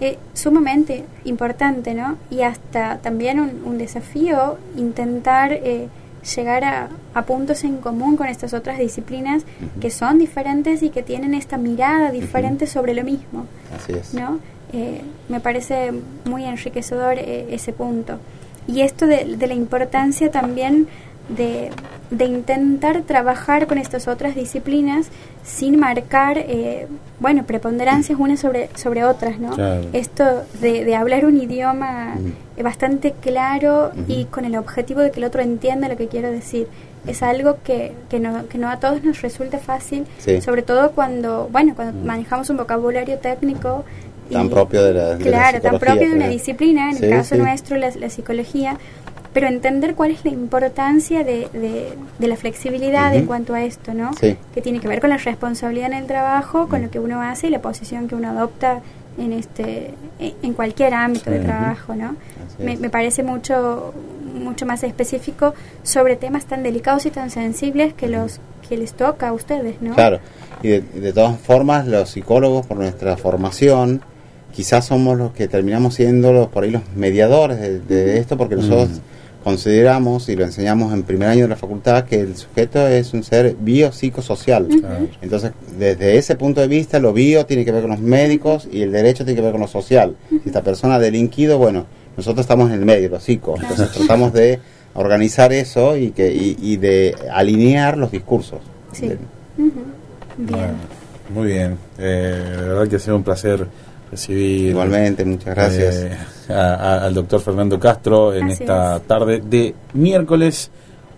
eh, 0.00 0.18
sumamente 0.34 1.04
importante, 1.24 1.94
¿no? 1.94 2.18
Y 2.30 2.42
hasta 2.42 2.98
también 2.98 3.40
un, 3.40 3.62
un 3.64 3.78
desafío 3.78 4.58
intentar 4.76 5.52
eh, 5.52 5.88
llegar 6.22 6.64
a, 6.64 6.88
a 7.14 7.22
puntos 7.22 7.64
en 7.64 7.78
común 7.78 8.16
con 8.16 8.26
estas 8.26 8.54
otras 8.54 8.78
disciplinas 8.78 9.44
que 9.80 9.90
son 9.90 10.18
diferentes 10.18 10.82
y 10.82 10.90
que 10.90 11.02
tienen 11.02 11.34
esta 11.34 11.56
mirada 11.58 12.10
diferente 12.10 12.66
sobre 12.66 12.94
lo 12.94 13.04
mismo, 13.04 13.46
Así 13.74 13.92
es. 13.92 14.14
¿no? 14.14 14.40
Eh, 14.72 15.00
me 15.28 15.40
parece 15.40 15.92
muy 16.24 16.44
enriquecedor 16.44 17.18
eh, 17.18 17.46
ese 17.50 17.72
punto. 17.72 18.18
Y 18.66 18.82
esto 18.82 19.06
de, 19.06 19.36
de 19.36 19.46
la 19.46 19.54
importancia 19.54 20.30
también 20.30 20.88
de, 21.28 21.70
de 22.10 22.24
intentar 22.24 23.02
trabajar 23.02 23.66
con 23.66 23.78
estas 23.78 24.08
otras 24.08 24.34
disciplinas 24.34 25.08
sin 25.44 25.78
marcar, 25.78 26.38
eh, 26.38 26.86
bueno, 27.20 27.44
preponderancias 27.44 28.18
unas 28.18 28.40
sobre, 28.40 28.68
sobre 28.74 29.04
otras, 29.04 29.38
¿no? 29.38 29.50
Claro. 29.50 29.82
Esto 29.92 30.24
de, 30.60 30.84
de 30.84 30.94
hablar 30.96 31.24
un 31.26 31.36
idioma 31.40 32.14
eh, 32.56 32.62
bastante 32.62 33.12
claro 33.12 33.92
y 34.06 34.24
con 34.26 34.44
el 34.44 34.56
objetivo 34.56 35.00
de 35.00 35.10
que 35.10 35.18
el 35.20 35.24
otro 35.24 35.42
entienda 35.42 35.88
lo 35.88 35.96
que 35.96 36.08
quiero 36.08 36.30
decir. 36.30 36.66
Es 37.06 37.22
algo 37.22 37.58
que, 37.62 37.92
que, 38.10 38.20
no, 38.20 38.48
que 38.48 38.58
no 38.58 38.68
a 38.68 38.80
todos 38.80 39.02
nos 39.04 39.22
resulta 39.22 39.58
fácil, 39.58 40.04
Sí. 40.18 40.40
sobre 40.40 40.62
todo 40.62 40.90
cuando, 40.92 41.48
bueno, 41.50 41.74
cuando 41.76 41.98
Mm. 41.98 42.04
manejamos 42.06 42.50
un 42.50 42.56
vocabulario 42.58 43.18
técnico. 43.18 43.84
Tan 44.30 44.50
propio 44.50 44.82
de 44.84 44.92
la- 44.92 45.14
de 45.14 45.24
la 45.24 45.30
Claro, 45.30 45.60
tan 45.62 45.78
propio 45.78 46.08
de 46.10 46.14
una 46.16 46.28
disciplina, 46.28 46.90
en 46.90 46.96
Sí, 46.96 47.04
el 47.06 47.10
caso 47.12 47.34
sí. 47.36 47.40
nuestro 47.40 47.76
la, 47.78 47.88
la 47.96 48.10
psicología, 48.10 48.76
pero 49.32 49.46
entender 49.46 49.94
cuál 49.94 50.10
es 50.10 50.24
la 50.24 50.30
importancia 50.30 51.24
de, 51.24 51.48
de, 51.52 51.92
de 52.18 52.28
la 52.28 52.36
flexibilidad 52.36 53.14
en 53.14 53.26
cuanto 53.26 53.54
a 53.54 53.62
esto, 53.62 53.94
¿no? 53.94 54.12
Sí. 54.20 54.36
Que 54.54 54.62
tiene 54.62 54.80
que 54.80 54.88
ver 54.88 55.00
con 55.00 55.10
la 55.10 55.18
responsabilidad 55.18 55.92
en 55.92 55.98
el 55.98 56.06
trabajo, 56.06 56.68
con 56.68 56.82
lo 56.82 56.90
que 56.90 56.98
uno 56.98 57.22
hace 57.22 57.48
y 57.48 57.50
la 57.50 57.60
posición 57.60 58.08
que 58.08 58.14
uno 58.14 58.30
adopta 58.30 58.80
en 59.18 59.32
este 59.32 59.94
en 60.18 60.34
en 60.42 60.52
cualquier 60.54 60.94
ámbito 60.94 61.30
de 61.30 61.40
trabajo, 61.40 61.94
¿no? 61.94 62.16
Me, 62.58 62.76
me 62.76 62.90
parece 62.90 63.22
mucho 63.22 63.92
mucho 64.34 64.66
más 64.66 64.82
específico 64.84 65.54
sobre 65.82 66.16
temas 66.16 66.46
tan 66.46 66.62
delicados 66.62 67.06
y 67.06 67.10
tan 67.10 67.30
sensibles 67.30 67.94
que 67.94 68.08
los 68.08 68.40
que 68.68 68.76
les 68.76 68.92
toca 68.92 69.28
a 69.28 69.32
ustedes, 69.32 69.80
¿no? 69.80 69.94
Claro, 69.94 70.20
y 70.62 70.68
de, 70.68 70.84
y 70.94 71.00
de 71.00 71.12
todas 71.12 71.38
formas 71.40 71.86
los 71.86 72.10
psicólogos 72.10 72.66
por 72.66 72.76
nuestra 72.76 73.16
formación 73.16 74.02
quizás 74.52 74.86
somos 74.86 75.16
los 75.16 75.32
que 75.32 75.48
terminamos 75.48 75.94
siendo 75.94 76.32
los 76.32 76.48
por 76.48 76.64
ahí 76.64 76.70
los 76.70 76.82
mediadores 76.96 77.60
de, 77.60 77.80
de 77.80 78.18
esto 78.18 78.36
porque 78.36 78.56
nosotros 78.56 79.00
consideramos 79.48 80.28
y 80.28 80.36
lo 80.36 80.44
enseñamos 80.44 80.92
en 80.92 81.04
primer 81.04 81.30
año 81.30 81.44
de 81.44 81.48
la 81.48 81.56
facultad 81.56 82.04
que 82.04 82.20
el 82.20 82.36
sujeto 82.36 82.86
es 82.86 83.14
un 83.14 83.24
ser 83.24 83.56
biopsicosocial. 83.58 84.68
Entonces, 85.22 85.52
desde 85.78 86.18
ese 86.18 86.36
punto 86.36 86.60
de 86.60 86.68
vista, 86.68 86.98
lo 86.98 87.14
bio 87.14 87.46
tiene 87.46 87.64
que 87.64 87.72
ver 87.72 87.80
con 87.80 87.92
los 87.92 88.00
médicos 88.00 88.68
y 88.70 88.82
el 88.82 88.92
derecho 88.92 89.24
tiene 89.24 89.36
que 89.36 89.42
ver 89.42 89.52
con 89.52 89.62
lo 89.62 89.66
social. 89.66 90.16
Si 90.28 90.42
esta 90.44 90.62
persona 90.62 90.96
ha 90.96 90.98
delinquido, 90.98 91.56
bueno, 91.56 91.86
nosotros 92.14 92.44
estamos 92.44 92.68
en 92.68 92.74
el 92.80 92.84
medio, 92.84 93.08
los 93.08 93.22
psicos. 93.22 93.58
Entonces, 93.62 93.90
tratamos 93.90 94.34
de 94.34 94.60
organizar 94.92 95.50
eso 95.54 95.96
y, 95.96 96.10
que, 96.10 96.30
y, 96.30 96.58
y 96.60 96.76
de 96.76 97.16
alinear 97.32 97.96
los 97.96 98.10
discursos. 98.10 98.60
Sí. 98.92 99.08
De-. 99.08 99.18
Bien. 99.56 99.70
Bueno, 100.50 100.74
muy 101.34 101.46
bien. 101.46 101.78
Eh, 101.96 102.52
la 102.54 102.62
verdad 102.64 102.88
que 102.88 102.96
ha 102.96 102.98
sido 102.98 103.16
un 103.16 103.24
placer 103.24 103.66
recibir 104.10 104.70
Igualmente, 104.70 105.24
muchas 105.24 105.54
gracias. 105.54 105.94
eh, 105.96 106.16
a- 106.52 106.74
a- 106.74 107.04
al 107.04 107.14
doctor 107.14 107.40
Fernando 107.40 107.78
Castro 107.78 108.34
en 108.34 108.48
esta 108.48 108.96
es. 108.96 109.02
tarde 109.02 109.40
de 109.44 109.74
miércoles 109.94 110.70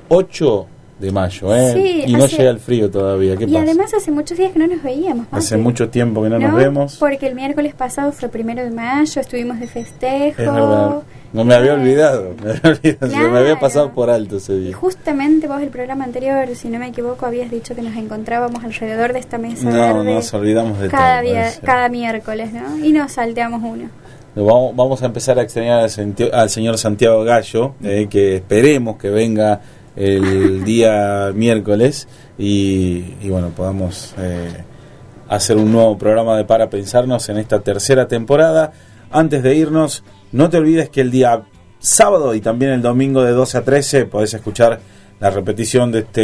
8 0.09 0.67
de 1.01 1.11
mayo. 1.13 1.55
¿eh? 1.55 1.73
Sí, 1.75 2.03
y 2.07 2.13
no 2.13 2.25
hace- 2.25 2.37
llega 2.37 2.51
el 2.51 2.59
frío 2.61 2.91
todavía. 2.91 3.37
¿Qué 3.37 3.45
Y 3.45 3.47
pasa? 3.49 3.61
además 3.63 3.95
hace 3.95 4.11
muchos 4.11 4.37
días 4.39 4.53
que 4.53 4.59
no 4.59 4.67
nos 4.67 4.83
veíamos. 4.83 5.27
Hace 5.31 5.57
mucho 5.57 5.89
tiempo 5.89 6.23
que 6.23 6.29
no, 6.29 6.39
nos 6.39 6.55
vemos. 6.55 6.97
Porque 6.99 7.27
el 7.27 7.35
miércoles 7.35 7.75
pasado 7.75 8.13
fue 8.13 8.29
primero 8.29 8.63
de 8.63 8.71
mayo, 8.71 9.21
estuvimos 9.21 9.59
de 9.61 9.67
festejo. 9.67 10.43
Es 10.43 10.53
verdad. 10.53 11.03
No 11.33 11.45
me 11.45 11.55
había 11.55 11.75
olvidado. 11.75 12.35
Me 12.43 12.51
había, 12.51 12.61
olvidado, 12.73 13.11
se 13.13 13.17
me 13.19 13.25
había 13.39 13.41
Claro. 13.43 13.61
pasado 13.61 13.93
por 13.93 14.11
alto 14.11 14.39
ese 14.39 14.53
Y 14.55 14.61
día. 14.61 14.77
justamente 14.77 15.47
vos 15.47 15.63
el 15.63 15.69
programa 15.69 16.05
anterior, 16.05 16.47
si 16.57 16.69
no 16.69 16.79
me 16.81 16.89
equivoco, 16.89 17.25
habías 17.25 17.51
dicho 17.51 17.75
que 17.77 17.83
nos 17.83 17.97
encontrábamos 17.97 18.65
alrededor 18.65 19.13
de 19.13 19.21
esta 19.21 19.39
mesa 19.39 19.71
No, 19.71 19.95
verde 19.95 20.13
nos 20.13 20.35
olvidamos 20.35 20.81
de 20.81 20.89
cada, 20.89 21.21
todo. 21.23 21.31
día, 21.31 21.51
cada 21.65 21.89
miércoles, 21.89 22.53
¿no? 22.53 22.85
Y 22.85 22.93
nos 22.93 23.13
salteamos 23.13 23.63
uno. 23.65 23.89
Vamos, 24.35 24.75
vamos 24.77 25.03
a 25.03 25.07
empezar 25.07 25.39
a 25.39 25.43
extrañar 25.43 25.81
al, 25.81 26.31
al 26.33 26.51
señor 26.51 26.79
Santiago 26.79 27.23
Gallo, 27.25 27.75
eh, 27.83 28.07
que 28.11 28.37
esperemos 28.37 28.97
que 28.97 29.11
venga 29.11 29.61
el 29.97 30.65
día 30.65 31.33
miércoles 31.35 32.09
y, 32.39 33.15
y 33.21 33.29
bueno, 33.29 33.51
podamos 33.51 34.15
eh, 34.19 34.49
hacer 35.29 35.57
un 35.57 35.73
nuevo 35.73 35.97
programa 35.99 36.37
de 36.37 36.45
Para 36.45 36.71
Pensarnos 36.71 37.29
en 37.29 37.39
esta 37.39 37.61
tercera 37.61 38.09
temporada. 38.09 38.73
Antes 39.11 39.43
de 39.43 39.55
irnos, 39.55 40.05
no 40.33 40.49
te 40.51 40.59
olvides 40.59 40.89
que 40.91 41.01
el 41.01 41.11
día 41.11 41.43
sábado 41.79 42.35
y 42.35 42.41
también 42.41 42.73
el 42.73 42.83
domingo 42.83 43.23
de 43.23 43.33
12 43.33 43.59
a 43.59 43.63
13 43.65 44.05
podés 44.07 44.35
escuchar 44.35 44.81
la 45.19 45.31
repetición 45.31 45.91
de 45.93 46.01
este, 46.01 46.21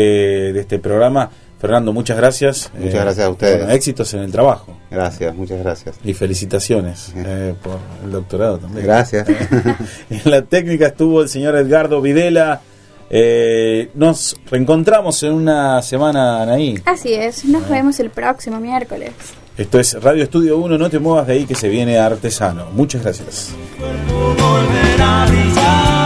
de 0.53 0.61
este 0.61 0.79
programa. 0.79 1.31
Fernando, 1.59 1.93
muchas 1.93 2.17
gracias. 2.19 2.71
Muchas 2.75 2.95
Eh, 2.95 2.99
gracias 3.01 3.27
a 3.27 3.31
ustedes. 3.31 3.59
bueno, 3.59 3.73
éxitos 3.73 4.13
en 4.15 4.21
el 4.21 4.31
trabajo. 4.31 4.77
Gracias, 4.91 5.35
muchas 5.35 5.59
gracias. 5.59 5.97
Y 6.05 6.13
felicitaciones 6.13 7.13
eh, 7.17 7.55
por 7.63 7.79
el 8.05 8.11
doctorado 8.13 8.59
también. 8.59 8.85
Gracias. 8.87 9.27
en 10.11 10.21
la 10.31 10.43
técnica 10.43 10.89
estuvo 10.89 11.23
el 11.23 11.29
señor 11.31 11.57
Edgardo 11.57 12.01
Videla. 12.03 12.61
Eh, 13.09 13.91
nos 13.95 14.37
reencontramos 14.51 15.23
en 15.23 15.33
una 15.33 15.81
semana, 15.83 16.43
Anaí. 16.43 16.81
Así 16.85 17.15
es, 17.15 17.45
nos 17.45 17.69
vemos 17.69 18.01
el 18.01 18.11
próximo 18.11 18.61
miércoles. 18.61 19.13
Esto 19.57 19.81
es 19.81 20.03
Radio 20.03 20.23
Estudio 20.25 20.59
1, 20.59 20.77
no 20.77 20.91
te 20.91 20.99
muevas 20.99 21.27
de 21.27 21.35
ahí 21.35 21.47
que 21.47 21.55
se 21.55 21.69
viene 21.69 21.99
artesano. 21.99 22.67
Muchas 22.73 23.03
gracias. 23.03 23.55
volver 23.79 25.03
a 25.03 25.27
brillar. 25.27 26.06